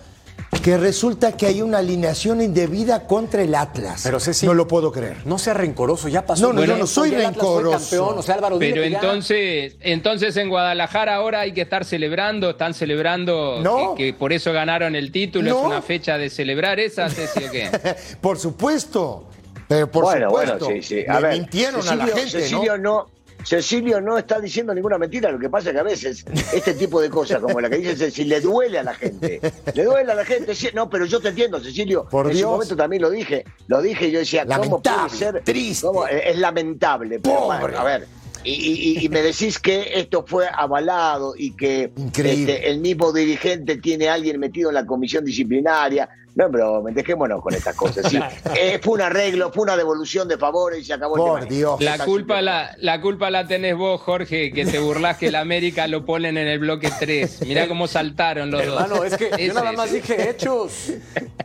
que 0.60 0.76
resulta 0.76 1.32
que 1.32 1.46
hay 1.46 1.62
una 1.62 1.78
alineación 1.78 2.40
indebida 2.42 3.06
contra 3.06 3.42
el 3.42 3.54
Atlas. 3.54 4.02
Pero, 4.04 4.20
Ceci, 4.20 4.44
no 4.46 4.54
lo 4.54 4.68
puedo 4.68 4.92
creer. 4.92 5.16
No 5.24 5.38
sea 5.38 5.54
rencoroso, 5.54 6.08
ya 6.08 6.26
pasó. 6.26 6.48
No, 6.48 6.52
no, 6.52 6.64
yo 6.64 6.76
no 6.76 6.86
soy 6.86 7.10
rencoroso. 7.10 7.78
campeón, 7.78 8.18
o 8.18 8.22
sea, 8.22 8.34
Álvaro, 8.36 8.58
dile 8.58 8.74
Pero 8.74 8.86
ya- 8.86 8.98
entonces, 8.98 9.76
entonces 9.80 10.36
en 10.36 10.48
Guadalajara 10.50 11.14
ahora 11.16 11.40
hay 11.40 11.52
que 11.52 11.62
estar 11.62 11.84
celebrando, 11.84 12.50
están 12.50 12.74
celebrando 12.74 13.60
No. 13.62 13.94
que, 13.96 14.06
que 14.12 14.14
por 14.14 14.32
eso 14.32 14.52
ganaron 14.52 14.94
el 14.94 15.10
título, 15.10 15.50
No. 15.50 15.60
es 15.60 15.66
una 15.66 15.82
fecha 15.82 16.18
de 16.18 16.28
celebrar 16.30 16.78
esa, 16.78 17.08
Ceci, 17.08 17.44
o 17.44 17.50
qué? 17.50 17.70
por 18.20 18.38
supuesto. 18.38 19.24
Pero 19.68 19.90
por 19.90 20.04
bueno, 20.04 20.28
supuesto. 20.28 20.58
bueno, 20.66 20.82
sí, 20.82 20.86
sí. 20.86 20.94
Le 20.96 21.08
A 21.08 21.18
ver, 21.18 21.32
mintieron 21.38 21.88
a 21.88 21.94
la 21.96 22.06
gente, 22.08 22.28
Cecilio 22.30 22.76
¿no? 22.76 22.92
no, 23.04 23.08
Cecilio 23.44 24.00
no 24.00 24.18
está 24.18 24.40
diciendo 24.40 24.74
ninguna 24.74 24.98
mentira. 24.98 25.30
Lo 25.30 25.38
que 25.38 25.48
pasa 25.50 25.68
es 25.70 25.74
que 25.74 25.80
a 25.80 25.84
veces 25.84 26.24
este 26.52 26.74
tipo 26.74 27.00
de 27.00 27.10
cosas, 27.10 27.40
como 27.40 27.60
la 27.60 27.68
que 27.68 27.76
dice 27.78 27.96
Cecilio, 27.96 28.36
le 28.36 28.40
duele 28.40 28.78
a 28.78 28.82
la 28.82 28.94
gente. 28.94 29.40
Le 29.74 29.84
duele 29.84 30.12
a 30.12 30.14
la 30.14 30.24
gente. 30.24 30.52
No, 30.74 30.88
pero 30.88 31.04
yo 31.06 31.20
te 31.20 31.28
entiendo, 31.28 31.60
Cecilio. 31.60 32.04
Por 32.08 32.26
en 32.26 32.32
Dios. 32.32 32.42
su 32.42 32.48
momento 32.48 32.76
también 32.76 33.02
lo 33.02 33.10
dije. 33.10 33.44
Lo 33.66 33.82
dije 33.82 34.08
y 34.08 34.10
yo 34.12 34.18
decía, 34.20 34.42
¿cómo 34.46 34.80
puede 34.80 34.96
Lamentable, 34.96 35.16
ser? 35.18 35.42
triste. 35.44 35.86
¿Cómo? 35.86 36.06
Es 36.06 36.38
lamentable. 36.38 37.18
Pero, 37.20 37.36
Pobre. 37.40 37.58
bueno, 37.60 37.78
a 37.78 37.84
ver. 37.84 38.06
Y, 38.44 38.50
y- 38.98 39.04
y 39.04 39.08
me 39.08 39.22
decís 39.22 39.60
que 39.60 39.92
esto 39.94 40.24
fue 40.26 40.46
avalado 40.52 41.34
y 41.36 41.54
que 41.54 41.92
este, 41.96 42.68
el 42.70 42.80
mismo 42.80 43.12
dirigente 43.12 43.76
tiene 43.76 44.08
a 44.08 44.14
alguien 44.14 44.40
metido 44.40 44.70
en 44.70 44.74
la 44.74 44.84
comisión 44.84 45.24
disciplinaria. 45.24 46.08
No, 46.34 46.50
pero 46.50 46.82
dejémonos 46.90 47.42
con 47.42 47.52
estas 47.54 47.74
cosas. 47.76 48.08
sí. 48.10 48.18
Eh, 48.56 48.78
fue 48.82 48.94
un 48.94 49.00
arreglo, 49.02 49.50
fue 49.52 49.64
una 49.64 49.76
devolución 49.76 50.28
de 50.28 50.36
favores 50.38 50.80
y 50.80 50.84
se 50.84 50.92
acabó 50.94 51.16
el 51.16 51.22
Por 51.22 51.40
tema. 51.40 51.50
Dios. 51.50 51.80
La 51.80 51.98
culpa 51.98 52.40
la, 52.42 52.74
la 52.78 53.00
culpa 53.00 53.30
la 53.30 53.46
tenés 53.46 53.76
vos, 53.76 54.00
Jorge, 54.00 54.52
que 54.52 54.64
te 54.66 54.78
burlás 54.78 55.16
que 55.18 55.28
el 55.28 55.34
América 55.36 55.86
lo 55.88 56.04
ponen 56.04 56.36
en 56.38 56.46
el 56.48 56.58
bloque 56.58 56.90
3. 56.98 57.46
Mirá 57.46 57.66
cómo 57.68 57.86
saltaron 57.88 58.50
los 58.50 58.64
dos. 58.64 58.80
Hermano, 58.82 59.04
es 59.04 59.16
que 59.16 59.30
yo 59.30 59.36
Ese 59.36 59.54
nada 59.54 59.72
más 59.72 59.90
dije 59.92 60.30
hechos, 60.30 60.92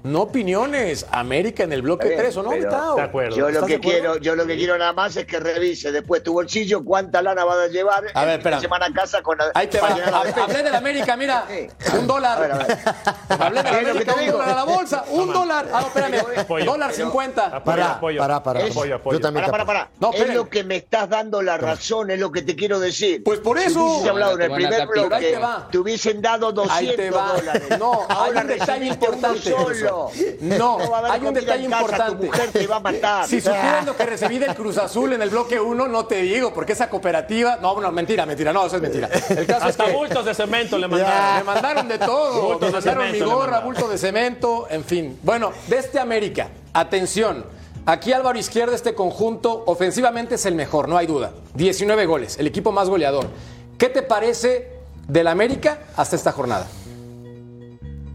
no 0.04 0.24
opiniones. 0.24 1.06
América 1.12 1.64
en 1.64 1.74
el 1.74 1.82
bloque 1.82 2.08
Está 2.10 2.22
bien, 2.22 2.34
3, 2.34 2.38
¿o 2.38 2.44
no? 2.44 2.96
De 2.96 3.02
acuerdo. 3.02 3.36
Yo 3.36 3.44
lo 3.44 3.50
¿Estás 3.50 3.66
que 3.68 3.76
acuerdo? 3.76 4.00
quiero, 4.00 4.18
yo 4.18 4.36
lo 4.36 4.46
que 4.46 4.56
quiero 4.58 4.78
nada 4.78 4.94
más 4.94 5.16
es 5.18 5.26
que 5.26 5.40
revise 5.40 5.92
después 5.92 6.24
tu 6.24 6.34
bolsillo 6.34 6.84
cuánta 6.84 7.22
lana 7.22 7.44
vas 7.46 7.58
a 7.58 7.68
llevar 7.68 8.04
A 8.14 8.26
ver, 8.26 8.38
espera. 8.40 8.60
semana 8.60 8.88
a 8.88 8.94
casa 8.94 9.22
con 9.22 9.38
la- 9.38 9.52
Ahí 9.54 9.68
te 9.68 9.80
va. 9.80 9.88
Hablé 9.90 10.64
de 10.64 10.72
la 10.72 10.78
América, 10.78 11.16
mira, 11.18 11.46
Sí. 11.50 11.68
un 11.98 12.08
dólar. 12.08 12.38
A 12.38 12.42
ver, 12.42 12.52
a 12.52 12.58
ver. 12.58 12.78
Hablé 13.42 13.64
de 13.64 13.72
la 13.72 13.80
Es 13.80 13.88
lo 13.88 13.94
que 14.04 14.12
América, 14.12 14.16
un 14.20 14.32
dólar 14.32 14.50
a 14.50 14.56
la 14.56 14.64
bolsa, 14.78 15.04
un 15.12 15.34
dólar. 15.34 15.68
Ah, 15.74 15.82
no, 15.82 15.88
espérame, 15.88 16.40
Apoyo. 16.40 16.66
dólar 16.66 16.92
Pero- 16.92 17.06
50. 17.06 17.46
Apoyo, 17.46 17.64
Para, 17.64 17.92
apoyo. 17.92 18.20
para, 18.20 18.44
para. 18.44 18.62
Es- 18.62 18.72
Apoyo, 18.72 18.96
apoyo. 18.96 19.18
Yo 19.18 19.22
también 19.22 19.46
Para, 19.46 19.66
para, 19.66 19.66
para. 19.66 19.90
No, 20.00 20.14
es 20.14 20.34
lo 20.34 20.50
que 20.50 20.64
me 20.64 20.76
estás 20.78 21.10
dando 21.10 21.42
la 21.42 21.58
razón, 21.58 22.12
es 22.12 22.20
lo 22.20 22.32
que 22.32 22.42
te 22.42 22.56
quiero 22.56 22.80
decir. 22.80 23.24
Pues 23.24 23.40
por 23.40 23.60
Si 23.60 23.66
eso. 23.66 23.84
hubieses 23.84 24.10
hablado 24.10 24.34
en 24.36 24.42
el 24.44 24.52
primer 24.52 24.88
bloque, 24.88 25.20
te 25.20 25.38
va. 25.38 25.68
te 25.72 25.78
hubiesen 25.78 26.22
dado 26.22 26.52
200 26.52 26.78
Ahí 26.78 26.96
te 26.96 27.10
va. 27.12 27.34
dólares. 27.34 27.80
No, 27.80 27.94
hay 28.08 28.16
Ahora 28.18 28.42
un 28.42 28.48
detalle 28.48 28.86
importante. 28.88 29.52
solo. 29.52 30.12
No, 30.42 30.78
hay 31.06 31.22
un 31.22 31.34
detalle 31.34 31.64
importante. 31.66 32.16
Tu 32.18 32.24
mujer 32.24 32.52
te 32.52 32.68
va 32.68 32.76
a 32.78 32.80
matar. 32.80 33.28
Si 33.28 33.42
supieras 33.42 33.86
lo 33.86 33.96
que 33.96 34.06
recibí 34.06 34.38
del 34.40 34.56
Cruz 34.56 34.78
Azul 34.78 35.14
en 35.14 35.22
el 35.22 35.30
bloque 35.30 35.60
1, 35.60 35.88
no 35.88 36.06
te 36.06 36.22
digo, 36.22 36.54
porque 36.54 36.74
esa 36.74 36.90
cooperativa. 36.90 37.58
No, 37.62 37.80
no, 37.80 37.92
mentira, 37.92 38.26
mentira, 38.26 38.54
no, 38.54 38.66
eso 38.66 38.76
es 38.78 38.82
mentira. 38.82 39.08
El 39.30 39.46
caso 39.46 39.62
es 39.68 39.72
Hasta 39.72 39.86
que 39.86 39.92
bultos 39.94 40.26
de 40.26 40.34
cemento 40.34 40.78
le 40.78 40.88
mandaron. 40.88 41.46
mandaron 41.46 41.88
de 41.88 41.98
todo. 42.00 42.42
Bultos 42.42 42.70
Me 42.70 42.72
mandaron 42.74 43.04
mi 43.04 43.12
cemento 43.12 43.26
le 43.26 43.34
gorra, 43.34 43.44
mandaron. 43.52 43.66
bulto 43.66 43.88
de 43.90 43.98
cemento, 43.98 44.67
en 44.70 44.84
fin. 44.84 45.18
Bueno, 45.24 45.52
de 45.68 45.78
este 45.78 46.00
América, 46.00 46.50
atención. 46.74 47.46
Aquí 47.86 48.12
Álvaro 48.12 48.38
Izquierda, 48.38 48.76
este 48.76 48.94
conjunto, 48.94 49.64
ofensivamente 49.66 50.36
es 50.36 50.46
el 50.46 50.56
mejor, 50.56 50.90
no 50.90 50.98
hay 50.98 51.08
duda. 51.08 51.34
19 51.56 52.06
goles, 52.06 52.38
el 52.38 52.48
equipo 52.48 52.72
más 52.72 52.90
goleador. 52.90 53.30
¿Qué 53.78 53.88
te 53.90 54.02
parece 54.02 54.70
del 55.08 55.28
América 55.28 55.80
hasta 55.96 56.16
esta 56.18 56.32
jornada? 56.34 56.68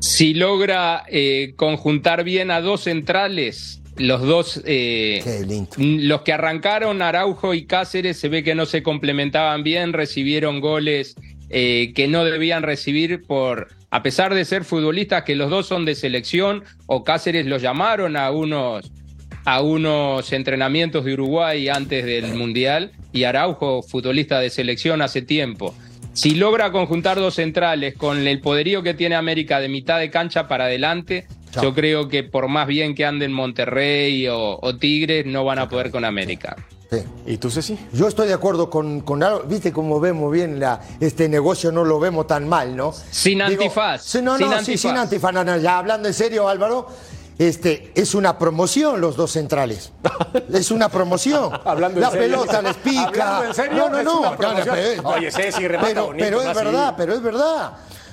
Si 0.00 0.34
logra 0.34 1.04
eh, 1.08 1.54
conjuntar 1.56 2.24
bien 2.24 2.50
a 2.50 2.60
dos 2.60 2.82
centrales, 2.82 3.80
los 3.96 4.20
dos, 4.22 4.60
eh, 4.66 5.20
Qué 5.22 5.40
lindo. 5.46 5.70
los 5.78 6.22
que 6.22 6.32
arrancaron, 6.32 7.00
Araujo 7.00 7.54
y 7.54 7.66
Cáceres, 7.66 8.18
se 8.18 8.28
ve 8.28 8.42
que 8.42 8.54
no 8.54 8.66
se 8.66 8.82
complementaban 8.82 9.62
bien, 9.62 9.92
recibieron 9.92 10.60
goles 10.60 11.14
eh, 11.52 11.92
que 11.94 12.08
no 12.08 12.24
debían 12.24 12.62
recibir 12.62 13.22
por, 13.22 13.68
a 13.90 14.02
pesar 14.02 14.34
de 14.34 14.46
ser 14.46 14.64
futbolistas, 14.64 15.24
que 15.24 15.36
los 15.36 15.50
dos 15.50 15.66
son 15.66 15.84
de 15.84 15.94
selección, 15.94 16.64
o 16.86 17.04
Cáceres 17.04 17.44
los 17.44 17.60
llamaron 17.60 18.16
a 18.16 18.30
unos, 18.30 18.90
a 19.44 19.60
unos 19.60 20.32
entrenamientos 20.32 21.04
de 21.04 21.12
Uruguay 21.12 21.68
antes 21.68 22.06
del 22.06 22.34
Mundial, 22.34 22.92
y 23.12 23.24
Araujo, 23.24 23.82
futbolista 23.82 24.40
de 24.40 24.48
selección 24.48 25.02
hace 25.02 25.20
tiempo. 25.20 25.74
Si 26.14 26.34
logra 26.34 26.72
conjuntar 26.72 27.18
dos 27.18 27.34
centrales 27.34 27.94
con 27.96 28.26
el 28.26 28.40
poderío 28.40 28.82
que 28.82 28.94
tiene 28.94 29.14
América 29.14 29.60
de 29.60 29.68
mitad 29.68 29.98
de 29.98 30.10
cancha 30.10 30.48
para 30.48 30.64
adelante, 30.64 31.26
Chao. 31.52 31.62
yo 31.62 31.74
creo 31.74 32.08
que 32.08 32.24
por 32.24 32.48
más 32.48 32.66
bien 32.66 32.94
que 32.94 33.04
anden 33.06 33.32
Monterrey 33.32 34.26
o, 34.28 34.58
o 34.60 34.76
Tigres, 34.76 35.24
no 35.26 35.44
van 35.44 35.58
a 35.60 35.68
poder 35.68 35.90
con 35.92 36.04
América. 36.04 36.56
Sí. 36.90 36.98
¿Y 37.26 37.36
tú, 37.38 37.50
Ceci? 37.50 37.78
Yo 37.92 38.06
estoy 38.08 38.28
de 38.28 38.34
acuerdo 38.34 38.68
con, 38.68 39.00
con 39.00 39.22
algo. 39.22 39.44
Viste 39.44 39.72
cómo 39.72 39.98
vemos 40.00 40.30
bien 40.32 40.60
la, 40.60 40.80
este 41.00 41.28
negocio, 41.28 41.72
no 41.72 41.84
lo 41.84 41.98
vemos 42.00 42.26
tan 42.26 42.46
mal, 42.48 42.76
¿no? 42.76 42.92
Sin 43.10 43.40
antifaz, 43.40 44.02
sí, 44.02 44.20
no, 44.20 44.36
sin 44.36 44.46
no, 44.46 44.52
sí, 44.52 44.58
antifaz. 44.58 44.80
sin 44.80 44.96
antifaz. 44.98 45.32
No, 45.32 45.42
no, 45.44 45.56
ya 45.56 45.78
hablando 45.78 46.08
en 46.08 46.12
serio, 46.14 46.48
Álvaro, 46.50 46.88
este, 47.38 47.92
es 47.94 48.14
una 48.14 48.36
promoción 48.38 49.00
los 49.00 49.16
dos 49.16 49.32
centrales. 49.32 49.90
Es 50.52 50.70
una 50.70 50.88
promoción. 50.90 51.50
Hablando 51.64 51.98
en 51.98 52.02
la 52.02 52.10
serio. 52.10 52.40
pelota 52.42 52.60
les 52.62 52.76
pica. 52.76 53.04
Hablando 53.06 53.44
en 53.46 53.54
serio, 53.54 53.78
No, 53.78 53.88
no, 53.88 53.98
es 53.98 54.04
no. 54.04 54.20
una 54.20 54.30
no, 54.30 54.36
promoción. 54.36 54.74
pero- 54.76 55.08
Oye, 55.08 55.30
Ceci, 55.30 55.66
remata 55.66 55.88
pero, 55.88 56.06
bonito, 56.06 56.24
pero 56.26 56.36
no 56.36 56.42
es 56.42 56.48
así. 56.56 56.64
verdad, 56.64 56.94
pero 56.96 57.14
es 57.14 57.22
verdad. 57.22 57.72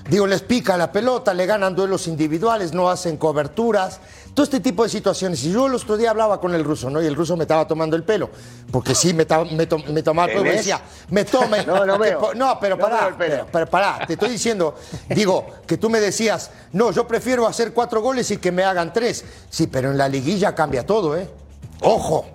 Digo, 0.10 0.26
les 0.28 0.42
pica 0.42 0.76
la 0.78 0.92
pelota, 0.92 1.34
le 1.34 1.46
ganan 1.46 1.76
duelos 1.76 2.08
individuales, 2.08 2.74
no 2.74 2.90
hacen 2.90 3.18
coberturas. 3.18 4.00
Todo 4.34 4.44
este 4.44 4.60
tipo 4.60 4.84
de 4.84 4.90
situaciones. 4.90 5.44
Y 5.44 5.52
yo 5.52 5.68
el 5.68 5.76
otro 5.76 5.98
día 5.98 6.12
hablaba 6.12 6.40
con 6.40 6.54
el 6.56 6.64
ruso, 6.64 6.90
¿no? 6.90 7.02
Y 7.02 7.06
el 7.06 7.16
ruso 7.16 7.36
me 7.36 7.44
estaba 7.44 7.68
tomando 7.68 7.96
el 7.96 8.04
pelo. 8.04 8.30
Porque 8.72 8.96
sí, 8.96 9.14
me, 9.14 9.26
me, 9.52 9.66
to- 9.66 9.80
me 9.90 10.02
tomaba 10.04 10.28
el 10.28 10.34
¿Te 10.34 10.40
pelo. 10.42 10.52
Me 10.52 10.58
decía, 10.58 10.82
me 11.10 11.26
tome. 11.26 11.64
No, 11.66 11.86
no 11.86 11.98
veo. 11.98 12.34
No, 12.36 12.58
pero 12.60 12.76
No 12.78 12.82
pará, 12.84 13.16
pero 13.52 13.70
pará, 13.70 14.06
te 14.08 14.14
estoy 14.14 14.30
diciendo, 14.30 14.76
digo, 15.10 15.46
que 15.68 15.78
tú 15.78 15.90
me 15.90 16.00
decías, 16.00 16.52
no, 16.74 16.92
yo 16.92 17.08
prefiero 17.08 17.46
hacer 17.48 17.74
cuatro 17.74 18.02
goles 18.02 18.30
y 18.32 18.38
que 18.38 18.52
me 18.52 18.64
hagan 18.64 18.94
tres. 18.94 19.26
Sí, 19.50 19.68
pero 19.68 19.92
en 19.92 19.98
la 19.98 20.08
liguilla 20.08 20.56
cambia 20.56 20.86
todo, 20.86 21.18
¿eh? 21.18 21.30
Ojo, 21.82 22.26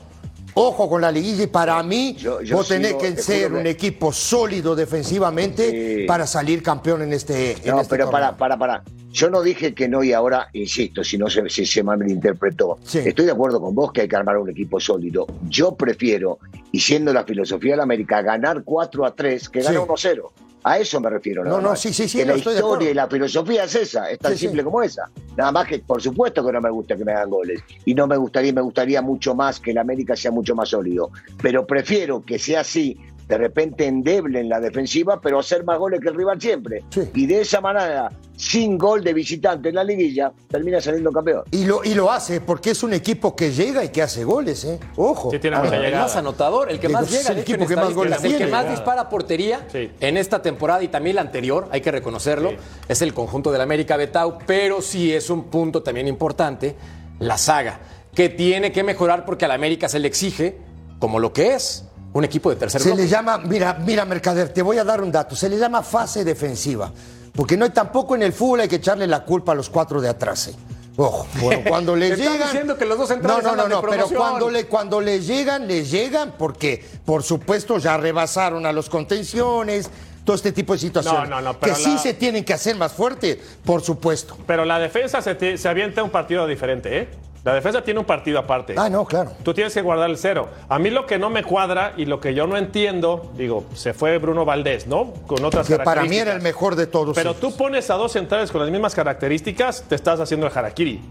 ojo 0.54 0.88
con 0.88 1.00
la 1.02 1.10
liguilla 1.12 1.44
y 1.44 1.46
para 1.48 1.82
mí 1.82 2.14
Yo- 2.18 2.40
yo 2.40 2.56
vos 2.56 2.68
tenés 2.68 2.88
sigo, 2.88 3.00
que 3.00 3.16
ser 3.16 3.52
un 3.52 3.66
equipo 3.66 4.12
sólido 4.12 4.74
defensivamente 4.76 5.70
Sí. 6.00 6.06
para 6.06 6.26
salir 6.26 6.62
campeón 6.62 7.02
en 7.02 7.12
este 7.12 7.52
en 7.52 7.70
No, 7.74 7.80
este 7.80 7.90
pero 7.90 8.04
torneo. 8.06 8.10
para, 8.10 8.36
para, 8.36 8.56
para. 8.58 8.82
Yo 9.12 9.30
no 9.30 9.42
dije 9.42 9.74
que 9.74 9.86
no 9.88 10.02
y 10.02 10.12
ahora, 10.12 10.48
insisto, 10.54 11.04
si 11.04 11.16
no 11.18 11.30
se, 11.30 11.48
si 11.48 11.64
se 11.66 11.82
malinterpretó. 11.84 12.78
Sí. 12.82 12.98
Estoy 12.98 13.26
de 13.26 13.30
acuerdo 13.32 13.60
con 13.60 13.72
vos 13.74 13.92
que 13.92 14.00
hay 14.02 14.08
que 14.08 14.16
armar 14.16 14.38
un 14.38 14.50
equipo 14.50 14.80
sólido. 14.80 15.26
Yo 15.48 15.76
prefiero, 15.76 16.38
y 16.72 16.80
siendo 16.80 17.12
la 17.12 17.22
filosofía 17.24 17.72
de 17.72 17.76
la 17.76 17.82
América, 17.84 18.22
ganar 18.22 18.62
4 18.64 19.04
a 19.04 19.14
3 19.14 19.48
que 19.48 19.60
ganar 19.60 19.74
Sí. 19.74 19.78
1 19.84 19.94
a 19.94 19.96
0. 19.96 20.32
A 20.64 20.78
eso 20.78 20.98
me 21.00 21.10
refiero. 21.10 21.44
No, 21.44 21.60
no, 21.60 21.70
más. 21.70 21.80
sí, 21.80 21.92
sí, 21.92 22.08
sí, 22.08 22.18
Que 22.18 22.24
no, 22.24 22.32
la 22.32 22.38
historia 22.38 22.90
y 22.90 22.94
la 22.94 23.06
filosofía 23.06 23.64
es 23.64 23.74
esa, 23.74 24.10
es 24.10 24.18
tan 24.18 24.32
Sí, 24.32 24.38
sí. 24.38 24.46
simple 24.46 24.64
como 24.64 24.82
esa. 24.82 25.10
Nada 25.36 25.52
más 25.52 25.66
que, 25.68 25.78
por 25.80 26.00
supuesto 26.00 26.44
que 26.44 26.52
no 26.52 26.60
me 26.60 26.70
gusta 26.70 26.96
que 26.96 27.04
me 27.04 27.12
hagan 27.12 27.28
goles. 27.30 27.60
Y 27.84 27.94
no 27.94 28.06
me 28.06 28.16
gustaría, 28.16 28.52
me 28.52 28.62
gustaría 28.62 29.02
mucho 29.02 29.34
más 29.34 29.60
que 29.60 29.72
el 29.72 29.78
América 29.78 30.16
sea 30.16 30.30
mucho 30.30 30.54
más 30.54 30.70
sólido. 30.70 31.10
Pero 31.42 31.66
prefiero 31.66 32.24
que 32.24 32.38
sea 32.38 32.60
así, 32.60 32.98
de 33.28 33.36
repente 33.38 33.86
endeble 33.86 34.40
en 34.40 34.48
la 34.48 34.58
defensiva, 34.60 35.20
pero 35.20 35.38
hacer 35.38 35.64
más 35.64 35.78
goles 35.78 36.00
que 36.00 36.08
el 36.08 36.14
rival 36.14 36.40
siempre. 36.40 36.82
Sí. 36.90 37.02
Y 37.14 37.26
de 37.26 37.42
esa 37.42 37.60
manera, 37.60 38.10
sin 38.36 38.76
gol 38.76 39.04
de 39.04 39.12
visitante 39.14 39.68
en 39.68 39.76
la 39.76 39.84
liguilla, 39.84 40.32
termina 40.48 40.80
saliendo 40.80 41.12
campeón. 41.12 41.44
Y 41.52 41.64
lo, 41.64 41.84
y 41.84 41.94
lo 41.94 42.10
hace 42.10 42.40
porque 42.40 42.70
es 42.70 42.82
un 42.82 42.92
equipo 42.92 43.36
que 43.36 43.52
llega 43.52 43.84
y 43.84 43.90
que 43.90 44.02
hace 44.02 44.24
goles, 44.24 44.64
¿eh? 44.64 44.80
Ojo. 44.96 45.30
Sí, 45.30 45.38
tiene 45.38 45.56
mucha 45.58 45.76
el 45.76 45.94
más 45.94 46.16
anotador, 46.16 46.70
el 46.70 46.80
que 46.80 46.88
más 46.88 47.10
llega, 47.10 47.30
el 47.30 47.38
equipo 47.38 47.66
que 47.66 47.76
más 47.76 47.94
goles 47.94 48.22
el 48.24 48.36
que 48.36 48.46
más 48.46 48.68
dispara 48.68 49.08
portería 49.08 49.66
Sí. 49.70 49.90
en 50.00 50.16
esta 50.16 50.42
temporada 50.42 50.82
y 50.82 50.88
también 50.88 51.16
la 51.16 51.22
anterior, 51.22 51.68
hay 51.70 51.80
que 51.80 51.90
reconocerlo, 51.92 52.50
Sí. 52.50 52.56
es 52.88 53.02
el 53.02 53.14
conjunto 53.14 53.52
del 53.52 53.60
América 53.60 53.96
Betau, 53.96 54.38
pero 54.46 54.82
sí 54.82 55.12
es 55.12 55.30
un 55.30 55.44
punto 55.44 55.82
también 55.82 56.08
importante, 56.08 56.74
la 57.20 57.38
saga, 57.38 57.80
que 58.14 58.28
tiene 58.28 58.72
que 58.72 58.82
mejorar 58.82 59.24
porque 59.24 59.44
al 59.44 59.52
América 59.52 59.88
se 59.88 59.98
le 60.00 60.08
exige 60.08 60.58
como 60.98 61.18
lo 61.20 61.32
que 61.32 61.54
es, 61.54 61.84
un 62.12 62.24
equipo 62.24 62.48
de 62.50 62.56
tercer 62.56 62.80
Se 62.80 62.88
bloque. 62.88 63.02
le 63.02 63.08
llama, 63.08 63.38
mira, 63.38 63.74
mira, 63.74 64.04
Mercader, 64.04 64.48
te 64.48 64.62
voy 64.62 64.78
a 64.78 64.84
dar 64.84 65.02
un 65.02 65.10
dato. 65.10 65.34
Se 65.34 65.48
le 65.48 65.58
llama 65.58 65.82
fase 65.82 66.24
defensiva. 66.24 66.92
Porque 67.34 67.56
no 67.56 67.64
hay 67.64 67.70
tampoco 67.72 68.14
en 68.14 68.22
el 68.22 68.32
fútbol 68.32 68.60
hay 68.60 68.68
que 68.68 68.76
echarle 68.76 69.06
la 69.06 69.24
culpa 69.24 69.52
a 69.52 69.54
los 69.54 69.68
cuatro 69.68 70.00
de 70.00 70.08
atrás. 70.08 70.48
¿eh? 70.48 70.54
Ojo, 70.96 71.26
bueno, 71.40 71.62
cuando 71.68 71.96
les 71.96 72.16
llegan. 72.18 72.38
diciendo 72.42 72.76
que 72.78 72.84
los 72.84 72.96
dos 72.96 73.10
no, 73.10 73.40
no, 73.42 73.56
no, 73.56 73.68
no, 73.68 73.82
pero 73.82 74.08
cuando 74.08 74.48
le, 74.50 74.66
cuando 74.66 75.00
les 75.00 75.26
llegan, 75.26 75.66
les 75.66 75.90
llegan 75.90 76.34
porque, 76.38 76.84
por 77.04 77.22
supuesto, 77.24 77.78
ya 77.78 77.96
rebasaron 77.96 78.64
a 78.66 78.72
los 78.72 78.88
contenciones, 78.88 79.90
todo 80.24 80.36
este 80.36 80.52
tipo 80.52 80.72
de 80.74 80.78
situaciones. 80.78 81.28
No, 81.28 81.36
no, 81.36 81.42
no, 81.42 81.52
que 81.54 81.58
pero 81.66 81.74
sí 81.74 81.92
la- 81.94 81.98
se 81.98 82.14
tienen 82.14 82.44
que 82.44 82.54
hacer 82.54 82.76
más 82.76 82.92
fuerte, 82.92 83.40
por 83.64 83.82
supuesto. 83.82 84.36
Pero 84.46 84.64
la 84.64 84.78
defensa 84.78 85.20
se, 85.20 85.58
se 85.58 85.68
avienta 85.68 86.02
un 86.04 86.10
partido 86.10 86.46
diferente, 86.46 86.98
¿eh? 86.98 87.08
La 87.44 87.52
defensa 87.52 87.82
tiene 87.82 88.00
un 88.00 88.06
partido 88.06 88.38
aparte. 88.38 88.74
Ah, 88.78 88.88
no, 88.88 89.04
claro. 89.04 89.32
Tú 89.42 89.52
tienes 89.52 89.74
que 89.74 89.82
guardar 89.82 90.08
el 90.08 90.16
cero. 90.16 90.48
A 90.66 90.78
mí 90.78 90.88
lo 90.88 91.04
que 91.04 91.18
no 91.18 91.28
me 91.28 91.44
cuadra 91.44 91.92
y 91.96 92.06
lo 92.06 92.18
que 92.18 92.32
yo 92.34 92.46
no 92.46 92.56
entiendo, 92.56 93.30
digo, 93.36 93.66
se 93.74 93.92
fue 93.92 94.16
Bruno 94.16 94.46
Valdés, 94.46 94.86
¿no? 94.86 95.12
Con 95.26 95.44
otras 95.44 95.66
Que 95.68 95.76
para 95.78 96.04
mí 96.04 96.16
era 96.16 96.32
el 96.32 96.40
características. 96.40 96.42
mejor 96.42 96.76
de 96.76 96.86
todos. 96.86 97.14
Pero 97.14 97.34
tú 97.34 97.54
pones 97.54 97.90
a 97.90 97.94
dos 97.96 98.12
centrales 98.12 98.50
con 98.50 98.62
las 98.62 98.70
mismas 98.70 98.94
características, 98.94 99.84
te 99.86 99.94
estás 99.94 100.20
haciendo 100.20 100.46
el 100.46 100.56
harakiri. 100.56 101.02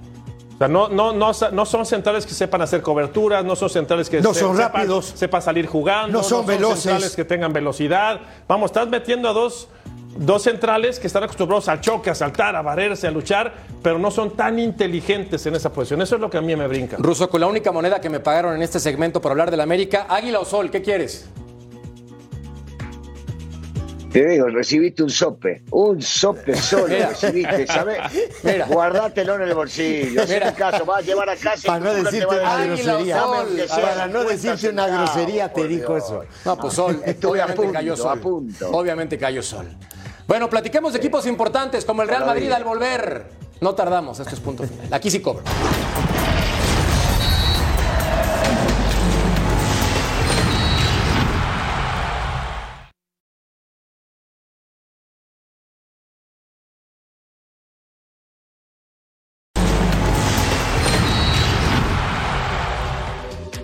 O 0.56 0.58
sea, 0.58 0.68
no, 0.68 0.88
no, 0.90 1.14
no, 1.14 1.32
no 1.52 1.66
son 1.66 1.86
centrales 1.86 2.26
que 2.26 2.34
sepan 2.34 2.62
hacer 2.64 2.82
coberturas, 2.82 3.46
no 3.46 3.56
son 3.56 3.70
centrales 3.70 4.10
que 4.10 4.20
No 4.22 4.34
se- 4.34 4.40
son 4.40 4.56
sepan, 4.58 4.72
rápidos. 4.74 5.06
sepan 5.16 5.42
salir 5.44 5.68
jugando, 5.68 6.18
No 6.20 6.24
son 6.24 6.46
veloces. 6.48 6.82
centrales 6.84 7.16
que 7.16 7.26
tengan 7.26 7.54
velocidad. 7.54 8.20
Vamos, 8.48 8.72
estás 8.72 8.88
metiendo 8.88 9.30
a 9.30 9.34
dos, 9.34 9.68
dos 10.16 10.44
centrales 10.44 11.00
que 11.00 11.08
están 11.08 11.24
acostumbrados 11.24 11.68
al 11.70 11.82
choque, 11.82 12.10
a 12.10 12.16
saltar, 12.16 12.56
a 12.56 12.62
barrerse, 12.62 13.08
a 13.08 13.12
luchar, 13.12 13.54
pero 13.82 13.98
no 14.00 14.12
son 14.12 14.36
tan 14.36 14.60
inteligentes 14.60 15.46
en 15.46 15.56
esa 15.56 15.72
posición. 15.72 16.02
Eso 16.02 16.16
es 16.16 16.22
lo 16.22 16.30
que 16.30 16.38
a 16.38 16.42
mí 16.42 16.56
me 16.56 16.68
brinca. 16.68 16.98
Ruso, 17.00 17.30
con 17.30 17.42
la 17.42 17.48
única 17.48 17.72
moneda 17.72 18.00
que 18.00 18.10
me 18.10 18.20
pagaron 18.20 18.56
en 18.56 18.62
este 18.62 18.80
segmento 18.80 19.22
por 19.22 19.32
hablar 19.32 19.50
del 19.52 19.62
América, 19.62 20.06
Águila 20.10 20.40
o 20.40 20.46
Sol, 20.46 20.70
¿qué 20.70 20.82
quieres? 20.82 21.30
Te 24.12 24.24
digo, 24.28 24.46
recibiste 24.48 25.02
un 25.02 25.10
sope, 25.10 25.64
un 25.72 26.00
sope 26.00 26.56
solo 26.56 26.86
recibiste, 26.86 27.66
¿sabes? 27.66 27.98
Mira. 28.44 28.68
Guardátelo 28.68 29.38
en 29.38 29.42
el 29.42 29.56
bolsillo. 29.56 30.22
Mira. 30.28 30.52
Mira. 30.52 30.54
caso, 30.54 30.86
vas 30.86 31.00
a 31.00 31.02
llevar 31.02 31.32
a 31.32 31.36
casa 31.36 31.62
y 31.64 31.66
Para 31.68 31.80
no 31.80 31.94
decirte 31.96 32.24
a 32.26 32.28
una 32.28 32.66
grosería. 32.66 33.16
"Dame 33.16 33.38
aunque 33.38 33.68
sea 33.68 33.76
Para 33.82 34.08
no 34.08 34.20
50 34.20 34.30
decirte 34.30 34.70
una 34.70 34.88
grosería, 34.88 35.52
te 35.52 35.68
dijo 35.68 35.94
Dios". 35.96 36.06
eso. 36.06 36.24
No, 36.46 36.58
pues 36.60 36.74
Sol. 36.76 37.02
Estuve 37.04 37.42
a 37.42 37.46
obviamente 37.46 37.56
punto, 37.56 37.74
cayó 37.74 37.96
Sol. 37.98 38.18
a 38.20 38.22
punto. 38.22 38.70
Obviamente 38.70 39.18
cayó 39.18 39.42
Sol. 39.42 39.68
Bueno, 40.28 40.50
platiquemos 40.50 40.94
de 40.94 41.00
equipos 41.00 41.26
importantes 41.28 41.84
como 41.84 42.02
el 42.02 42.08
Real 42.08 42.26
Madrid 42.26 42.52
al 42.52 42.64
volver. 42.64 43.30
No 43.62 43.76
tardamos, 43.76 44.20
esto 44.20 44.34
es 44.34 44.40
punto 44.40 44.64
final. 44.64 44.94
Aquí 44.94 45.12
sí 45.12 45.22
cobro. 45.22 45.44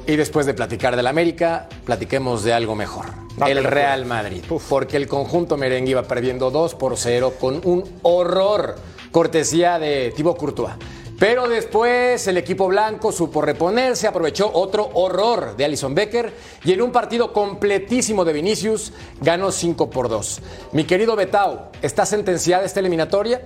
Y 0.06 0.16
después 0.16 0.48
de 0.48 0.56
platicar 0.56 0.96
del 0.96 1.06
América, 1.06 1.70
platiquemos 1.86 2.44
de 2.44 2.52
algo 2.52 2.76
mejor. 2.76 3.29
El 3.48 3.64
Real 3.64 4.06
Madrid. 4.06 4.44
Porque 4.70 4.98
el 4.98 5.08
conjunto 5.08 5.58
merengue 5.58 5.92
iba 5.92 6.04
perdiendo 6.04 6.52
2 6.52 6.76
por 6.76 6.98
0 6.98 7.34
con 7.40 7.62
un 7.66 7.84
horror. 8.02 8.76
Cortesía 9.12 9.80
de 9.80 10.14
Thibaut 10.16 10.38
Courtois. 10.38 10.74
Pero 11.18 11.50
después 11.50 12.26
el 12.28 12.38
equipo 12.38 12.68
blanco 12.70 13.12
supo 13.12 13.42
reponerse, 13.42 14.08
aprovechó 14.08 14.50
otro 14.54 14.90
horror 14.94 15.58
de 15.58 15.66
Alison 15.66 15.94
Becker 15.94 16.32
y 16.64 16.72
en 16.72 16.82
un 16.82 16.94
partido 16.94 17.34
completísimo 17.34 18.24
de 18.24 18.32
Vinicius 18.32 18.94
ganó 19.20 19.52
5 19.52 19.90
por 19.90 20.08
2. 20.08 20.42
Mi 20.72 20.86
querido 20.86 21.18
Betao, 21.18 21.72
¿está 21.82 22.06
sentenciada 22.06 22.64
esta 22.64 22.80
eliminatoria? 22.80 23.42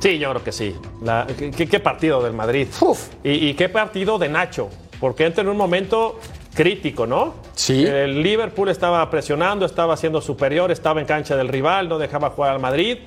Sí, 0.00 0.18
yo 0.20 0.30
creo 0.30 0.44
que 0.44 0.52
sí. 0.52 0.76
La- 1.02 1.26
¿qué, 1.36 1.50
qué 1.66 1.80
partido 1.80 2.22
del 2.22 2.32
Madrid? 2.32 2.68
Uf. 2.80 3.08
Y, 3.24 3.48
y 3.48 3.54
qué 3.54 3.68
partido 3.68 4.16
de 4.16 4.28
Nacho, 4.28 4.68
porque 5.00 5.26
entra 5.26 5.42
en 5.42 5.48
un 5.48 5.56
momento 5.56 6.16
crítico, 6.54 7.06
¿no? 7.06 7.34
Sí. 7.54 7.84
El 7.84 8.22
Liverpool 8.22 8.68
estaba 8.68 9.08
presionando, 9.10 9.66
estaba 9.66 9.96
siendo 9.96 10.20
superior, 10.20 10.70
estaba 10.70 11.00
en 11.00 11.06
cancha 11.06 11.36
del 11.36 11.48
rival, 11.48 11.88
no 11.88 11.98
dejaba 11.98 12.30
jugar 12.30 12.52
al 12.52 12.60
Madrid. 12.60 12.98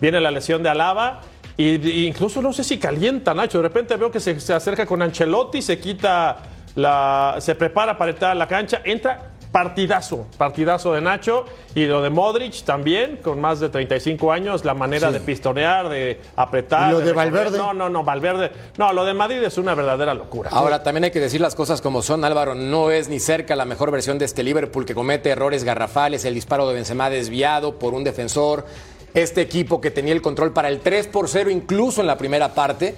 Viene 0.00 0.20
la 0.20 0.30
lesión 0.30 0.62
de 0.62 0.68
Alaba. 0.68 1.20
Y, 1.56 1.86
y 1.86 2.06
incluso 2.06 2.40
no 2.40 2.52
sé 2.52 2.64
si 2.64 2.78
calienta 2.78 3.34
Nacho. 3.34 3.58
De 3.58 3.62
repente 3.62 3.96
veo 3.96 4.10
que 4.10 4.20
se, 4.20 4.38
se 4.40 4.54
acerca 4.54 4.86
con 4.86 5.02
Ancelotti, 5.02 5.60
se 5.60 5.78
quita 5.78 6.38
la. 6.74 7.36
se 7.38 7.54
prepara 7.54 7.98
para 7.98 8.12
entrar 8.12 8.30
a 8.32 8.34
la 8.34 8.48
cancha. 8.48 8.80
Entra 8.84 9.29
partidazo, 9.52 10.26
partidazo 10.38 10.92
de 10.92 11.00
Nacho. 11.00 11.44
Y 11.74 11.86
lo 11.86 12.02
de 12.02 12.10
Modric 12.10 12.62
también, 12.64 13.18
con 13.18 13.40
más 13.40 13.60
de 13.60 13.68
35 13.68 14.32
años, 14.32 14.64
la 14.64 14.74
manera 14.74 15.10
de 15.10 15.20
pistonear, 15.20 15.88
de 15.88 16.20
apretar. 16.36 16.90
¿Y 16.90 16.92
lo 16.92 17.00
de. 17.00 17.12
Valverde? 17.12 17.58
No, 17.58 17.72
no, 17.72 17.88
no, 17.88 18.02
Valverde. 18.02 18.50
No, 18.76 18.92
lo 18.92 19.04
de 19.04 19.14
Madrid 19.14 19.42
es 19.42 19.58
una 19.58 19.74
verdadera 19.74 20.14
locura. 20.14 20.50
Ahora, 20.52 20.82
también 20.82 21.04
hay 21.04 21.10
que 21.10 21.20
decir 21.20 21.40
las 21.40 21.54
cosas 21.54 21.80
como 21.80 22.02
son. 22.02 22.24
Álvaro 22.24 22.54
no 22.54 22.90
es 22.90 23.08
ni 23.08 23.20
cerca 23.20 23.56
la 23.56 23.64
mejor 23.64 23.90
versión 23.90 24.18
de 24.18 24.24
este 24.24 24.42
Liverpool 24.42 24.84
que 24.84 24.94
comete 24.94 25.30
errores 25.30 25.64
garrafales, 25.64 26.24
el 26.24 26.34
disparo 26.34 26.68
de 26.68 26.74
Benzema 26.74 27.10
desviado 27.10 27.78
por 27.78 27.94
un 27.94 28.04
defensor, 28.04 28.66
este 29.14 29.40
equipo 29.40 29.80
que 29.80 29.90
tenía 29.90 30.12
el 30.12 30.22
control 30.22 30.52
para 30.52 30.68
el 30.68 30.80
3 30.80 31.08
por 31.08 31.28
0 31.28 31.50
incluso 31.50 32.00
en 32.00 32.06
la 32.06 32.18
primera 32.18 32.54
parte. 32.54 32.94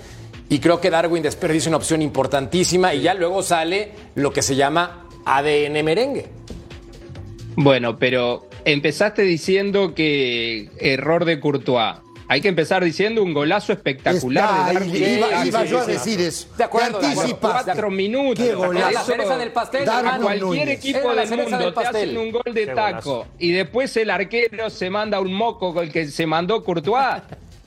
Y 0.49 0.59
creo 0.59 0.81
que 0.81 0.91
Darwin 0.91 1.23
desperdicia 1.23 1.71
una 1.71 1.79
opción 1.79 2.03
importantísima 2.03 2.93
y 2.93 3.03
ya 3.03 3.15
luego 3.15 3.43
sale 3.43 3.93
lo 4.15 4.33
que 4.33 4.43
se 4.43 4.55
llama 4.55 5.07
ADN 5.25 5.85
merengue. 5.85 6.42
Bueno, 7.57 7.99
pero 7.99 8.47
empezaste 8.65 9.23
diciendo 9.23 9.95
que 9.95 10.71
error 10.79 11.25
de 11.25 11.41
Courtois. 11.41 11.97
Hay 12.29 12.41
que 12.41 12.49
empezar 12.49 12.83
diciendo 12.83 13.23
un 13.23 13.35
golazo 13.35 13.75
espectacular 13.75 14.45
Está, 14.45 14.67
de 14.69 14.75
Darwin. 14.75 15.19
iba, 15.19 15.45
iba 15.45 15.65
yo 15.67 15.81
a 15.81 15.87
decir 15.87 16.19
eso. 16.19 16.49
De 16.57 16.65
acuerdo, 16.65 16.99
Te. 16.99 17.09
Cuatro 17.39 17.91
minutos. 17.91 18.43
Qué 18.43 18.55
golazo. 18.55 18.91
La 18.91 19.03
cereza 19.03 19.37
del 19.37 19.51
pastel, 19.53 19.85
Darwin. 19.85 20.23
Cualquier 20.23 20.47
Núñez. 20.49 20.69
equipo 20.71 21.15
del 21.15 21.29
mundo 21.29 21.59
del 21.59 21.75
te 21.75 21.81
hacen 21.85 22.17
un 22.17 22.33
gol 22.33 22.43
de 22.47 22.53
Qué 22.67 22.67
taco 22.69 23.11
golazo. 23.17 23.27
y 23.39 23.53
después 23.53 23.95
el 23.99 24.09
arquero 24.09 24.71
se 24.71 24.89
manda 24.89 25.21
un 25.21 25.35
moco 25.35 25.75
con 25.75 25.85
el 25.85 25.93
que 25.93 26.07
se 26.09 26.25
mandó 26.27 26.65
Courtois. 26.65 27.23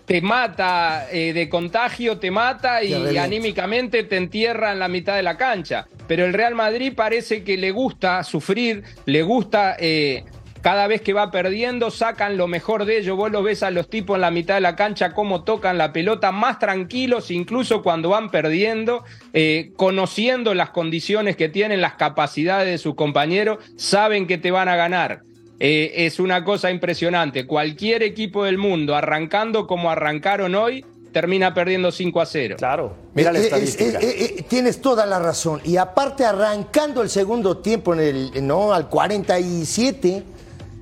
Te 0.06 0.22
mata 0.22 1.08
eh, 1.12 1.34
de 1.34 1.50
contagio, 1.50 2.20
te 2.20 2.30
mata 2.30 2.84
y, 2.84 2.94
anímicamente 3.18 4.04
te 4.04 4.18
entierra 4.18 4.72
en 4.72 4.80
la 4.80 4.88
mitad 4.88 5.16
de 5.16 5.24
la 5.24 5.38
cancha. 5.38 5.88
Pero 6.08 6.26
el 6.26 6.34
Real 6.34 6.54
Madrid 6.54 6.94
parece 6.96 7.44
que 7.44 7.58
le 7.58 7.72
gusta 7.72 8.24
sufrir, 8.24 8.84
le 9.06 9.24
gusta 9.24 9.76
eh, 9.80 10.24
cada 10.66 10.88
vez 10.88 11.02
que 11.02 11.14
va 11.14 11.30
perdiendo, 11.30 11.92
sacan 11.92 12.38
lo 12.38 12.48
mejor 12.48 12.86
de 12.86 12.98
ellos. 12.98 13.16
Vos 13.16 13.32
lo 13.32 13.44
ves 13.44 13.62
a 13.62 13.70
los 13.70 13.88
tipos 13.88 14.16
en 14.16 14.22
la 14.22 14.32
mitad 14.32 14.56
de 14.56 14.62
la 14.62 14.76
cancha, 14.76 15.14
cómo 15.14 15.44
tocan 15.44 15.78
la 15.78 15.94
pelota, 15.94 16.32
más 16.32 16.58
tranquilos, 16.58 17.30
incluso 17.30 17.84
cuando 17.84 18.10
van 18.10 18.32
perdiendo, 18.32 19.04
eh, 19.34 19.74
conociendo 19.76 20.56
las 20.56 20.72
condiciones 20.72 21.36
que 21.36 21.50
tienen, 21.50 21.82
las 21.82 21.94
capacidades 21.94 22.68
de 22.68 22.78
sus 22.80 22.96
compañeros, 22.96 23.60
saben 23.78 24.26
que 24.26 24.40
te 24.40 24.50
van 24.50 24.68
a 24.68 24.76
ganar. 24.76 25.22
Eh, 25.60 26.06
es 26.06 26.20
una 26.20 26.44
cosa 26.44 26.70
impresionante. 26.72 27.46
Cualquier 27.48 28.04
equipo 28.04 28.44
del 28.44 28.58
mundo, 28.58 28.96
arrancando 28.96 29.68
como 29.68 29.90
arrancaron 29.90 30.54
hoy, 30.56 30.84
termina 31.14 31.54
perdiendo 31.54 31.92
5 31.94 32.20
a 32.22 32.26
0. 32.26 32.56
Claro. 32.58 32.94
Mira 33.14 33.32
la 33.32 33.40
Eh, 33.40 33.42
eh, 33.42 33.46
estadística. 33.46 34.00
eh, 34.00 34.04
eh, 34.04 34.36
eh, 34.40 34.46
tienes 34.50 34.82
toda 34.82 35.06
la 35.06 35.18
razón. 35.20 35.62
Y 35.64 35.78
aparte, 35.78 36.26
arrancando 36.26 37.02
el 37.02 37.10
segundo 37.10 37.58
tiempo 37.60 37.94
en 37.94 38.00
el, 38.02 38.46
¿no? 38.46 38.74
al 38.74 38.90
47, 38.90 40.24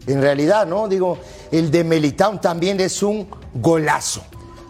en 0.08 0.22
realidad, 0.22 0.66
¿no? 0.66 0.88
Digo, 0.88 1.20
el 1.52 1.70
de 1.70 1.84
Melitown 1.84 2.42
también 2.42 2.80
es 2.80 3.04
un 3.04 3.28
golazo. 3.54 4.24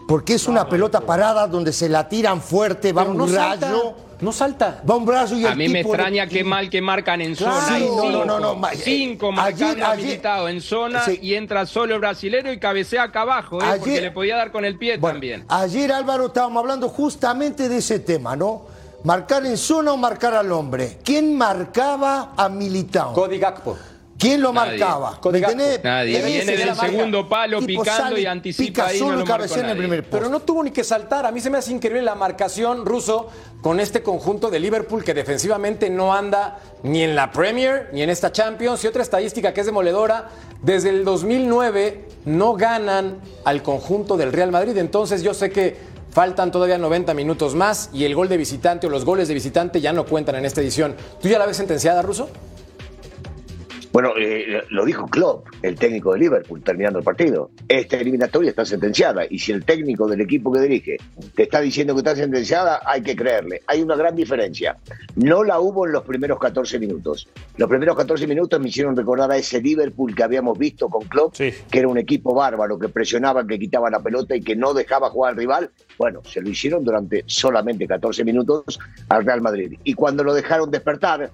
Porque 0.06 0.34
es 0.34 0.46
una 0.46 0.68
pelota 0.68 1.00
parada 1.00 1.46
donde 1.46 1.72
se 1.72 1.88
la 1.88 2.06
tiran 2.10 2.42
fuerte, 2.42 2.92
va 2.92 3.02
Pero 3.04 3.12
un 3.12 3.18
no 3.18 3.26
salta, 3.28 3.68
rayo. 3.70 3.94
No 4.20 4.32
salta. 4.32 4.82
Va 4.88 4.96
un 4.96 5.04
brazo 5.04 5.36
y 5.36 5.44
A 5.46 5.50
el 5.52 5.56
mí 5.56 5.68
me 5.68 5.78
tipo 5.80 5.94
extraña 5.94 6.26
qué 6.26 6.44
mal 6.44 6.68
que 6.70 6.80
marcan 6.80 7.20
en 7.20 7.34
Claro, 7.34 7.60
zona. 7.60 7.66
Sí, 7.78 7.84
no, 7.84 8.00
cinco, 8.02 8.12
no, 8.26 8.38
no, 8.40 8.54
no, 8.54 8.68
cinco 8.74 9.28
eh, 9.28 9.32
marcando 9.32 9.86
ayer- 9.86 10.20
ayer- 10.20 10.50
en 10.50 10.60
zona 10.60 11.04
sí. 11.04 11.18
y 11.22 11.34
entra 11.34 11.66
solo 11.66 11.94
el 11.94 12.00
brasilero 12.00 12.52
y 12.52 12.58
cabecea 12.58 13.04
acá 13.04 13.22
abajo, 13.22 13.60
¿eh? 13.62 13.66
porque 13.78 13.90
Ayer- 13.90 14.02
le 14.02 14.10
podía 14.10 14.36
dar 14.36 14.50
con 14.52 14.64
el 14.64 14.78
pie 14.78 14.96
Bueno, 14.98 15.14
también. 15.14 15.44
Ayer, 15.48 15.92
Álvaro, 15.92 16.26
estábamos 16.26 16.60
hablando 16.60 16.88
justamente 16.88 17.68
de 17.68 17.76
ese 17.78 17.98
tema, 18.00 18.36
¿no? 18.36 18.66
Marcar 19.04 19.44
en 19.44 19.56
zona 19.58 19.92
o 19.92 19.96
marcar 19.98 20.34
al 20.34 20.50
hombre. 20.52 20.98
¿Quién 21.04 21.36
marcaba 21.36 22.32
a 22.36 22.48
Militao? 22.48 23.12
Cody 23.12 23.38
Gakpo. 23.38 23.76
¿Quién 24.18 24.40
lo 24.40 24.52
Nadie. 24.52 24.78
marcaba? 24.78 25.20
Nadie. 25.82 26.22
Viene 26.22 26.56
del 26.56 26.74
segundo 26.74 27.28
palo 27.28 27.58
Tipo 27.60 27.82
picando 27.82 28.04
sale, 28.04 28.20
y 28.20 28.26
anticipa 28.26 28.66
pica 28.66 28.86
ahí, 28.86 29.00
no 29.00 29.12
lo 29.12 29.44
en 29.44 29.66
el 29.66 29.76
primer. 29.76 30.08
Pero 30.08 30.28
no 30.28 30.40
tuvo 30.40 30.62
ni 30.62 30.70
que 30.70 30.84
saltar. 30.84 31.26
A 31.26 31.32
mí 31.32 31.40
se 31.40 31.50
me 31.50 31.58
hace 31.58 31.72
increíble 31.72 32.02
la 32.02 32.14
marcación 32.14 32.86
ruso 32.86 33.28
con 33.60 33.80
este 33.80 34.02
conjunto 34.02 34.50
de 34.50 34.60
Liverpool 34.60 35.02
que 35.02 35.14
defensivamente 35.14 35.90
no 35.90 36.14
anda 36.14 36.58
ni 36.82 37.02
en 37.02 37.14
la 37.14 37.32
Premier 37.32 37.90
ni 37.92 38.02
en 38.02 38.10
esta 38.10 38.30
Champions. 38.30 38.84
Y 38.84 38.86
otra 38.86 39.02
estadística 39.02 39.52
que 39.52 39.60
es 39.60 39.66
demoledora, 39.66 40.28
desde 40.62 40.90
el 40.90 41.04
2009 41.04 42.08
no 42.26 42.54
ganan 42.54 43.18
al 43.44 43.62
conjunto 43.62 44.16
del 44.16 44.32
Real 44.32 44.52
Madrid. 44.52 44.76
Entonces 44.76 45.22
yo 45.22 45.34
sé 45.34 45.50
que 45.50 45.76
faltan 46.10 46.52
todavía 46.52 46.78
90 46.78 47.12
minutos 47.14 47.56
más 47.56 47.90
y 47.92 48.04
el 48.04 48.14
gol 48.14 48.28
de 48.28 48.36
visitante 48.36 48.86
o 48.86 48.90
los 48.90 49.04
goles 49.04 49.26
de 49.26 49.34
visitante 49.34 49.80
ya 49.80 49.92
no 49.92 50.06
cuentan 50.06 50.36
en 50.36 50.44
esta 50.44 50.60
edición. 50.60 50.94
¿Tú 51.20 51.28
ya 51.28 51.38
la 51.38 51.46
ves 51.46 51.56
sentenciada, 51.56 52.02
Ruso? 52.02 52.28
Bueno, 53.94 54.10
eh, 54.18 54.60
lo 54.70 54.84
dijo 54.84 55.06
Klopp, 55.06 55.46
el 55.62 55.76
técnico 55.76 56.14
de 56.14 56.18
Liverpool, 56.18 56.60
terminando 56.64 56.98
el 56.98 57.04
partido. 57.04 57.52
Esta 57.68 57.96
eliminatoria 57.96 58.50
está 58.50 58.64
sentenciada 58.64 59.22
y 59.30 59.38
si 59.38 59.52
el 59.52 59.64
técnico 59.64 60.08
del 60.08 60.20
equipo 60.20 60.50
que 60.50 60.58
dirige 60.58 60.96
te 61.36 61.44
está 61.44 61.60
diciendo 61.60 61.94
que 61.94 61.98
está 62.00 62.16
sentenciada, 62.16 62.80
hay 62.84 63.02
que 63.02 63.14
creerle. 63.14 63.62
Hay 63.68 63.82
una 63.82 63.94
gran 63.94 64.16
diferencia. 64.16 64.78
No 65.14 65.44
la 65.44 65.60
hubo 65.60 65.86
en 65.86 65.92
los 65.92 66.02
primeros 66.02 66.40
14 66.40 66.80
minutos. 66.80 67.28
Los 67.56 67.68
primeros 67.68 67.96
14 67.96 68.26
minutos 68.26 68.58
me 68.58 68.68
hicieron 68.68 68.96
recordar 68.96 69.30
a 69.30 69.36
ese 69.36 69.62
Liverpool 69.62 70.12
que 70.12 70.24
habíamos 70.24 70.58
visto 70.58 70.88
con 70.88 71.06
Klopp, 71.06 71.36
Sí. 71.36 71.52
que 71.70 71.78
era 71.78 71.86
un 71.86 71.96
equipo 71.96 72.34
bárbaro, 72.34 72.76
que 72.80 72.88
presionaba, 72.88 73.46
que 73.46 73.60
quitaba 73.60 73.90
la 73.90 74.00
pelota 74.00 74.34
y 74.34 74.40
que 74.42 74.56
no 74.56 74.74
dejaba 74.74 75.08
jugar 75.10 75.30
al 75.34 75.36
rival. 75.36 75.70
Bueno, 75.98 76.20
se 76.24 76.40
lo 76.40 76.48
hicieron 76.48 76.82
durante 76.84 77.22
solamente 77.26 77.86
14 77.86 78.24
minutos 78.24 78.80
al 79.08 79.24
Real 79.24 79.40
Madrid. 79.40 79.78
Y 79.84 79.94
cuando 79.94 80.24
lo 80.24 80.34
dejaron 80.34 80.72
despertar, 80.72 81.30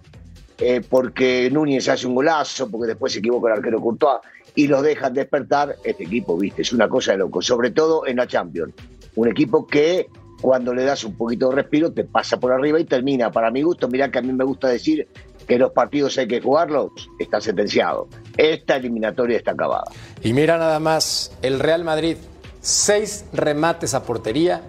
eh, 0.60 0.82
porque 0.88 1.48
Núñez 1.50 1.88
hace 1.88 2.06
un 2.06 2.14
golazo, 2.14 2.70
porque 2.70 2.88
después 2.88 3.12
se 3.12 3.20
equivoca 3.20 3.48
el 3.50 3.58
arquero 3.58 3.80
Courtois 3.80 4.20
y 4.54 4.66
los 4.66 4.82
dejan 4.82 5.14
despertar, 5.14 5.76
este 5.84 6.04
equipo, 6.04 6.36
viste, 6.36 6.62
es 6.62 6.72
una 6.72 6.88
cosa 6.88 7.12
de 7.12 7.18
loco, 7.18 7.40
sobre 7.40 7.70
todo 7.70 8.06
en 8.06 8.16
la 8.16 8.26
Champions. 8.26 8.74
Un 9.16 9.28
equipo 9.28 9.66
que 9.66 10.08
cuando 10.40 10.74
le 10.74 10.84
das 10.84 11.04
un 11.04 11.16
poquito 11.16 11.50
de 11.50 11.56
respiro 11.56 11.92
te 11.92 12.04
pasa 12.04 12.38
por 12.38 12.52
arriba 12.52 12.80
y 12.80 12.84
termina. 12.84 13.30
Para 13.30 13.50
mi 13.50 13.62
gusto, 13.62 13.88
mirá 13.88 14.10
que 14.10 14.18
a 14.18 14.22
mí 14.22 14.32
me 14.32 14.44
gusta 14.44 14.68
decir 14.68 15.06
que 15.46 15.58
los 15.58 15.72
partidos 15.72 16.16
hay 16.18 16.28
que 16.28 16.40
jugarlos, 16.40 16.92
está 17.18 17.40
sentenciado. 17.40 18.08
Esta 18.36 18.76
eliminatoria 18.76 19.36
está 19.36 19.52
acabada. 19.52 19.90
Y 20.22 20.32
mira 20.32 20.58
nada 20.58 20.78
más, 20.78 21.32
el 21.42 21.58
Real 21.58 21.84
Madrid, 21.84 22.16
seis 22.60 23.24
remates 23.32 23.94
a 23.94 24.02
portería, 24.02 24.62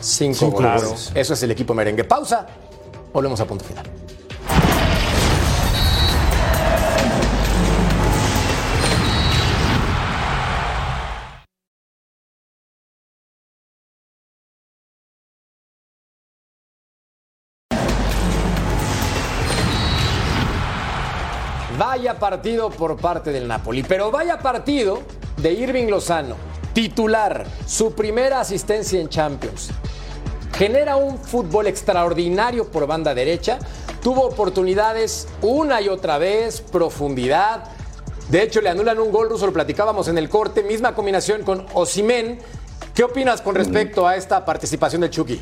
cinco, 0.00 0.38
Cinco 0.38 0.56
goles. 0.62 0.84
goles. 0.84 1.12
Eso 1.14 1.34
es 1.34 1.42
el 1.42 1.50
equipo 1.50 1.74
merengue. 1.74 2.04
Pausa, 2.04 2.46
volvemos 3.12 3.40
a 3.40 3.46
punto 3.46 3.64
final. 3.64 3.84
Partido 22.18 22.70
por 22.70 22.96
parte 22.96 23.30
del 23.30 23.46
Napoli, 23.46 23.82
pero 23.82 24.10
vaya 24.10 24.38
partido 24.38 25.02
de 25.36 25.52
Irving 25.52 25.86
Lozano, 25.86 26.34
titular, 26.72 27.46
su 27.66 27.92
primera 27.92 28.40
asistencia 28.40 29.00
en 29.00 29.08
Champions. 29.08 29.70
Genera 30.56 30.96
un 30.96 31.18
fútbol 31.18 31.68
extraordinario 31.68 32.68
por 32.70 32.88
banda 32.88 33.14
derecha, 33.14 33.60
tuvo 34.02 34.26
oportunidades 34.26 35.28
una 35.42 35.80
y 35.80 35.88
otra 35.88 36.18
vez, 36.18 36.60
profundidad. 36.60 37.64
De 38.30 38.42
hecho, 38.42 38.60
le 38.60 38.70
anulan 38.70 38.98
un 38.98 39.12
gol 39.12 39.30
ruso, 39.30 39.46
lo 39.46 39.52
platicábamos 39.52 40.08
en 40.08 40.18
el 40.18 40.28
corte, 40.28 40.64
misma 40.64 40.94
combinación 40.94 41.44
con 41.44 41.66
Osimen. 41.72 42.40
¿Qué 42.94 43.04
opinas 43.04 43.40
con 43.40 43.54
respecto 43.54 44.08
a 44.08 44.16
esta 44.16 44.44
participación 44.44 45.02
del 45.02 45.10
Chucky? 45.10 45.40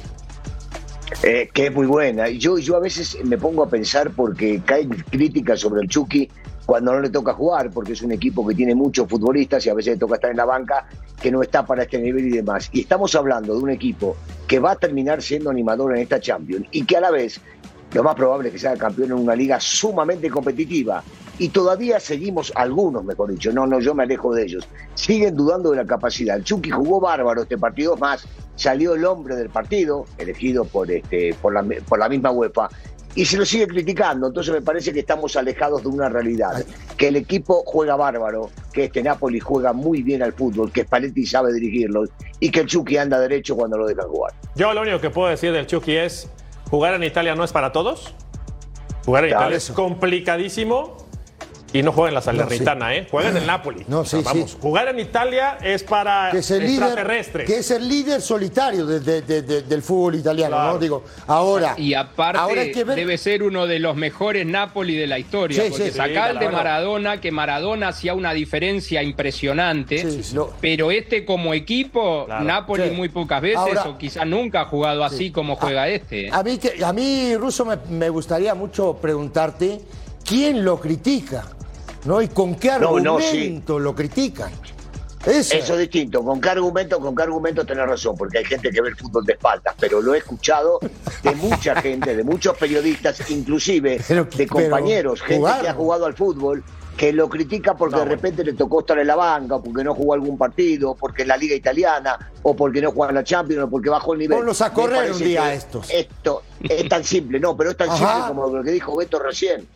Eh, 1.23 1.49
que 1.55 1.67
es 1.67 1.75
muy 1.75 1.87
buena. 1.87 2.29
Yo, 2.29 2.59
yo 2.59 2.77
a 2.77 2.81
veces 2.81 3.17
me 3.25 3.39
pongo 3.39 3.63
a 3.63 3.69
pensar 3.71 4.11
porque 4.11 4.61
caen 4.65 4.91
críticas 5.11 5.61
sobre 5.61 5.81
el 5.81 5.89
Chucky 5.89 6.29
cuando 6.67 6.93
no 6.93 7.01
le 7.01 7.11
toca 7.11 7.33
jugar, 7.33 7.71
porque 7.71 7.93
es 7.93 8.03
un 8.03 8.13
equipo 8.13 8.47
que 8.47 8.55
tiene 8.55 8.75
muchos 8.75 9.09
futbolistas 9.09 9.65
y 9.65 9.71
a 9.71 9.75
veces 9.75 9.95
le 9.95 9.99
toca 9.99 10.17
estar 10.17 10.33
en 10.33 10.37
la 10.37 10.45
banca, 10.45 10.87
que 11.23 11.31
no 11.31 11.41
está 11.41 11.65
para 11.65 11.85
este 11.85 11.99
nivel 11.99 12.27
y 12.27 12.31
demás. 12.31 12.69
Y 12.73 12.81
estamos 12.81 13.15
hablando 13.15 13.55
de 13.55 13.63
un 13.63 13.71
equipo 13.71 14.17
que 14.49 14.59
va 14.59 14.73
a 14.73 14.77
terminar 14.77 15.23
siendo 15.23 15.49
animador 15.49 15.97
en 15.97 16.03
esta 16.03 16.21
Champions 16.21 16.67
y 16.73 16.85
que 16.85 16.97
a 16.97 17.01
la 17.01 17.13
vez 17.13 17.41
lo 17.93 18.03
más 18.03 18.17
probable 18.17 18.49
es 18.49 18.55
que 18.55 18.59
sea 18.59 18.77
campeón 18.77 19.13
en 19.13 19.19
una 19.19 19.37
liga 19.37 19.61
sumamente 19.61 20.29
competitiva. 20.29 21.03
Y 21.39 21.51
todavía 21.51 22.01
seguimos, 22.01 22.53
algunos 22.55 23.05
mejor 23.05 23.31
dicho, 23.31 23.53
no, 23.53 23.67
no, 23.67 23.79
yo 23.79 23.95
me 23.95 24.03
alejo 24.03 24.35
de 24.35 24.45
ellos, 24.45 24.67
siguen 24.95 25.37
dudando 25.37 25.71
de 25.71 25.77
la 25.77 25.87
capacidad. 25.87 26.37
El 26.37 26.45
Chucky 26.45 26.71
jugó 26.71 26.99
bárbaro 26.99 27.43
este 27.43 27.59
partido 27.59 27.97
más, 27.97 28.27
salió 28.57 28.95
el 28.95 29.05
hombre 29.05 29.37
del 29.37 29.51
partido, 29.51 30.07
elegido 30.19 30.65
por, 30.65 30.91
este, 30.91 31.35
por, 31.41 31.53
la, 31.53 31.63
por 31.87 31.99
la 31.99 32.09
misma 32.09 32.31
UEFA, 32.31 32.71
y 33.17 33.25
se 33.25 33.37
lo 33.37 33.45
sigue 33.45 33.67
criticando. 33.67 34.29
Entonces 34.29 34.53
me 34.55 34.61
parece 34.63 34.93
que 34.93 35.01
estamos 35.01 35.35
alejados 35.37 35.83
de 35.83 35.89
una 35.89 36.09
realidad. 36.09 36.65
Que 36.97 37.09
el 37.09 37.17
equipo 37.17 37.65
juega 37.67 37.97
bárbaro, 37.97 38.51
que 38.73 38.85
este 38.85 39.03
Napoli 39.03 39.41
juega 39.41 39.73
muy 39.73 40.03
bien 40.03 40.23
al 40.23 40.33
fútbol, 40.33 40.71
que 40.71 40.83
Spalletti 40.85 41.27
sabe 41.27 41.53
dirigirlo 41.53 42.05
y 42.39 42.51
que 42.51 42.61
el 42.61 42.67
Chucky 42.67 42.99
anda 42.99 43.19
derecho 43.19 43.57
cuando 43.57 43.79
lo 43.79 43.87
dejan 43.87 44.07
jugar. 44.09 44.33
Yo 44.55 44.73
lo 44.73 44.83
único 44.83 45.01
que 45.01 45.11
puedo 45.11 45.29
decir 45.29 45.51
del 45.53 45.67
Chucky 45.67 45.97
es, 45.97 46.29
jugar 46.71 46.95
en 46.95 47.03
Italia 47.03 47.35
no 47.35 47.43
es 47.43 47.53
para 47.53 47.73
todos. 47.73 48.15
Jugar 49.05 49.25
en 49.25 49.31
Claro, 49.31 49.43
Italia 49.45 49.57
eso. 49.59 49.73
es 49.73 49.77
complicadísimo. 49.77 50.97
Y 51.79 51.83
no 51.83 51.93
juega 51.93 52.09
en 52.09 52.15
la 52.15 52.23
Salernitana, 52.23 52.95
¿eh? 52.95 53.07
Juega 53.11 53.29
en 53.31 53.37
el 53.37 53.47
Napoli. 53.47 53.85
No, 53.89 54.01
O 54.01 54.05
sea, 54.05 54.21
sí, 54.21 54.25
vamos, 54.25 54.51
sí. 54.53 54.57
jugar 54.61 54.89
en 54.89 54.99
Italia 55.01 55.59
es 55.63 55.83
para 55.83 56.31
que 56.31 56.39
es 56.39 56.51
el 56.51 56.63
líder, 56.67 56.83
extraterrestres. 56.85 57.47
que 57.47 57.59
es 57.59 57.71
el 57.71 57.89
líder 57.89 58.23
solitario 58.23 58.87
de- 58.87 59.01
de- 59.01 59.23
de- 59.23 59.43
de- 59.43 59.63
del 59.63 59.83
fútbol 59.83 60.15
italiano, 60.15 60.57
Claro. 60.57 60.73
¿no? 60.75 60.79
Digo, 60.79 61.05
ahora. 61.27 61.75
Y 61.77 61.95
aparte 61.95 62.39
ahora 62.39 62.63
hay 62.63 62.73
que 62.73 62.85
ver- 62.85 62.97
debe 62.97 63.19
ser 63.19 63.43
uno 63.43 63.67
de 63.67 63.79
los 63.79 63.95
mejores 63.97 64.47
Napoli 64.47 64.97
de 64.97 65.07
la 65.07 65.19
historia, 65.19 65.63
Sí, 65.63 65.69
porque 65.71 65.91
sí. 65.91 65.97
sacar 65.97 66.33
Sí, 66.33 66.39
de. 66.39 66.49
Maradona, 66.51 67.21
que 67.21 67.31
Maradona 67.31 67.89
hacía 67.89 68.15
una 68.15 68.33
diferencia 68.33 69.03
impresionante, 69.03 69.99
Sí, 69.99 70.23
sí. 70.23 70.37
Pero 70.61 70.91
este 70.91 71.25
como 71.25 71.53
equipo, 71.55 72.25
Claro. 72.27 72.45
Napoli 72.45 72.85
Sí. 72.89 72.91
muy 72.95 73.09
pocas 73.09 73.41
veces 73.43 73.59
Ahora- 73.59 73.85
o 73.89 73.99
quizás 73.99 74.27
nunca 74.27 74.63
ha 74.63 74.65
jugado 74.65 75.05
así 75.05 75.31
como 75.31 75.57
juega 75.57 75.89
este. 75.89 76.31
A 76.33 76.43
mí, 76.43 76.59
que- 76.59 76.83
a 76.85 76.93
mí 76.93 77.37
Russo, 77.37 77.65
me, 77.65 77.77
me 77.91 78.09
gustaría 78.09 78.55
mucho 78.55 78.95
preguntarte 79.01 79.81
quién 80.25 80.65
lo 80.65 80.81
critica, 80.81 81.45
¿no? 82.07 82.23
Y 82.23 82.29
con 82.29 82.55
qué 82.55 82.69
No, 82.79 82.99
no, 83.01 83.17
argumento 83.17 83.79
lo 83.79 83.95
critican. 83.95 84.51
Eso. 85.25 85.57
Eso 85.57 85.75
es 85.75 85.81
distinto. 85.81 86.23
¿Con 86.23 86.41
qué 86.41 86.51
argumento? 86.51 87.01
Con 87.01 87.15
qué 87.17 87.23
argumento 87.25 87.67
tenés 87.67 87.85
razón, 87.87 88.17
porque 88.17 88.39
hay 88.39 88.45
gente 88.45 88.71
que 88.71 88.81
ve 88.81 88.91
el 88.91 88.97
fútbol 88.97 89.25
de 89.25 89.33
espaldas, 89.33 89.75
pero 89.79 90.01
lo 90.01 90.15
he 90.15 90.19
escuchado 90.19 90.79
de 91.23 91.35
mucha 91.35 91.75
gente, 91.83 92.15
de 92.15 92.23
muchos 92.23 92.57
periodistas, 92.57 93.29
inclusive 93.31 94.01
Pero- 94.07 94.25
de 94.25 94.47
compañeros, 94.47 95.21
gente 95.21 95.37
jugar. 95.39 95.63
que 95.63 95.69
ha 95.69 95.75
jugado 95.75 96.07
al 96.07 96.15
fútbol, 96.15 96.63
que 96.97 97.13
lo 97.13 97.29
critica 97.29 97.75
porque 97.77 97.97
de 97.99 98.05
repente 98.05 98.45
le 98.45 98.53
tocó 98.53 98.81
estar 98.81 98.99
en 99.01 99.07
la 99.09 99.17
banca, 99.17 99.59
porque 99.59 99.83
no 99.83 99.95
jugó 99.97 100.15
algún 100.15 100.39
partido, 100.39 100.95
porque 100.95 101.23
en 101.23 101.29
la 101.29 101.37
liga 101.37 101.57
italiana, 101.57 102.31
o 102.43 102.55
porque 102.55 102.81
no 102.81 102.93
juega 102.93 103.11
en 103.11 103.17
la 103.17 103.25
Champions, 103.25 103.65
o 103.65 103.69
porque 103.69 103.91
bajó 103.91 104.13
el 104.13 104.21
nivel. 104.21 104.39
Ponlos 104.39 104.63
a 104.63 104.73
correr 104.73 105.11
un 105.11 105.19
día 105.19 105.45
a 105.47 105.55
estos. 105.55 105.91
Esto 105.91 106.45
es 106.63 106.89
tan 106.89 107.03
simple, 107.03 107.41
no, 107.41 107.57
pero 107.57 107.71
es 107.73 107.77
tan 107.77 107.91
Ajá. 107.91 107.99
simple 107.99 108.29
como 108.29 108.57
lo 108.57 108.63
que 108.63 108.71
dijo 108.71 108.97
Beto 108.97 109.19
recién. 109.19 109.67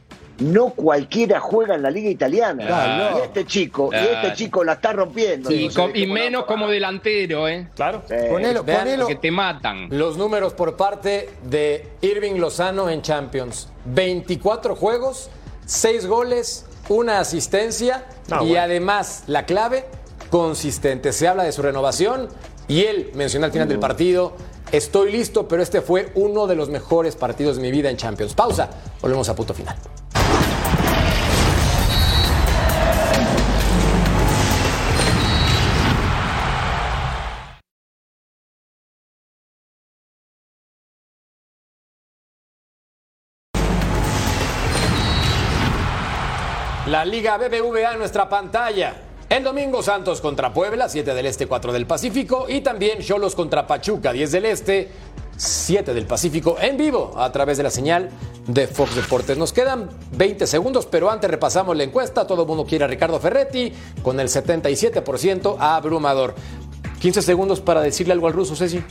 No 0.40 0.70
cualquiera 0.70 1.38
juega 1.40 1.74
en 1.74 1.82
la 1.82 1.90
liga 1.90 2.08
italiana. 2.10 2.66
Claro. 2.66 3.18
Y 3.18 3.22
este 3.22 3.44
chico, 3.46 3.90
y 3.92 3.96
este 3.96 4.32
chico 4.34 4.64
la 4.64 4.72
está 4.74 4.92
rompiendo. 4.92 5.50
y, 5.52 5.68
No 5.68 5.88
menos 6.14 6.44
como 6.46 6.66
delantero, 6.68 7.46
¿eh? 7.48 7.68
Claro. 7.76 8.02
Sí. 8.08 8.14
Ponelo, 8.30 8.64
Vean, 8.64 8.80
ponelo. 8.80 9.06
que 9.06 9.16
te 9.16 9.30
matan. 9.30 9.88
Los 9.90 10.16
números 10.16 10.54
por 10.54 10.76
parte 10.76 11.28
de 11.44 11.88
Irving 12.00 12.36
Lozano 12.40 12.88
en 12.90 13.02
Champions. 13.02 13.68
24 13.84 14.74
juegos, 14.76 15.30
6 15.66 16.06
goles, 16.06 16.66
una 16.88 17.20
asistencia 17.20 18.06
Ah, 18.30 18.38
y 18.42 18.48
bueno. 18.48 18.62
además 18.62 19.24
la 19.26 19.44
clave, 19.46 19.84
consistente. 20.30 21.12
Se 21.12 21.28
habla 21.28 21.44
de 21.44 21.52
su 21.52 21.62
renovación 21.62 22.28
y 22.68 22.84
él 22.84 23.10
mencionó 23.14 23.46
al 23.46 23.52
final 23.52 23.68
del 23.68 23.78
partido, 23.80 24.34
estoy 24.72 25.10
listo, 25.12 25.48
pero 25.48 25.62
este 25.62 25.80
fue 25.80 26.10
uno 26.14 26.46
de 26.46 26.54
los 26.56 26.68
mejores 26.68 27.16
partidos 27.16 27.56
de 27.56 27.62
mi 27.62 27.70
vida 27.70 27.90
en 27.90 27.96
Champions. 27.96 28.34
Pausa, 28.34 28.70
volvemos 29.02 29.28
a 29.28 29.34
punto 29.34 29.52
final. 29.54 29.76
La 46.90 47.04
Liga 47.04 47.38
BBVA 47.38 47.92
en 47.92 48.00
nuestra 48.00 48.28
pantalla. 48.28 48.96
El 49.28 49.44
domingo 49.44 49.80
Santos 49.80 50.20
contra 50.20 50.52
Puebla, 50.52 50.88
7 50.88 51.14
del 51.14 51.26
Este, 51.26 51.46
4 51.46 51.72
del 51.72 51.86
Pacífico. 51.86 52.46
Y 52.48 52.62
también 52.62 52.98
Cholos 52.98 53.36
contra 53.36 53.64
Pachuca, 53.64 54.12
10 54.12 54.32
del 54.32 54.46
Este, 54.46 54.90
7 55.36 55.94
del 55.94 56.06
Pacífico. 56.06 56.56
En 56.60 56.76
vivo 56.76 57.14
a 57.16 57.30
través 57.30 57.58
de 57.58 57.62
la 57.62 57.70
señal 57.70 58.10
de 58.48 58.66
Fox 58.66 58.96
Deportes. 58.96 59.38
Nos 59.38 59.52
quedan 59.52 59.88
20 60.16 60.48
segundos, 60.48 60.86
pero 60.86 61.08
antes 61.08 61.30
repasamos 61.30 61.76
la 61.76 61.84
encuesta. 61.84 62.26
Todo 62.26 62.42
el 62.42 62.48
mundo 62.48 62.66
quiere 62.66 62.86
a 62.86 62.88
Ricardo 62.88 63.20
Ferretti 63.20 63.72
con 64.02 64.18
el 64.18 64.26
77% 64.26 65.58
abrumador. 65.60 66.34
15 67.00 67.22
segundos 67.22 67.60
para 67.62 67.80
decirle 67.80 68.12
algo 68.12 68.26
al 68.26 68.34
ruso, 68.34 68.54
Ceci. 68.54 68.84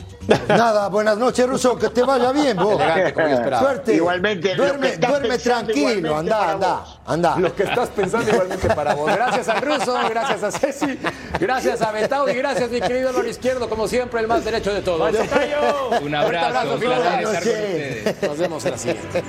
Nada, 0.48 0.90
buenas 0.90 1.16
noches, 1.18 1.48
Russo, 1.48 1.78
que 1.78 1.90
te 1.90 2.02
vaya 2.02 2.32
bien, 2.32 2.58
vos. 2.58 2.74
Elegante, 2.74 3.14
como 3.14 3.28
yo 3.28 3.36
esperaba. 3.36 3.62
Suerte. 3.62 3.94
Igualmente, 3.94 4.56
duerme, 4.56 4.98
duerme 4.98 5.38
tranquilo, 5.38 6.18
anda, 6.18 6.52
anda, 6.54 6.84
anda. 7.06 7.36
Lo 7.38 7.54
que 7.56 7.64
estás 7.64 7.90
pensando 7.90 8.32
igualmente 8.32 8.68
para 8.74 8.96
vos. 8.96 9.12
Gracias 9.16 9.48
al 9.48 9.62
ruso, 9.62 9.96
gracias 10.10 10.44
a 10.44 10.52
Ceci, 10.52 11.00
gracias 11.40 11.82
a 11.84 11.92
Betao 11.92 12.28
y 12.28 12.34
gracias 12.34 12.72
mi 12.72 12.82
querido 12.82 13.12
Loro 13.12 13.28
Izquierdo, 13.30 13.70
como 13.70 13.88
siempre, 13.88 14.20
el 14.22 14.28
más 14.28 14.44
derecho 14.44 14.74
de 14.74 14.82
todos. 14.82 15.12
Un 15.12 15.18
abrazo, 15.20 16.00
un 16.02 16.16
abrazo, 16.16 16.80
placer 16.80 16.80
Flora. 16.80 16.98
estar 16.98 17.24
con 17.24 17.34
Noche. 17.34 17.40
ustedes. 17.40 18.24
Nos 18.24 18.38
vemos 18.40 18.66
en 18.66 18.72
la 18.72 18.78
siguiente. 18.80 19.24